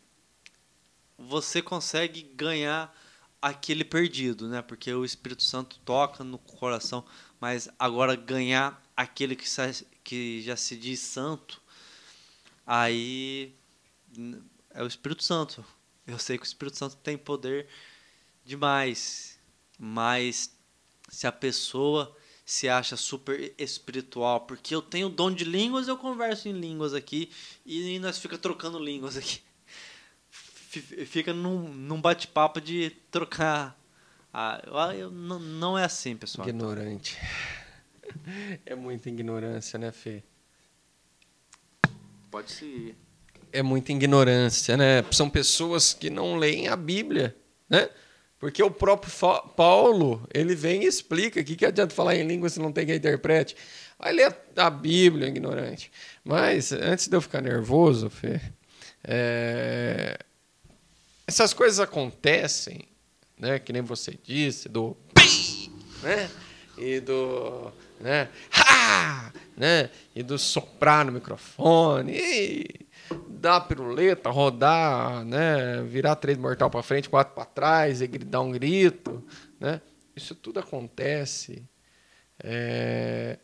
você 1.17 1.61
consegue 1.61 2.21
ganhar 2.21 2.95
aquele 3.41 3.83
perdido, 3.83 4.47
né? 4.47 4.61
Porque 4.61 4.93
o 4.93 5.05
Espírito 5.05 5.43
Santo 5.43 5.79
toca 5.85 6.23
no 6.23 6.37
coração, 6.37 7.05
mas 7.39 7.69
agora 7.79 8.15
ganhar 8.15 8.83
aquele 8.95 9.35
que, 9.35 9.45
que 10.03 10.41
já 10.41 10.55
se 10.55 10.75
diz 10.75 10.99
santo, 10.99 11.61
aí 12.65 13.53
é 14.71 14.83
o 14.83 14.87
Espírito 14.87 15.23
Santo. 15.23 15.63
Eu 16.07 16.19
sei 16.19 16.37
que 16.37 16.43
o 16.43 16.47
Espírito 16.47 16.77
Santo 16.77 16.95
tem 16.97 17.17
poder 17.17 17.67
demais, 18.43 19.39
mas 19.79 20.55
se 21.09 21.25
a 21.25 21.31
pessoa 21.31 22.15
se 22.45 22.69
acha 22.69 22.95
super 22.95 23.53
espiritual, 23.57 24.41
porque 24.41 24.75
eu 24.75 24.81
tenho 24.81 25.09
dom 25.09 25.31
de 25.31 25.43
línguas, 25.43 25.87
eu 25.87 25.97
converso 25.97 26.47
em 26.47 26.53
línguas 26.53 26.93
aqui 26.93 27.31
e 27.65 27.97
nós 27.99 28.19
fica 28.19 28.37
trocando 28.37 28.77
línguas 28.77 29.17
aqui 29.17 29.41
fica 31.05 31.33
num, 31.33 31.73
num 31.73 32.01
bate-papo 32.01 32.59
de 32.59 32.89
trocar. 33.11 33.79
Ah, 34.33 34.61
eu, 34.97 35.09
não, 35.09 35.39
não 35.39 35.77
é 35.77 35.85
assim, 35.85 36.15
pessoal. 36.15 36.47
Ignorante. 36.47 37.17
É 38.65 38.73
muita 38.73 39.09
ignorância, 39.09 39.77
né, 39.77 39.91
Fê? 39.91 40.23
Pode 42.31 42.49
ser. 42.49 42.95
É 43.55 43.63
muita 43.63 43.93
ignorância, 43.93 44.75
né? 44.75 45.05
São 45.11 45.29
pessoas 45.29 45.93
que 45.93 46.09
não 46.09 46.35
leem 46.35 46.67
a 46.67 46.75
Bíblia, 46.75 47.33
né? 47.69 47.89
Porque 48.37 48.61
o 48.61 48.69
próprio 48.69 49.11
Paulo, 49.55 50.27
ele 50.33 50.53
vem 50.53 50.83
e 50.83 50.87
explica 50.87 51.41
que, 51.41 51.55
que 51.55 51.65
adianta 51.65 51.95
falar 51.95 52.15
em 52.15 52.27
língua 52.27 52.49
se 52.49 52.59
não 52.59 52.69
tem 52.71 52.85
quem 52.85 52.95
interprete. 52.95 53.55
Vai 53.97 54.11
ler 54.11 54.35
a 54.57 54.69
Bíblia, 54.69 55.29
ignorante. 55.29 55.89
Mas, 56.21 56.73
antes 56.73 57.07
de 57.07 57.15
eu 57.15 57.21
ficar 57.21 57.41
nervoso, 57.41 58.09
Fê, 58.09 58.41
é, 59.01 60.17
essas 61.25 61.53
coisas 61.53 61.79
acontecem, 61.79 62.85
né? 63.39 63.57
Que 63.57 63.71
nem 63.71 63.81
você 63.81 64.19
disse, 64.21 64.67
do 64.67 64.97
pi, 65.13 65.71
né? 66.03 66.29
E 66.77 66.99
do, 66.99 67.71
né? 68.01 68.27
Ha! 68.51 69.31
Né? 69.55 69.89
E 70.13 70.21
do 70.21 70.37
soprar 70.37 71.05
no 71.05 71.13
microfone, 71.13 72.11
e 72.13 72.84
dar 73.27 73.61
piruleta, 73.61 74.29
rodar, 74.29 75.23
né? 75.25 75.81
Virar 75.83 76.15
três 76.15 76.37
mortal 76.37 76.69
para 76.69 76.83
frente, 76.83 77.09
quatro 77.09 77.33
para 77.33 77.45
trás 77.45 78.01
e 78.01 78.07
dar 78.07 78.41
um 78.41 78.51
grito, 78.51 79.23
né? 79.59 79.81
Isso 80.15 80.33
tudo 80.33 80.59
acontece. 80.59 81.63
É... 82.43 83.37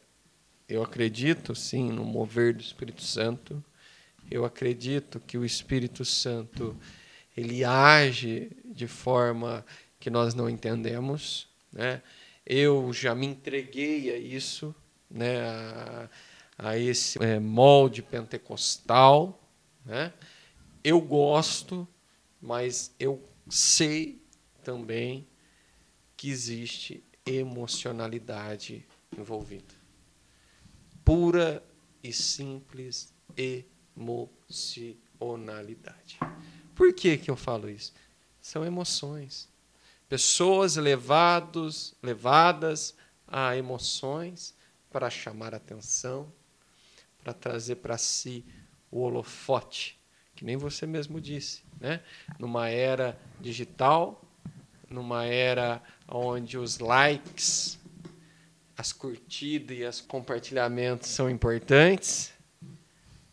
Eu 0.67 0.81
acredito, 0.81 1.53
sim, 1.53 1.91
no 1.91 2.05
mover 2.05 2.53
do 2.53 2.61
Espírito 2.61 3.01
Santo. 3.01 3.63
Eu 4.29 4.45
acredito 4.45 5.19
que 5.19 5.37
o 5.37 5.43
Espírito 5.43 6.05
Santo 6.05 6.77
ele 7.35 7.63
age 7.63 8.51
de 8.65 8.87
forma 8.87 9.65
que 9.99 10.09
nós 10.09 10.33
não 10.33 10.49
entendemos, 10.49 11.47
né? 11.71 12.01
Eu 12.45 12.91
já 12.91 13.13
me 13.13 13.27
entreguei 13.27 14.11
a 14.13 14.17
isso, 14.17 14.73
né? 15.09 15.41
A, 15.41 16.09
a 16.57 16.77
esse 16.77 17.21
é, 17.23 17.39
molde 17.39 18.01
pentecostal, 18.01 19.40
né? 19.85 20.11
Eu 20.83 20.99
gosto, 20.99 21.87
mas 22.41 22.93
eu 22.99 23.23
sei 23.49 24.21
também 24.63 25.27
que 26.17 26.29
existe 26.29 27.03
emocionalidade 27.25 28.85
envolvida. 29.17 29.73
Pura 31.03 31.63
e 32.03 32.13
simples 32.13 33.11
emocionalidade. 33.95 36.19
Por 36.75 36.93
que, 36.93 37.17
que 37.17 37.29
eu 37.29 37.35
falo 37.35 37.69
isso? 37.69 37.93
São 38.41 38.65
emoções. 38.65 39.49
Pessoas 40.09 40.75
levados, 40.75 41.93
levadas 42.01 42.95
a 43.27 43.55
emoções 43.55 44.55
para 44.91 45.09
chamar 45.09 45.55
atenção, 45.55 46.31
para 47.23 47.33
trazer 47.33 47.77
para 47.77 47.97
si 47.97 48.45
o 48.91 48.99
holofote, 48.99 49.97
que 50.35 50.43
nem 50.43 50.57
você 50.57 50.85
mesmo 50.85 51.21
disse, 51.21 51.63
né? 51.79 52.03
Numa 52.37 52.67
era 52.69 53.17
digital, 53.39 54.21
numa 54.89 55.25
era 55.25 55.81
onde 56.07 56.57
os 56.57 56.79
likes, 56.79 57.79
as 58.77 58.91
curtidas 58.91 59.77
e 59.77 59.83
os 59.83 60.01
compartilhamentos 60.01 61.09
são 61.09 61.29
importantes, 61.29 62.33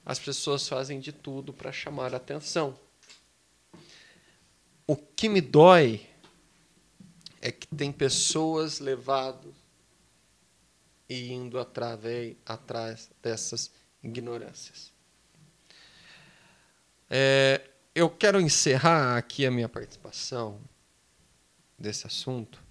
as 0.07 0.19
pessoas 0.19 0.69
fazem 0.69 1.01
de 1.01 1.13
tudo 1.13 1.53
para 1.53 1.73
chamar 1.73 2.15
atenção. 2.15 2.79
O 4.87 4.97
que 4.97 5.29
me 5.29 5.41
dói 5.41 6.07
é 7.43 7.53
que 7.53 7.67
tem 7.67 7.93
pessoas 7.93 8.81
levadas 8.81 9.53
e 11.09 11.33
indo 11.33 11.59
através, 11.59 12.37
atrás 12.45 13.11
dessas 13.23 13.71
ignorâncias. 14.03 14.93
É, 17.11 17.63
eu 17.95 18.11
quero 18.11 18.41
encerrar 18.41 19.17
aqui 19.17 19.47
a 19.47 19.51
minha 19.51 19.69
participação 19.69 20.61
desse 21.79 22.07
assunto 22.07 22.69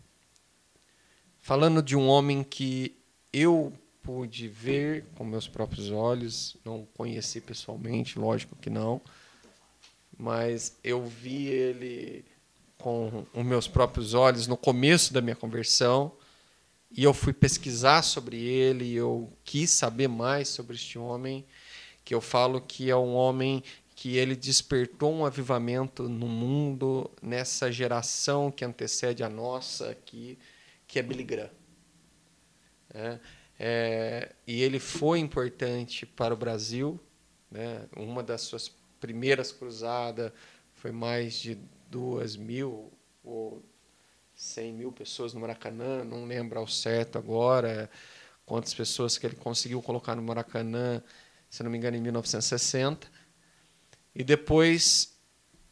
falando 1.47 1.81
de 1.81 1.95
um 1.95 2.09
homem 2.09 2.43
que 2.43 2.93
eu 3.31 3.71
pude 4.03 4.49
ver 4.49 5.05
com 5.15 5.23
meus 5.23 5.47
próprios 5.47 5.89
olhos, 5.89 6.57
não 6.65 6.85
conheci 6.93 7.39
pessoalmente, 7.39 8.19
lógico 8.19 8.53
que 8.57 8.69
não, 8.69 8.99
mas 10.17 10.77
eu 10.83 11.05
vi 11.05 11.47
ele 11.47 12.25
com 12.77 13.25
os 13.33 13.45
meus 13.45 13.65
próprios 13.65 14.13
olhos 14.13 14.45
no 14.45 14.57
começo 14.57 15.13
da 15.13 15.21
minha 15.21 15.37
conversão 15.37 16.11
e 16.91 17.05
eu 17.05 17.13
fui 17.13 17.31
pesquisar 17.31 18.01
sobre 18.01 18.37
ele, 18.37 18.93
eu 18.93 19.31
quis 19.45 19.69
saber 19.69 20.09
mais 20.09 20.49
sobre 20.49 20.75
este 20.75 20.99
homem, 20.99 21.45
que 22.03 22.13
eu 22.13 22.19
falo 22.19 22.59
que 22.59 22.89
é 22.89 22.95
um 22.97 23.13
homem 23.13 23.63
que 23.97 24.15
ele 24.15 24.35
despertou 24.35 25.11
um 25.11 25.25
avivamento 25.25 26.07
no 26.07 26.27
mundo 26.27 27.09
nessa 27.19 27.71
geração 27.71 28.51
que 28.51 28.63
antecede 28.63 29.23
a 29.23 29.29
nossa 29.29 29.89
aqui, 29.89 30.37
que 30.85 30.99
é 30.99 31.01
Billy 31.01 31.23
Graham. 31.23 31.49
É, 32.93 33.19
é, 33.57 34.35
e 34.45 34.61
ele 34.61 34.77
foi 34.77 35.17
importante 35.17 36.05
para 36.05 36.31
o 36.31 36.37
Brasil. 36.37 36.99
Né? 37.49 37.87
Uma 37.97 38.21
das 38.21 38.41
suas 38.41 38.71
primeiras 38.99 39.51
cruzadas 39.51 40.31
foi 40.75 40.91
mais 40.91 41.33
de 41.33 41.57
duas 41.89 42.35
mil 42.35 42.93
ou 43.23 43.63
100 44.35 44.73
mil 44.73 44.91
pessoas 44.91 45.33
no 45.33 45.39
Maracanã, 45.39 46.03
não 46.03 46.25
lembro 46.25 46.59
ao 46.59 46.67
certo 46.67 47.17
agora 47.17 47.89
quantas 48.45 48.75
pessoas 48.75 49.17
que 49.17 49.25
ele 49.25 49.35
conseguiu 49.35 49.81
colocar 49.81 50.15
no 50.15 50.21
Maracanã, 50.21 51.01
se 51.49 51.63
não 51.63 51.71
me 51.71 51.79
engano, 51.79 51.97
em 51.97 52.01
1960. 52.01 53.16
E 54.17 54.23
depois 54.23 55.15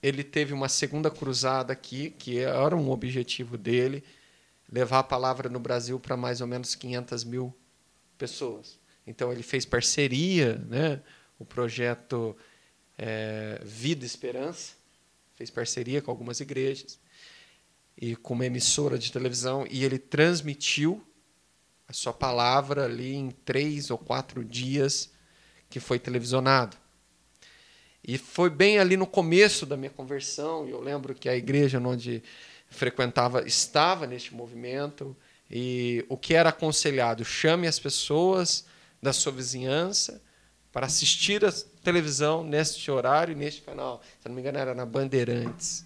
ele 0.03 0.23
teve 0.23 0.53
uma 0.53 0.69
segunda 0.69 1.09
cruzada 1.09 1.73
aqui, 1.73 2.11
que 2.11 2.37
era 2.37 2.75
um 2.75 2.91
objetivo 2.91 3.57
dele, 3.57 4.03
levar 4.71 4.99
a 4.99 5.03
palavra 5.03 5.49
no 5.49 5.59
Brasil 5.59 5.99
para 5.99 6.15
mais 6.15 6.41
ou 6.41 6.47
menos 6.47 6.75
500 6.75 7.23
mil 7.23 7.51
pessoas. 8.19 8.79
Então 9.07 9.31
ele 9.31 9.41
fez 9.41 9.65
parceria, 9.65 10.59
né? 10.69 11.01
o 11.39 11.43
projeto 11.43 12.37
é, 12.99 13.59
Vida 13.65 14.05
Esperança, 14.05 14.73
fez 15.33 15.49
parceria 15.49 15.99
com 15.99 16.11
algumas 16.11 16.39
igrejas 16.39 16.99
e 17.97 18.15
com 18.15 18.35
uma 18.35 18.45
emissora 18.45 18.95
de 18.99 19.11
televisão 19.11 19.65
e 19.71 19.83
ele 19.83 19.97
transmitiu 19.97 21.03
a 21.87 21.93
sua 21.93 22.13
palavra 22.13 22.85
ali 22.85 23.15
em 23.15 23.31
três 23.31 23.89
ou 23.89 23.97
quatro 23.97 24.45
dias 24.45 25.11
que 25.67 25.79
foi 25.79 25.97
televisionado. 25.97 26.84
E 28.07 28.19
foi 28.19 28.51
bem 28.51 28.77
ali 28.77 28.95
no 28.95 29.07
começo 29.07 29.65
da 29.65 29.75
minha 29.75 29.89
conversão, 29.89 30.67
e 30.67 30.71
eu 30.71 30.79
lembro 30.79 31.15
que 31.15 31.27
a 31.27 31.35
igreja 31.35 31.79
onde 31.79 32.21
frequentava 32.69 33.47
estava 33.47 34.05
neste 34.05 34.33
movimento, 34.33 35.15
e 35.49 36.05
o 36.07 36.15
que 36.15 36.35
era 36.35 36.49
aconselhado? 36.49 37.25
Chame 37.25 37.67
as 37.67 37.79
pessoas 37.79 38.65
da 39.01 39.11
sua 39.11 39.31
vizinhança 39.31 40.21
para 40.71 40.85
assistir 40.85 41.43
a 41.45 41.51
televisão 41.83 42.43
neste 42.43 42.91
horário 42.91 43.31
e 43.31 43.35
neste 43.35 43.61
canal. 43.61 44.01
Se 44.19 44.27
não 44.27 44.35
me 44.35 44.41
engano, 44.41 44.57
era 44.57 44.75
na 44.75 44.85
Bandeirantes. 44.85 45.85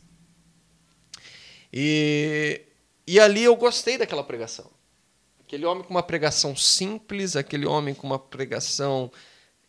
E, 1.71 2.61
e 3.05 3.19
ali 3.19 3.43
eu 3.43 3.55
gostei 3.55 3.97
daquela 3.97 4.23
pregação. 4.23 4.69
Aquele 5.41 5.65
homem 5.65 5.83
com 5.83 5.91
uma 5.91 6.03
pregação 6.03 6.55
simples, 6.55 7.35
aquele 7.35 7.65
homem 7.65 7.93
com 7.93 8.07
uma 8.07 8.19
pregação 8.19 9.11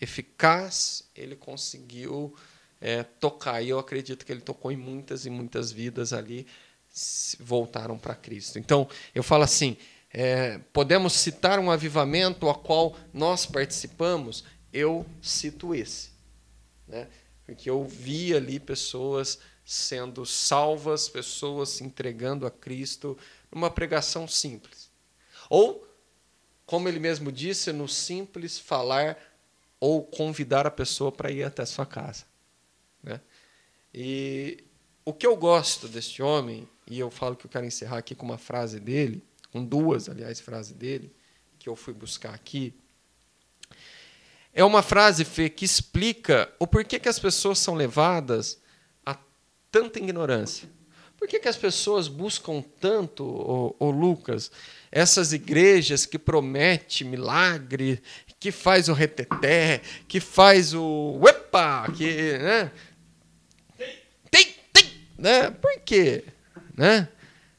eficaz, 0.01 1.05
ele 1.15 1.37
conseguiu 1.37 2.35
é, 2.81 3.03
tocar. 3.03 3.63
E 3.63 3.69
eu 3.69 3.79
acredito 3.79 4.25
que 4.25 4.33
ele 4.33 4.41
tocou 4.41 4.73
em 4.73 4.77
muitas 4.77 5.27
e 5.27 5.31
muitas 5.31 5.71
vidas 5.71 6.13
ali, 6.13 6.47
voltaram 7.39 7.99
para 7.99 8.15
Cristo. 8.15 8.59
Então, 8.59 8.89
eu 9.15 9.23
falo 9.23 9.45
assim: 9.45 9.77
é, 10.13 10.59
podemos 10.73 11.13
citar 11.13 11.59
um 11.59 11.71
avivamento 11.71 12.49
a 12.49 12.55
qual 12.55 12.97
nós 13.13 13.47
participamos? 13.47 14.45
Eu 14.73 15.07
cito 15.23 15.75
esse. 15.75 16.11
Né? 16.87 17.07
Porque 17.45 17.69
eu 17.69 17.85
vi 17.85 18.35
ali 18.35 18.59
pessoas 18.59 19.39
sendo 19.65 20.27
salvas, 20.27 21.09
pessoas 21.09 21.69
se 21.69 21.85
entregando 21.85 22.47
a 22.47 22.51
Cristo 22.51 23.17
numa 23.53 23.71
pregação 23.71 24.27
simples. 24.27 24.91
Ou, 25.49 25.87
como 26.67 26.89
ele 26.89 26.99
mesmo 26.99 27.31
disse, 27.31 27.73
no 27.73 27.89
simples 27.89 28.59
falar 28.59 29.17
ou 29.81 30.05
convidar 30.05 30.67
a 30.67 30.71
pessoa 30.71 31.11
para 31.11 31.31
ir 31.31 31.43
até 31.43 31.63
a 31.63 31.67
sua 31.67 31.87
casa. 31.87 32.25
Né? 33.03 33.21
E 33.93 34.63
o 35.05 35.13
que 35.13 35.27
eu 35.27 35.35
gosto 35.37 35.89
deste 35.89 36.23
homem, 36.23 36.69
e 36.87 37.01
eu 37.01 37.11
falo 37.11 37.35
que 37.35 37.47
eu 37.47 37.51
quero 37.51 37.67
encerrar 37.67 37.99
aqui 37.99 38.15
com 38.15 38.27
uma 38.27 38.39
frase 38.39 38.79
dele, 38.79 39.25
com 39.51 39.65
duas, 39.65 40.09
aliás, 40.09 40.39
frases 40.39 40.73
dele, 40.73 41.13
que 41.59 41.69
eu 41.69 41.75
fui 41.75 41.95
buscar 41.95 42.35
aqui, 42.35 42.75
é 44.53 44.65
uma 44.65 44.83
frase, 44.83 45.25
Fê, 45.25 45.49
que 45.49 45.65
explica 45.65 46.53
o 46.59 46.67
porquê 46.67 46.99
que 46.99 47.09
as 47.09 47.19
pessoas 47.19 47.59
são 47.59 47.75
levadas 47.75 48.61
tanta 49.71 49.99
ignorância? 49.99 50.69
Por 51.17 51.29
que, 51.29 51.39
que 51.39 51.49
as 51.49 51.57
pessoas 51.57 52.09
buscam 52.09 52.63
tanto, 52.81 53.25
ô 53.79 53.91
Lucas, 53.91 54.51
essas 54.91 55.33
igrejas 55.33 56.07
que 56.07 56.19
promete 56.19 57.05
milagre, 57.05 58.03
que 58.41 58.51
faz 58.51 58.89
o 58.89 58.95
reteté, 58.95 59.83
que 60.09 60.19
faz 60.19 60.73
o 60.73 61.21
epa, 61.29 61.87
que, 61.95 62.39
né? 62.39 62.73
Tem, 64.31 64.55
tem, 64.73 64.91
né? 65.19 65.51
Por 65.51 65.79
quê? 65.81 66.25
Né? 66.75 67.07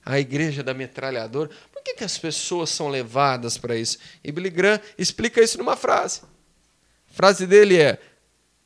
A 0.03 0.19
igreja 0.19 0.63
da 0.63 0.73
metralhadora. 0.73 1.51
Por 1.71 1.83
que, 1.83 1.93
que 1.93 2.03
as 2.03 2.17
pessoas 2.17 2.71
são 2.71 2.89
levadas 2.89 3.59
para 3.59 3.77
isso? 3.77 3.99
E 4.23 4.31
Billy 4.31 4.49
Graham 4.49 4.81
explica 4.97 5.39
isso 5.39 5.59
numa 5.59 5.77
frase. 5.77 6.21
A 7.11 7.13
frase 7.13 7.45
dele 7.45 7.79
é: 7.79 7.99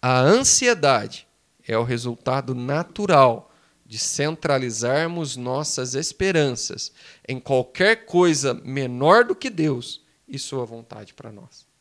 a 0.02 0.22
ansiedade 0.22 1.28
é 1.68 1.78
o 1.78 1.84
resultado 1.84 2.56
natural 2.56 3.54
de 3.86 4.00
centralizarmos 4.00 5.36
nossas 5.36 5.96
esperanças 5.96 6.94
em 7.28 7.42
qualquer 7.42 8.06
coisa 8.06 8.54
menor 8.54 9.26
do 9.26 9.36
que 9.36 9.50
Deus 9.50 10.02
e 10.26 10.40
Sua 10.40 10.66
vontade 10.66 11.14
para 11.14 11.30
nós. 11.30 11.75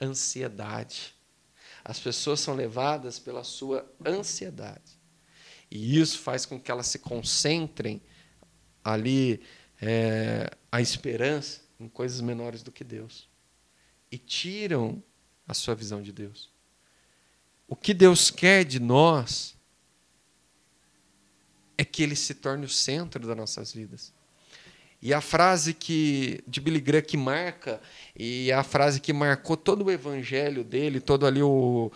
Ansiedade. 0.00 1.14
As 1.84 1.98
pessoas 1.98 2.40
são 2.40 2.54
levadas 2.54 3.18
pela 3.18 3.44
sua 3.44 3.90
ansiedade. 4.04 4.98
E 5.70 5.98
isso 5.98 6.18
faz 6.18 6.44
com 6.44 6.60
que 6.60 6.70
elas 6.70 6.86
se 6.86 6.98
concentrem 6.98 8.02
ali 8.82 9.42
é, 9.80 10.50
a 10.70 10.80
esperança 10.80 11.62
em 11.78 11.88
coisas 11.88 12.20
menores 12.20 12.62
do 12.62 12.72
que 12.72 12.84
Deus. 12.84 13.28
E 14.10 14.18
tiram 14.18 15.02
a 15.46 15.54
sua 15.54 15.74
visão 15.74 16.02
de 16.02 16.12
Deus. 16.12 16.50
O 17.66 17.76
que 17.76 17.94
Deus 17.94 18.30
quer 18.30 18.64
de 18.64 18.80
nós 18.80 19.56
é 21.78 21.84
que 21.84 22.02
Ele 22.02 22.16
se 22.16 22.34
torne 22.34 22.66
o 22.66 22.68
centro 22.68 23.26
das 23.26 23.36
nossas 23.36 23.72
vidas. 23.72 24.12
E 25.02 25.14
a 25.14 25.20
frase 25.22 25.72
que 25.72 26.40
de 26.46 26.60
Billy 26.60 26.78
Graham 26.78 27.02
que 27.02 27.16
marca 27.16 27.80
e 28.14 28.52
a 28.52 28.62
frase 28.62 29.00
que 29.00 29.14
marcou 29.14 29.56
todo 29.56 29.86
o 29.86 29.90
evangelho 29.90 30.62
dele, 30.62 31.00
todo 31.00 31.26
ali 31.26 31.42
o, 31.42 31.90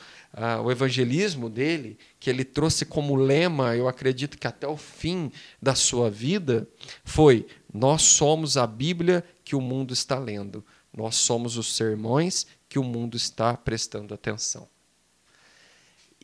o 0.65 0.71
evangelismo 0.71 1.51
dele, 1.51 1.99
que 2.19 2.31
ele 2.31 2.45
trouxe 2.45 2.87
como 2.87 3.15
lema, 3.15 3.77
eu 3.77 3.89
acredito 3.89 4.39
que 4.39 4.47
até 4.47 4.67
o 4.67 4.77
fim 4.77 5.31
da 5.61 5.75
sua 5.75 6.11
vida, 6.11 6.67
foi: 7.05 7.47
Nós 7.73 8.01
somos 8.01 8.57
a 8.57 8.67
Bíblia 8.67 9.23
que 9.45 9.55
o 9.55 9.61
mundo 9.61 9.93
está 9.93 10.19
lendo, 10.19 10.65
nós 10.91 11.17
somos 11.17 11.59
os 11.59 11.77
sermões 11.77 12.47
que 12.71 12.79
o 12.79 12.85
mundo 12.85 13.19
está 13.19 13.55
prestando 13.55 14.15
atenção. 14.15 14.67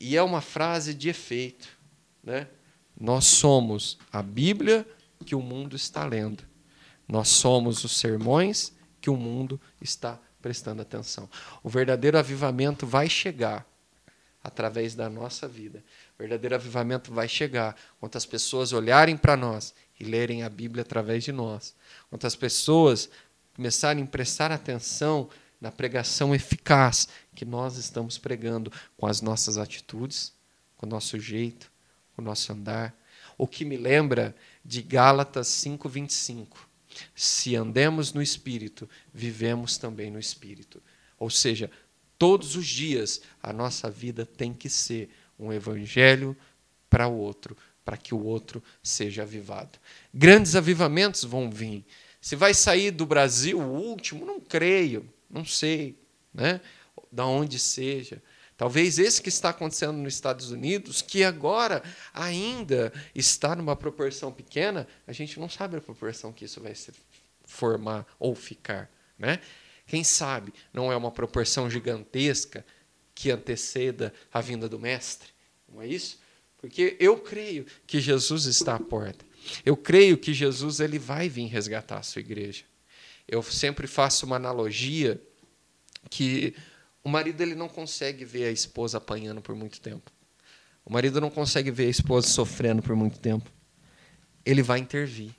E 0.01 0.17
é 0.17 0.23
uma 0.23 0.41
frase 0.41 0.95
de 0.95 1.11
efeito, 1.11 1.69
né? 2.25 2.49
Nós 2.99 3.27
somos 3.27 3.99
a 4.11 4.23
Bíblia 4.23 4.87
que 5.27 5.35
o 5.35 5.43
mundo 5.43 5.77
está 5.77 6.07
lendo. 6.07 6.50
Nós 7.11 7.29
somos 7.29 7.83
os 7.83 7.97
sermões 7.97 8.73
que 9.01 9.11
o 9.11 9.17
mundo 9.17 9.61
está 9.81 10.17
prestando 10.41 10.81
atenção. 10.81 11.29
O 11.61 11.69
verdadeiro 11.69 12.17
avivamento 12.17 12.87
vai 12.87 13.11
chegar 13.11 13.67
através 14.45 14.95
da 14.95 15.11
nossa 15.11 15.49
vida. 15.49 15.83
O 16.15 16.19
verdadeiro 16.21 16.55
avivamento 16.55 17.13
vai 17.13 17.27
chegar 17.27 17.75
quando 17.99 18.15
as 18.15 18.25
pessoas 18.25 18.73
olharem 18.73 19.17
para 19.17 19.37
nós 19.37 19.75
e 19.99 20.05
lerem 20.05 20.45
a 20.45 20.49
Bíblia 20.49 20.83
através 20.83 21.25
de 21.25 21.33
nós. 21.33 21.75
Quando 22.09 22.25
as 22.25 22.37
pessoas 22.37 23.11
começarem 23.57 24.05
a 24.05 24.07
prestar 24.07 24.53
atenção 24.53 25.29
na 25.61 25.73
pregação 25.73 26.33
eficaz 26.33 27.09
que 27.35 27.45
nós 27.45 27.77
estamos 27.77 28.19
pregando 28.19 28.73
com 28.97 29.09
as 29.09 29.21
nossas 29.21 29.59
atitudes, 29.59 30.33
com 30.77 30.87
o 30.87 30.89
nosso 30.89 31.19
jeito, 31.19 31.73
com 32.15 32.23
o 32.23 32.25
nosso 32.25 32.53
andar. 32.53 32.95
O 33.37 33.49
que 33.49 33.65
me 33.65 33.77
lembra 33.77 34.35
de 34.65 34.81
Gálatas 34.81 35.49
5:25 35.49 36.70
se 37.15 37.57
andemos 37.57 38.13
no 38.13 38.23
Espírito, 38.23 38.89
vivemos 39.13 39.79
também 39.79 40.11
no 40.11 40.19
Espírito. 40.19 40.83
Ou 41.19 41.31
seja, 41.31 41.71
todos 42.19 42.57
os 42.57 42.67
dias 42.67 43.21
a 43.43 43.53
nossa 43.53 43.91
vida 43.91 44.25
tem 44.25 44.53
que 44.53 44.69
ser 44.69 45.11
um 45.39 45.53
evangelho 45.53 46.37
para 46.89 47.09
o 47.09 47.17
outro, 47.17 47.57
para 47.85 47.97
que 47.97 48.15
o 48.15 48.23
outro 48.23 48.63
seja 48.83 49.23
avivado. 49.23 49.79
Grandes 50.13 50.55
avivamentos 50.55 51.25
vão 51.25 51.51
vir. 51.51 51.85
Se 52.21 52.37
vai 52.37 52.53
sair 52.53 52.91
do 52.91 53.07
Brasil 53.07 53.59
o 53.59 53.73
último, 53.73 54.27
não 54.27 54.41
creio, 54.41 55.09
não 55.31 55.45
sei, 55.45 55.97
né? 56.35 56.61
Da 57.11 57.25
onde 57.25 57.59
seja. 57.59 58.23
Talvez 58.61 58.99
esse 58.99 59.23
que 59.23 59.31
está 59.31 59.49
acontecendo 59.49 59.95
nos 59.95 60.13
Estados 60.13 60.51
Unidos, 60.51 61.01
que 61.01 61.25
agora 61.25 61.83
ainda 62.13 62.93
está 63.15 63.57
numa 63.57 63.75
proporção 63.75 64.31
pequena, 64.31 64.87
a 65.07 65.15
gente 65.15 65.41
não 65.41 65.49
sabe 65.49 65.79
a 65.79 65.81
proporção 65.81 66.31
que 66.31 66.45
isso 66.45 66.61
vai 66.61 66.75
se 66.75 66.93
formar 67.47 68.07
ou 68.19 68.35
ficar. 68.35 68.91
Né? 69.19 69.41
Quem 69.87 70.05
sabe 70.05 70.53
não 70.75 70.93
é 70.93 70.97
uma 70.97 71.11
proporção 71.11 71.71
gigantesca 71.71 72.63
que 73.15 73.31
anteceda 73.31 74.13
a 74.31 74.43
vinda 74.43 74.69
do 74.69 74.79
Mestre? 74.79 75.31
Não 75.67 75.81
é 75.81 75.87
isso? 75.87 76.21
Porque 76.59 76.99
eu 77.01 77.17
creio 77.17 77.65
que 77.87 77.99
Jesus 77.99 78.45
está 78.45 78.75
à 78.75 78.79
porta. 78.79 79.25
Eu 79.65 79.75
creio 79.75 80.19
que 80.19 80.35
Jesus 80.35 80.81
ele 80.81 80.99
vai 80.99 81.31
vir 81.31 81.47
resgatar 81.47 81.97
a 81.97 82.03
sua 82.03 82.21
igreja. 82.21 82.65
Eu 83.27 83.43
sempre 83.43 83.87
faço 83.87 84.27
uma 84.27 84.37
analogia 84.37 85.19
que 86.11 86.55
o 87.03 87.09
marido 87.09 87.41
ele 87.41 87.55
não 87.55 87.69
consegue 87.69 88.25
ver 88.25 88.47
a 88.47 88.51
esposa 88.51 88.99
apanhando 88.99 89.41
por 89.41 89.55
muito 89.55 89.81
tempo. 89.81 90.11
O 90.85 90.93
marido 90.93 91.21
não 91.21 91.31
consegue 91.31 91.71
ver 91.71 91.87
a 91.87 91.91
esposa 91.91 92.29
sofrendo 92.29 92.83
por 92.83 92.95
muito 92.95 93.19
tempo. 93.19 93.51
Ele 94.45 94.63
vai 94.63 94.79
intervir. 94.79 95.35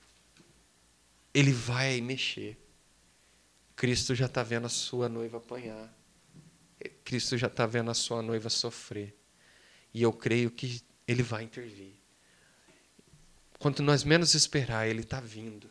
Ele 1.34 1.52
vai 1.52 2.02
mexer. 2.02 2.58
Cristo 3.76 4.14
já 4.14 4.26
está 4.26 4.44
vendo 4.44 4.66
a 4.66 4.70
sua 4.70 5.10
noiva 5.10 5.38
apanhar. 5.38 5.92
Cristo 7.04 7.38
já 7.38 7.48
está 7.48 7.66
vendo 7.66 7.92
a 7.92 7.94
sua 7.94 8.22
noiva 8.22 8.50
sofrer. 8.50 9.16
E 9.94 10.02
eu 10.02 10.14
creio 10.14 10.50
que 10.50 10.82
ele 11.08 11.24
vai 11.24 11.44
intervir. 11.44 11.94
Quanto 13.60 13.84
nós 13.84 14.04
menos 14.04 14.34
esperar, 14.34 14.88
ele 14.88 15.02
está 15.02 15.20
vindo 15.20 15.70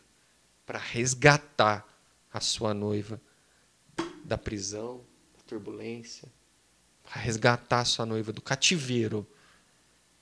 para 0.64 0.78
resgatar 0.78 1.84
a 2.32 2.40
sua 2.40 2.72
noiva 2.72 3.20
da 4.24 4.38
prisão, 4.38 5.04
turbulência, 5.50 6.28
para 7.02 7.20
resgatar 7.20 7.84
sua 7.84 8.06
noiva 8.06 8.32
do 8.32 8.40
cativeiro 8.40 9.26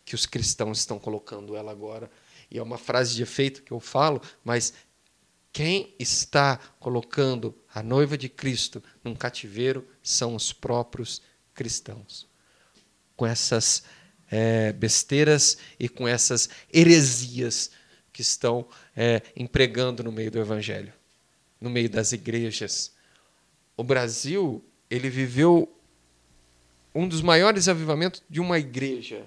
que 0.05 0.15
os 0.15 0.25
cristãos 0.25 0.79
estão 0.79 0.99
colocando 0.99 1.55
ela 1.55 1.71
agora. 1.71 2.11
E 2.51 2.57
é 2.57 2.63
uma 2.63 2.79
frase 2.79 3.15
de 3.15 3.23
efeito 3.23 3.63
que 3.63 3.73
eu 3.73 3.79
falo, 3.79 4.23
mas 4.43 4.73
quem 5.53 5.95
está 5.99 6.57
colocando 6.81 7.55
a 7.75 7.83
noiva 7.83 8.17
de 8.17 8.31
Cristo 8.31 8.83
num 9.05 9.15
cativeiro 9.15 9.87
são 10.03 10.35
os 10.35 10.51
próprios 10.51 11.21
cristãos. 11.53 12.27
Com 13.15 13.27
essas 13.27 13.83
é, 14.31 14.73
besteiras 14.73 15.59
e 15.79 15.91
com 15.91 16.09
essas 16.09 16.49
heresias 16.73 17.71
que 18.15 18.23
estão 18.23 18.67
é, 18.97 19.21
empregando 19.37 20.03
no 20.03 20.11
meio 20.11 20.31
do 20.31 20.39
Evangelho, 20.39 20.93
no 21.61 21.69
meio 21.69 21.91
das 21.91 22.13
igrejas. 22.13 22.93
O 23.77 23.85
Brasil 23.85 24.65
ele 24.91 25.11
viveu 25.11 25.71
um 26.95 27.07
dos 27.07 27.23
maiores 27.23 27.69
avivamentos 27.69 28.23
de 28.29 28.41
uma 28.41 28.59
igreja, 28.59 29.25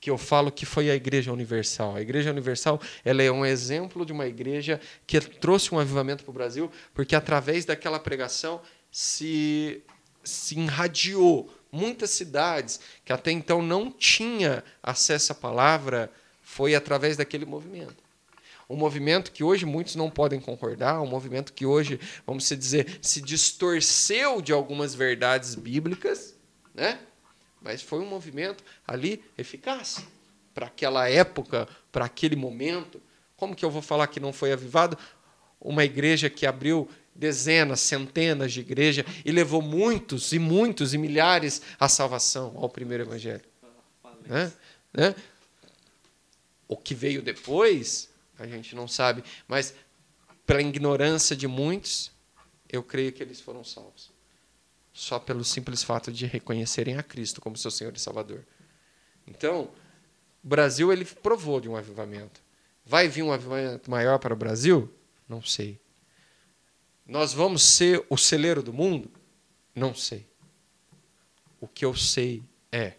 que 0.00 0.10
eu 0.10 0.18
falo 0.18 0.52
que 0.52 0.66
foi 0.66 0.90
a 0.90 0.94
Igreja 0.94 1.32
Universal. 1.32 1.96
A 1.96 2.00
Igreja 2.02 2.30
Universal 2.30 2.80
ela 3.04 3.22
é 3.22 3.32
um 3.32 3.44
exemplo 3.44 4.04
de 4.04 4.12
uma 4.12 4.26
igreja 4.26 4.80
que 5.06 5.18
trouxe 5.18 5.74
um 5.74 5.78
avivamento 5.78 6.22
para 6.22 6.30
o 6.30 6.34
Brasil, 6.34 6.70
porque 6.92 7.16
através 7.16 7.64
daquela 7.64 7.98
pregação 7.98 8.60
se, 8.92 9.82
se 10.22 10.58
irradiou 10.58 11.50
muitas 11.72 12.10
cidades 12.10 12.78
que 13.04 13.12
até 13.12 13.30
então 13.32 13.62
não 13.62 13.90
tinha 13.90 14.62
acesso 14.82 15.32
à 15.32 15.34
palavra, 15.34 16.12
foi 16.42 16.74
através 16.74 17.16
daquele 17.16 17.46
movimento 17.46 18.03
um 18.68 18.76
movimento 18.76 19.32
que 19.32 19.44
hoje 19.44 19.66
muitos 19.66 19.94
não 19.94 20.10
podem 20.10 20.40
concordar, 20.40 21.00
um 21.00 21.06
movimento 21.06 21.52
que 21.52 21.66
hoje, 21.66 22.00
vamos 22.26 22.48
dizer, 22.48 22.98
se 23.02 23.20
distorceu 23.20 24.40
de 24.40 24.52
algumas 24.52 24.94
verdades 24.94 25.54
bíblicas, 25.54 26.34
né? 26.74 26.98
mas 27.60 27.82
foi 27.82 28.00
um 28.00 28.06
movimento 28.06 28.62
ali 28.86 29.22
eficaz 29.36 30.04
para 30.54 30.66
aquela 30.66 31.08
época, 31.08 31.68
para 31.90 32.04
aquele 32.04 32.36
momento. 32.36 33.02
Como 33.36 33.56
que 33.56 33.64
eu 33.64 33.70
vou 33.70 33.82
falar 33.82 34.06
que 34.06 34.20
não 34.20 34.32
foi 34.32 34.52
avivado? 34.52 34.96
Uma 35.60 35.84
igreja 35.84 36.28
que 36.30 36.46
abriu 36.46 36.88
dezenas, 37.14 37.80
centenas 37.80 38.52
de 38.52 38.60
igrejas 38.60 39.06
e 39.24 39.32
levou 39.32 39.62
muitos 39.62 40.32
e 40.32 40.38
muitos 40.38 40.92
e 40.92 40.98
milhares 40.98 41.62
à 41.78 41.88
salvação, 41.88 42.54
ao 42.56 42.68
primeiro 42.68 43.04
evangelho. 43.04 43.44
Né? 44.26 44.52
Né? 44.92 45.14
O 46.68 46.76
que 46.76 46.94
veio 46.94 47.22
depois 47.22 48.08
a 48.38 48.46
gente 48.46 48.74
não 48.74 48.88
sabe, 48.88 49.24
mas 49.46 49.74
pela 50.46 50.60
ignorância 50.60 51.34
de 51.36 51.46
muitos, 51.46 52.10
eu 52.68 52.82
creio 52.82 53.12
que 53.12 53.22
eles 53.22 53.40
foram 53.40 53.64
salvos. 53.64 54.12
Só 54.92 55.18
pelo 55.18 55.44
simples 55.44 55.82
fato 55.82 56.12
de 56.12 56.26
reconhecerem 56.26 56.96
a 56.96 57.02
Cristo 57.02 57.40
como 57.40 57.56
seu 57.56 57.70
Senhor 57.70 57.94
e 57.94 57.98
Salvador. 57.98 58.44
Então, 59.26 59.70
o 60.42 60.48
Brasil 60.48 60.92
ele 60.92 61.04
provou 61.04 61.60
de 61.60 61.68
um 61.68 61.76
avivamento. 61.76 62.42
Vai 62.84 63.08
vir 63.08 63.22
um 63.22 63.32
avivamento 63.32 63.90
maior 63.90 64.18
para 64.18 64.34
o 64.34 64.36
Brasil? 64.36 64.92
Não 65.28 65.42
sei. 65.42 65.80
Nós 67.06 67.32
vamos 67.32 67.62
ser 67.62 68.04
o 68.08 68.16
celeiro 68.16 68.62
do 68.62 68.72
mundo? 68.72 69.10
Não 69.74 69.94
sei. 69.94 70.26
O 71.60 71.66
que 71.66 71.84
eu 71.84 71.94
sei 71.94 72.42
é 72.70 72.94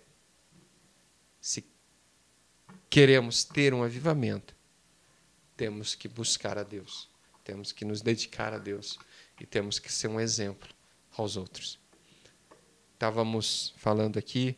se 1.39 1.63
queremos 2.89 3.43
ter 3.43 3.73
um 3.73 3.83
avivamento, 3.83 4.54
temos 5.55 5.95
que 5.95 6.07
buscar 6.07 6.57
a 6.57 6.63
Deus, 6.63 7.09
temos 7.43 7.71
que 7.71 7.85
nos 7.85 8.01
dedicar 8.01 8.53
a 8.53 8.57
Deus 8.57 8.97
e 9.39 9.45
temos 9.45 9.79
que 9.79 9.91
ser 9.91 10.07
um 10.07 10.19
exemplo 10.19 10.69
aos 11.17 11.37
outros. 11.37 11.79
Estávamos 12.93 13.73
falando 13.77 14.17
aqui 14.17 14.57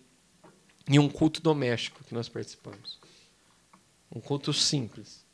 em 0.88 1.00
um 1.00 1.10
culto 1.10 1.42
doméstico 1.42 2.04
que 2.04 2.14
nós 2.14 2.30
participamos. 2.30 3.00
Um 4.12 4.22
culto 4.22 4.54
simples. 4.54 5.26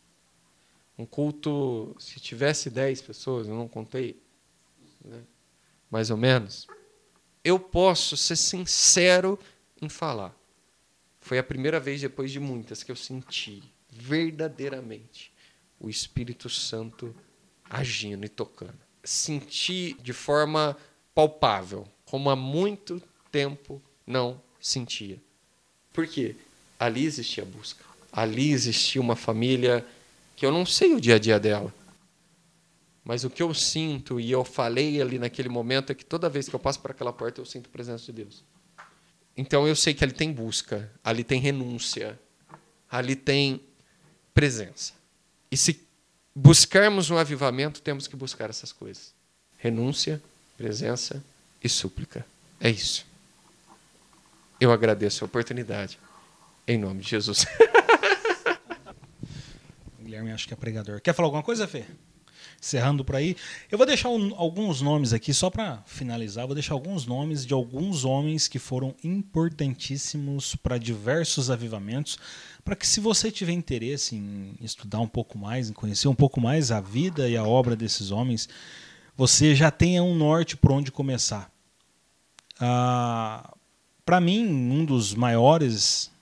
Um 0.97 1.05
culto, 1.05 1.95
se 1.99 2.19
tivesse 2.19 2.69
10 2.69 3.01
pessoas, 3.01 3.47
eu 3.47 3.55
não 3.55 3.67
contei, 3.67 4.21
né? 5.03 5.23
mais 5.89 6.09
ou 6.09 6.17
menos. 6.17 6.67
Eu 7.43 7.59
posso 7.59 8.15
ser 8.15 8.35
sincero 8.35 9.37
em 9.81 9.89
falar. 9.89 10.35
Foi 11.19 11.37
a 11.37 11.43
primeira 11.43 11.79
vez, 11.79 12.01
depois 12.01 12.31
de 12.31 12.39
muitas, 12.39 12.83
que 12.83 12.91
eu 12.91 12.95
senti 12.95 13.63
verdadeiramente 13.89 15.32
o 15.83 15.89
Espírito 15.89 16.49
Santo 16.49 17.13
agindo 17.69 18.25
e 18.25 18.29
tocando. 18.29 18.79
Senti 19.03 19.95
de 20.01 20.13
forma 20.13 20.77
palpável, 21.13 21.85
como 22.05 22.29
há 22.29 22.35
muito 22.35 23.01
tempo 23.31 23.81
não 24.07 24.41
sentia. 24.59 25.21
Por 25.91 26.07
quê? 26.07 26.35
Ali 26.79 27.05
existia 27.05 27.43
busca. 27.43 27.83
Ali 28.11 28.51
existia 28.51 29.01
uma 29.01 29.15
família 29.15 29.85
que 30.35 30.45
eu 30.45 30.51
não 30.51 30.65
sei 30.65 30.93
o 30.93 31.01
dia 31.01 31.15
a 31.15 31.19
dia 31.19 31.39
dela. 31.39 31.73
Mas 33.03 33.25
o 33.25 33.29
que 33.29 33.43
eu 33.43 33.53
sinto, 33.53 34.19
e 34.19 34.31
eu 34.31 34.45
falei 34.45 35.01
ali 35.01 35.19
naquele 35.19 35.49
momento, 35.49 35.91
é 35.91 35.95
que 35.95 36.05
toda 36.05 36.29
vez 36.29 36.47
que 36.47 36.55
eu 36.55 36.59
passo 36.59 36.79
por 36.79 36.91
aquela 36.91 37.11
porta, 37.11 37.41
eu 37.41 37.45
sinto 37.45 37.67
a 37.67 37.71
presença 37.71 38.05
de 38.05 38.13
Deus. 38.13 38.43
Então 39.35 39.67
eu 39.67 39.75
sei 39.75 39.93
que 39.93 40.03
ali 40.03 40.13
tem 40.13 40.31
busca, 40.31 40.89
ali 41.03 41.23
tem 41.23 41.41
renúncia, 41.41 42.17
ali 42.89 43.15
tem 43.15 43.61
presença. 44.33 45.02
E 45.53 45.57
se 45.57 45.79
buscarmos 46.33 47.11
um 47.11 47.17
avivamento, 47.19 47.79
temos 47.79 48.07
que 48.07 48.15
buscar 48.15 48.49
essas 48.49 48.71
coisas: 48.71 49.13
renúncia, 49.55 50.19
presença 50.57 51.23
e 51.63 51.69
súplica. 51.69 52.25
É 52.59 52.71
isso. 52.71 53.05
Eu 54.59 54.71
agradeço 54.71 55.23
a 55.23 55.27
oportunidade. 55.27 55.99
Em 56.67 56.75
nome 56.75 57.01
de 57.01 57.09
Jesus. 57.11 57.45
Guilherme 60.01 60.31
acho 60.31 60.47
que 60.47 60.55
é 60.55 60.57
pregador. 60.57 60.99
Quer 60.99 61.13
falar 61.13 61.27
alguma 61.27 61.43
coisa, 61.43 61.67
Fê? 61.67 61.85
Encerrando 62.61 63.03
por 63.03 63.15
aí. 63.15 63.35
Eu 63.71 63.77
vou 63.77 63.85
deixar 63.85 64.09
um, 64.09 64.33
alguns 64.35 64.81
nomes 64.81 65.13
aqui, 65.13 65.33
só 65.33 65.49
para 65.49 65.83
finalizar, 65.85 66.45
vou 66.45 66.55
deixar 66.55 66.73
alguns 66.73 67.05
nomes 67.05 67.45
de 67.45 67.53
alguns 67.53 68.05
homens 68.05 68.47
que 68.47 68.59
foram 68.59 68.95
importantíssimos 69.03 70.55
para 70.55 70.77
diversos 70.77 71.51
avivamentos, 71.51 72.17
para 72.63 72.75
que 72.75 72.87
se 72.87 72.99
você 72.99 73.29
tiver 73.29 73.51
interesse 73.51 74.15
em 74.15 74.55
estudar 74.61 74.99
um 74.99 75.07
pouco 75.07 75.37
mais, 75.37 75.69
em 75.69 75.73
conhecer 75.73 76.07
um 76.07 76.15
pouco 76.15 76.39
mais 76.39 76.71
a 76.71 76.79
vida 76.79 77.29
e 77.29 77.35
a 77.35 77.43
obra 77.43 77.75
desses 77.75 78.11
homens, 78.11 78.47
você 79.15 79.53
já 79.53 79.69
tenha 79.69 80.01
um 80.01 80.15
norte 80.15 80.55
por 80.55 80.71
onde 80.71 80.91
começar. 80.91 81.51
Ah, 82.59 83.53
para 84.05 84.19
mim, 84.19 84.45
um 84.47 84.85
dos 84.85 85.13
maiores 85.13 86.12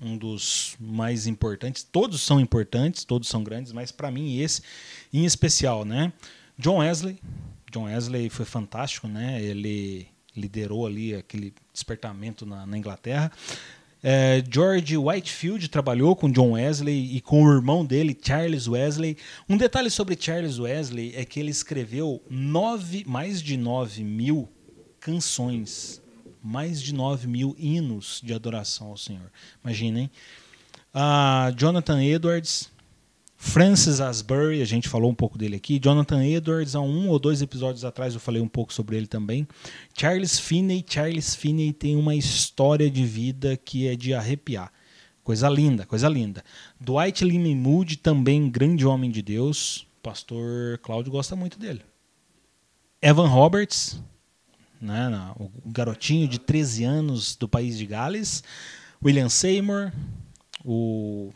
um 0.00 0.16
dos 0.16 0.76
mais 0.80 1.26
importantes. 1.26 1.82
Todos 1.82 2.20
são 2.20 2.40
importantes, 2.40 3.04
todos 3.04 3.28
são 3.28 3.44
grandes, 3.44 3.72
mas 3.72 3.92
para 3.92 4.10
mim 4.10 4.38
esse 4.38 4.62
em 5.12 5.24
especial, 5.24 5.84
né? 5.84 6.12
John 6.58 6.78
Wesley. 6.78 7.18
John 7.70 7.84
Wesley 7.84 8.28
foi 8.28 8.44
fantástico, 8.44 9.06
né? 9.06 9.42
Ele 9.42 10.08
liderou 10.36 10.86
ali 10.86 11.14
aquele 11.14 11.52
despertamento 11.72 12.46
na, 12.46 12.66
na 12.66 12.78
Inglaterra. 12.78 13.30
É, 14.02 14.42
George 14.50 14.96
Whitefield 14.96 15.68
trabalhou 15.68 16.16
com 16.16 16.30
John 16.30 16.52
Wesley 16.52 17.16
e 17.16 17.20
com 17.20 17.44
o 17.44 17.52
irmão 17.52 17.84
dele, 17.84 18.18
Charles 18.20 18.66
Wesley. 18.66 19.16
Um 19.48 19.56
detalhe 19.56 19.90
sobre 19.90 20.16
Charles 20.18 20.58
Wesley 20.58 21.12
é 21.14 21.24
que 21.24 21.38
ele 21.38 21.50
escreveu 21.50 22.22
nove, 22.30 23.04
mais 23.06 23.42
de 23.42 23.58
9 23.58 24.02
mil 24.02 24.48
canções 24.98 25.99
mais 26.42 26.80
de 26.82 26.94
9 26.94 27.26
mil 27.26 27.54
hinos 27.58 28.20
de 28.24 28.32
adoração 28.32 28.88
ao 28.88 28.96
Senhor. 28.96 29.30
Imaginem. 29.64 30.10
Uh, 30.94 31.54
Jonathan 31.56 32.02
Edwards, 32.02 32.70
Francis 33.36 34.00
Asbury, 34.00 34.60
a 34.60 34.66
gente 34.66 34.88
falou 34.88 35.10
um 35.10 35.14
pouco 35.14 35.38
dele 35.38 35.56
aqui. 35.56 35.80
Jonathan 35.82 36.22
Edwards, 36.24 36.74
há 36.74 36.80
um 36.80 37.08
ou 37.08 37.18
dois 37.18 37.40
episódios 37.40 37.84
atrás 37.84 38.12
eu 38.12 38.20
falei 38.20 38.42
um 38.42 38.48
pouco 38.48 38.72
sobre 38.72 38.96
ele 38.96 39.06
também. 39.06 39.48
Charles 39.96 40.38
Finney, 40.38 40.84
Charles 40.86 41.34
Finney 41.34 41.72
tem 41.72 41.96
uma 41.96 42.14
história 42.14 42.90
de 42.90 43.04
vida 43.06 43.56
que 43.56 43.88
é 43.88 43.96
de 43.96 44.12
arrepiar. 44.12 44.70
Coisa 45.24 45.48
linda, 45.48 45.86
coisa 45.86 46.08
linda. 46.08 46.44
Dwight 46.78 47.24
Lyman 47.24 47.56
Moody, 47.56 47.96
também 47.96 48.50
grande 48.50 48.84
homem 48.84 49.10
de 49.10 49.22
Deus. 49.22 49.86
Pastor 50.02 50.78
Cláudio 50.82 51.12
gosta 51.12 51.36
muito 51.36 51.58
dele. 51.58 51.82
Evan 53.00 53.28
Roberts, 53.28 54.02
né, 54.80 55.32
o 55.38 55.50
garotinho 55.66 56.26
de 56.26 56.38
13 56.38 56.84
anos 56.84 57.36
do 57.36 57.48
país 57.48 57.76
de 57.76 57.86
Gales, 57.86 58.42
William 59.02 59.28
Seymour, 59.28 59.92
o 60.64 61.32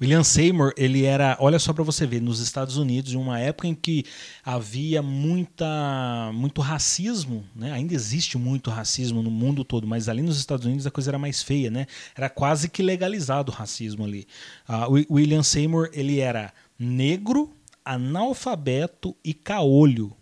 William 0.00 0.24
Seymour, 0.24 0.72
ele 0.78 1.04
era, 1.04 1.36
olha 1.38 1.58
só 1.58 1.74
para 1.74 1.84
você 1.84 2.06
ver, 2.06 2.22
nos 2.22 2.40
Estados 2.40 2.78
Unidos, 2.78 3.12
em 3.12 3.16
uma 3.16 3.38
época 3.38 3.68
em 3.68 3.74
que 3.74 4.04
havia 4.42 5.02
muita, 5.02 6.30
muito 6.32 6.62
racismo, 6.62 7.44
né? 7.54 7.70
ainda 7.72 7.92
existe 7.92 8.38
muito 8.38 8.70
racismo 8.70 9.22
no 9.22 9.30
mundo 9.30 9.62
todo, 9.62 9.86
mas 9.86 10.08
ali 10.08 10.22
nos 10.22 10.38
Estados 10.38 10.64
Unidos 10.64 10.86
a 10.86 10.90
coisa 10.90 11.10
era 11.10 11.18
mais 11.18 11.42
feia, 11.42 11.70
né? 11.70 11.86
Era 12.16 12.30
quase 12.30 12.70
que 12.70 12.82
legalizado 12.82 13.52
o 13.52 13.54
racismo 13.54 14.04
ali. 14.04 14.26
Uh, 14.66 15.14
William 15.14 15.42
Seymour, 15.42 15.90
ele 15.92 16.18
era 16.18 16.50
negro, 16.78 17.54
analfabeto 17.84 19.14
e 19.22 19.34
caolho 19.34 20.16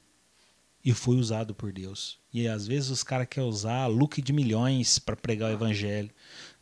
e 0.88 0.94
foi 0.94 1.16
usado 1.16 1.54
por 1.54 1.70
Deus. 1.70 2.16
E 2.32 2.48
às 2.48 2.66
vezes 2.66 2.88
os 2.88 3.02
caras 3.02 3.26
querem 3.28 3.46
usar 3.46 3.86
look 3.88 4.22
de 4.22 4.32
milhões 4.32 4.98
para 4.98 5.14
pregar 5.14 5.50
o 5.50 5.52
evangelho. 5.52 6.08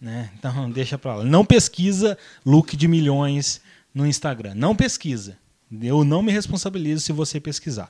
Né? 0.01 0.33
Então 0.37 0.69
deixa 0.73 0.99
para 0.99 1.19
lá. 1.19 1.25
Não 1.25 1.45
pesquisa 1.45 2.19
look 2.45 2.77
de 2.77 2.89
milhões 2.89 3.61
no 3.95 4.05
Instagram. 4.05 4.53
Não 4.57 4.75
pesquisa. 4.75 5.39
Eu 5.81 6.03
não 6.03 6.23
me 6.23 6.33
responsabilizo 6.33 7.03
se 7.03 7.13
você 7.13 7.39
pesquisar. 7.39 7.89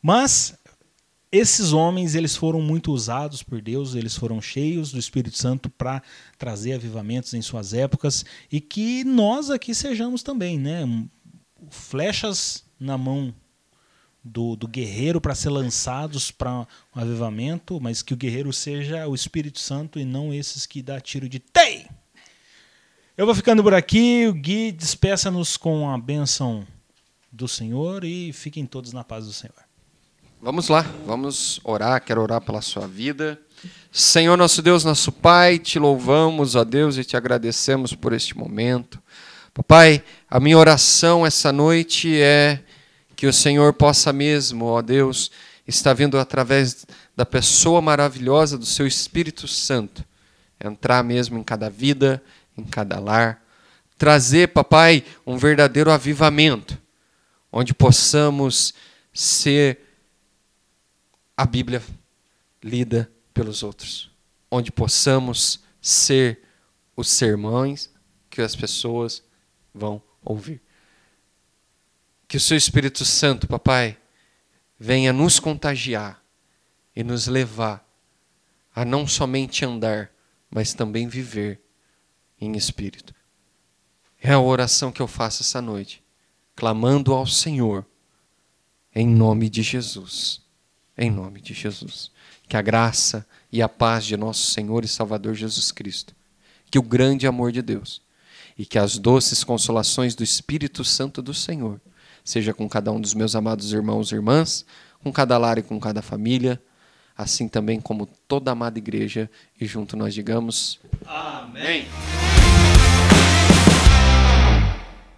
Mas 0.00 0.58
esses 1.30 1.74
homens 1.74 2.14
eles 2.14 2.34
foram 2.34 2.62
muito 2.62 2.90
usados 2.90 3.42
por 3.42 3.60
Deus, 3.60 3.94
eles 3.94 4.16
foram 4.16 4.40
cheios 4.40 4.90
do 4.90 4.98
Espírito 4.98 5.36
Santo 5.36 5.68
para 5.68 6.02
trazer 6.38 6.72
avivamentos 6.72 7.34
em 7.34 7.42
suas 7.42 7.74
épocas 7.74 8.24
e 8.50 8.58
que 8.58 9.04
nós 9.04 9.50
aqui 9.50 9.74
sejamos 9.74 10.22
também, 10.22 10.58
né? 10.58 10.86
Flechas 11.68 12.64
na 12.80 12.96
mão 12.96 13.34
do, 14.28 14.54
do 14.54 14.68
guerreiro 14.68 15.20
para 15.20 15.34
ser 15.34 15.50
lançados 15.50 16.30
para 16.30 16.50
um 16.50 16.66
avivamento, 16.94 17.80
mas 17.80 18.02
que 18.02 18.12
o 18.12 18.16
guerreiro 18.16 18.52
seja 18.52 19.08
o 19.08 19.14
Espírito 19.14 19.58
Santo 19.58 19.98
e 19.98 20.04
não 20.04 20.32
esses 20.32 20.66
que 20.66 20.82
dá 20.82 21.00
tiro 21.00 21.28
de 21.28 21.38
tei. 21.38 21.86
Eu 23.16 23.26
vou 23.26 23.34
ficando 23.34 23.62
por 23.62 23.74
aqui. 23.74 24.26
O 24.28 24.32
Gui 24.32 24.70
despeça-nos 24.70 25.56
com 25.56 25.90
a 25.90 25.98
bênção 25.98 26.66
do 27.32 27.48
Senhor 27.48 28.04
e 28.04 28.32
fiquem 28.32 28.64
todos 28.64 28.92
na 28.92 29.02
paz 29.02 29.26
do 29.26 29.32
Senhor. 29.32 29.56
Vamos 30.40 30.68
lá, 30.68 30.82
vamos 31.04 31.60
orar. 31.64 32.00
Quero 32.04 32.22
orar 32.22 32.40
pela 32.40 32.62
sua 32.62 32.86
vida. 32.86 33.40
Senhor, 33.90 34.36
nosso 34.36 34.62
Deus, 34.62 34.84
nosso 34.84 35.10
Pai, 35.10 35.58
te 35.58 35.80
louvamos, 35.80 36.54
ó 36.54 36.62
Deus, 36.62 36.96
e 36.96 37.04
te 37.04 37.16
agradecemos 37.16 37.92
por 37.92 38.12
este 38.12 38.38
momento. 38.38 39.02
Papai, 39.52 40.04
a 40.30 40.38
minha 40.38 40.56
oração 40.56 41.26
essa 41.26 41.50
noite 41.50 42.20
é 42.20 42.62
que 43.18 43.26
o 43.26 43.32
Senhor 43.32 43.72
possa 43.72 44.12
mesmo, 44.12 44.66
ó 44.66 44.80
Deus, 44.80 45.32
estar 45.66 45.92
vindo 45.92 46.20
através 46.20 46.86
da 47.16 47.26
pessoa 47.26 47.82
maravilhosa 47.82 48.56
do 48.56 48.64
seu 48.64 48.86
Espírito 48.86 49.48
Santo, 49.48 50.04
entrar 50.64 51.02
mesmo 51.02 51.36
em 51.36 51.42
cada 51.42 51.68
vida, 51.68 52.22
em 52.56 52.62
cada 52.62 53.00
lar, 53.00 53.44
trazer, 53.98 54.50
papai, 54.50 55.04
um 55.26 55.36
verdadeiro 55.36 55.90
avivamento, 55.90 56.78
onde 57.50 57.74
possamos 57.74 58.72
ser 59.12 59.80
a 61.36 61.44
Bíblia 61.44 61.82
lida 62.62 63.10
pelos 63.34 63.64
outros, 63.64 64.12
onde 64.48 64.70
possamos 64.70 65.58
ser 65.82 66.40
os 66.94 67.08
sermões 67.08 67.90
que 68.30 68.40
as 68.40 68.54
pessoas 68.54 69.24
vão 69.74 70.00
ouvir. 70.24 70.62
Que 72.28 72.36
o 72.36 72.40
seu 72.40 72.56
Espírito 72.56 73.06
Santo, 73.06 73.48
papai, 73.48 73.96
venha 74.78 75.12
nos 75.12 75.40
contagiar 75.40 76.22
e 76.94 77.02
nos 77.02 77.26
levar 77.26 77.88
a 78.74 78.84
não 78.84 79.08
somente 79.08 79.64
andar, 79.64 80.10
mas 80.50 80.74
também 80.74 81.08
viver 81.08 81.60
em 82.40 82.56
espírito. 82.56 83.14
É 84.20 84.32
a 84.32 84.40
oração 84.40 84.92
que 84.92 85.00
eu 85.00 85.08
faço 85.08 85.42
essa 85.42 85.62
noite, 85.62 86.02
clamando 86.54 87.12
ao 87.12 87.26
Senhor, 87.26 87.86
em 88.94 89.06
nome 89.06 89.48
de 89.48 89.62
Jesus. 89.62 90.42
Em 90.96 91.10
nome 91.10 91.40
de 91.40 91.54
Jesus. 91.54 92.10
Que 92.48 92.56
a 92.56 92.62
graça 92.62 93.26
e 93.50 93.62
a 93.62 93.68
paz 93.68 94.04
de 94.04 94.16
nosso 94.16 94.50
Senhor 94.50 94.84
e 94.84 94.88
Salvador 94.88 95.34
Jesus 95.34 95.72
Cristo, 95.72 96.14
que 96.70 96.78
o 96.78 96.82
grande 96.82 97.26
amor 97.26 97.52
de 97.52 97.62
Deus 97.62 98.02
e 98.56 98.66
que 98.66 98.78
as 98.78 98.98
doces 98.98 99.42
consolações 99.42 100.14
do 100.14 100.22
Espírito 100.22 100.84
Santo 100.84 101.22
do 101.22 101.32
Senhor 101.32 101.80
seja 102.28 102.52
com 102.52 102.68
cada 102.68 102.92
um 102.92 103.00
dos 103.00 103.14
meus 103.14 103.34
amados 103.34 103.72
irmãos 103.72 104.12
e 104.12 104.14
irmãs, 104.14 104.66
com 105.02 105.10
cada 105.10 105.38
lar 105.38 105.56
e 105.56 105.62
com 105.62 105.80
cada 105.80 106.02
família, 106.02 106.60
assim 107.16 107.48
também 107.48 107.80
como 107.80 108.04
toda 108.04 108.50
amada 108.50 108.78
igreja, 108.78 109.30
e 109.58 109.64
junto 109.64 109.96
nós 109.96 110.12
digamos: 110.12 110.78
Amém. 111.06 111.86